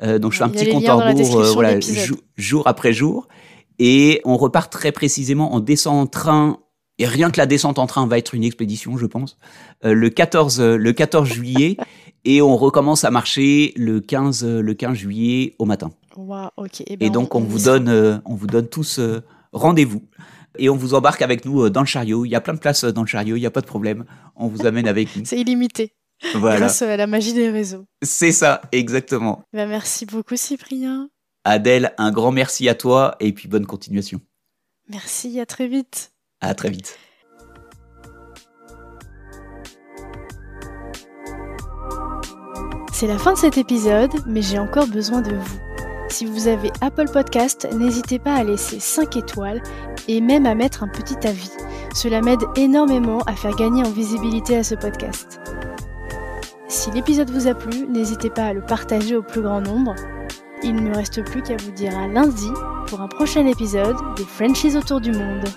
donc 0.00 0.32
je 0.32 0.38
fais 0.38 0.44
un 0.44 0.50
petit 0.50 0.70
compte 0.70 0.86
à 0.86 0.94
rebours, 0.94 1.42
voilà, 1.54 1.78
jour 2.36 2.66
après 2.66 2.92
jour. 2.92 3.26
Et 3.78 4.20
on 4.24 4.36
repart 4.36 4.70
très 4.70 4.92
précisément. 4.92 5.54
On 5.54 5.60
descend 5.60 5.98
en 5.98 6.06
train 6.06 6.58
et 6.98 7.06
rien 7.06 7.30
que 7.30 7.38
la 7.38 7.46
descente 7.46 7.78
en 7.78 7.86
train 7.86 8.06
va 8.06 8.18
être 8.18 8.34
une 8.34 8.44
expédition, 8.44 8.96
je 8.96 9.06
pense. 9.06 9.38
Euh, 9.84 9.94
le 9.94 10.10
14 10.10 10.60
euh, 10.60 10.76
le 10.76 10.92
14 10.92 11.28
juillet 11.28 11.76
et 12.24 12.42
on 12.42 12.56
recommence 12.56 13.04
à 13.04 13.10
marcher 13.10 13.72
le 13.76 14.00
15 14.00 14.44
euh, 14.44 14.60
le 14.60 14.74
15 14.74 14.96
juillet 14.96 15.54
au 15.58 15.64
matin. 15.64 15.90
Wow, 16.16 16.48
ok. 16.56 16.82
Et, 16.86 16.96
ben, 16.96 17.10
donc 17.10 17.34
on, 17.34 17.40
vous 17.40 17.60
donne 17.60 18.22
on 18.24 18.34
vous 18.34 18.46
donne 18.46 18.68
tous 18.68 19.00
rendez-vous 19.52 20.02
et 20.58 20.68
on 20.68 20.76
vous 20.76 20.94
embarque 20.94 21.22
avec 21.22 21.44
nous 21.44 21.70
dans 21.70 21.80
le 21.80 21.86
chariot. 21.86 22.26
Il 22.26 22.30
y 22.30 22.34
a 22.34 22.40
plein 22.40 22.54
de 22.54 22.58
places 22.58 22.84
dans 22.84 23.02
le 23.02 23.06
chariot, 23.06 23.36
il 23.36 23.40
n'y 23.40 23.46
a 23.46 23.50
pas 23.50 23.62
de 23.62 23.66
problème. 23.66 24.04
On 24.36 24.48
vous 24.48 24.66
amène 24.66 24.86
avec 24.86 25.16
nous. 25.16 25.24
C'est 25.26 25.40
illimité. 25.40 25.94
Voilà. 26.34 26.58
Grâce 26.58 26.82
à 26.82 26.96
la 26.96 27.06
magie 27.06 27.32
des 27.32 27.50
réseaux. 27.50 27.86
C'est 28.02 28.30
ça, 28.30 28.60
exactement. 28.70 29.42
Ben, 29.52 29.68
merci 29.68 30.06
beaucoup 30.06 30.36
Cyprien. 30.36 31.08
Adèle, 31.44 31.92
un 31.98 32.12
grand 32.12 32.30
merci 32.30 32.68
à 32.68 32.74
toi 32.74 33.16
et 33.18 33.32
puis 33.32 33.48
bonne 33.48 33.66
continuation. 33.66 34.20
Merci, 34.88 35.40
à 35.40 35.46
très 35.46 35.66
vite. 35.66 36.11
À 36.42 36.54
très 36.54 36.70
vite. 36.70 36.98
C'est 42.92 43.06
la 43.06 43.18
fin 43.18 43.32
de 43.32 43.38
cet 43.38 43.58
épisode, 43.58 44.10
mais 44.26 44.42
j'ai 44.42 44.58
encore 44.58 44.86
besoin 44.86 45.22
de 45.22 45.34
vous. 45.34 45.58
Si 46.08 46.26
vous 46.26 46.46
avez 46.46 46.70
Apple 46.80 47.08
Podcast, 47.10 47.66
n'hésitez 47.72 48.18
pas 48.18 48.34
à 48.34 48.44
laisser 48.44 48.80
5 48.80 49.16
étoiles 49.16 49.62
et 50.08 50.20
même 50.20 50.44
à 50.46 50.54
mettre 50.54 50.82
un 50.82 50.88
petit 50.88 51.26
avis. 51.26 51.50
Cela 51.94 52.20
m'aide 52.20 52.42
énormément 52.56 53.20
à 53.20 53.34
faire 53.34 53.56
gagner 53.56 53.84
en 53.84 53.90
visibilité 53.90 54.56
à 54.56 54.64
ce 54.64 54.74
podcast. 54.74 55.40
Si 56.68 56.90
l'épisode 56.90 57.30
vous 57.30 57.46
a 57.46 57.54
plu, 57.54 57.86
n'hésitez 57.86 58.30
pas 58.30 58.46
à 58.46 58.52
le 58.52 58.62
partager 58.62 59.16
au 59.16 59.22
plus 59.22 59.42
grand 59.42 59.60
nombre. 59.60 59.94
Il 60.62 60.74
ne 60.74 60.82
me 60.82 60.96
reste 60.96 61.24
plus 61.24 61.42
qu'à 61.42 61.56
vous 61.56 61.72
dire 61.72 61.96
à 61.98 62.08
lundi 62.08 62.50
pour 62.86 63.00
un 63.00 63.08
prochain 63.08 63.46
épisode 63.46 63.96
des 64.16 64.24
Frenchies 64.24 64.76
autour 64.76 65.00
du 65.00 65.12
monde. 65.12 65.48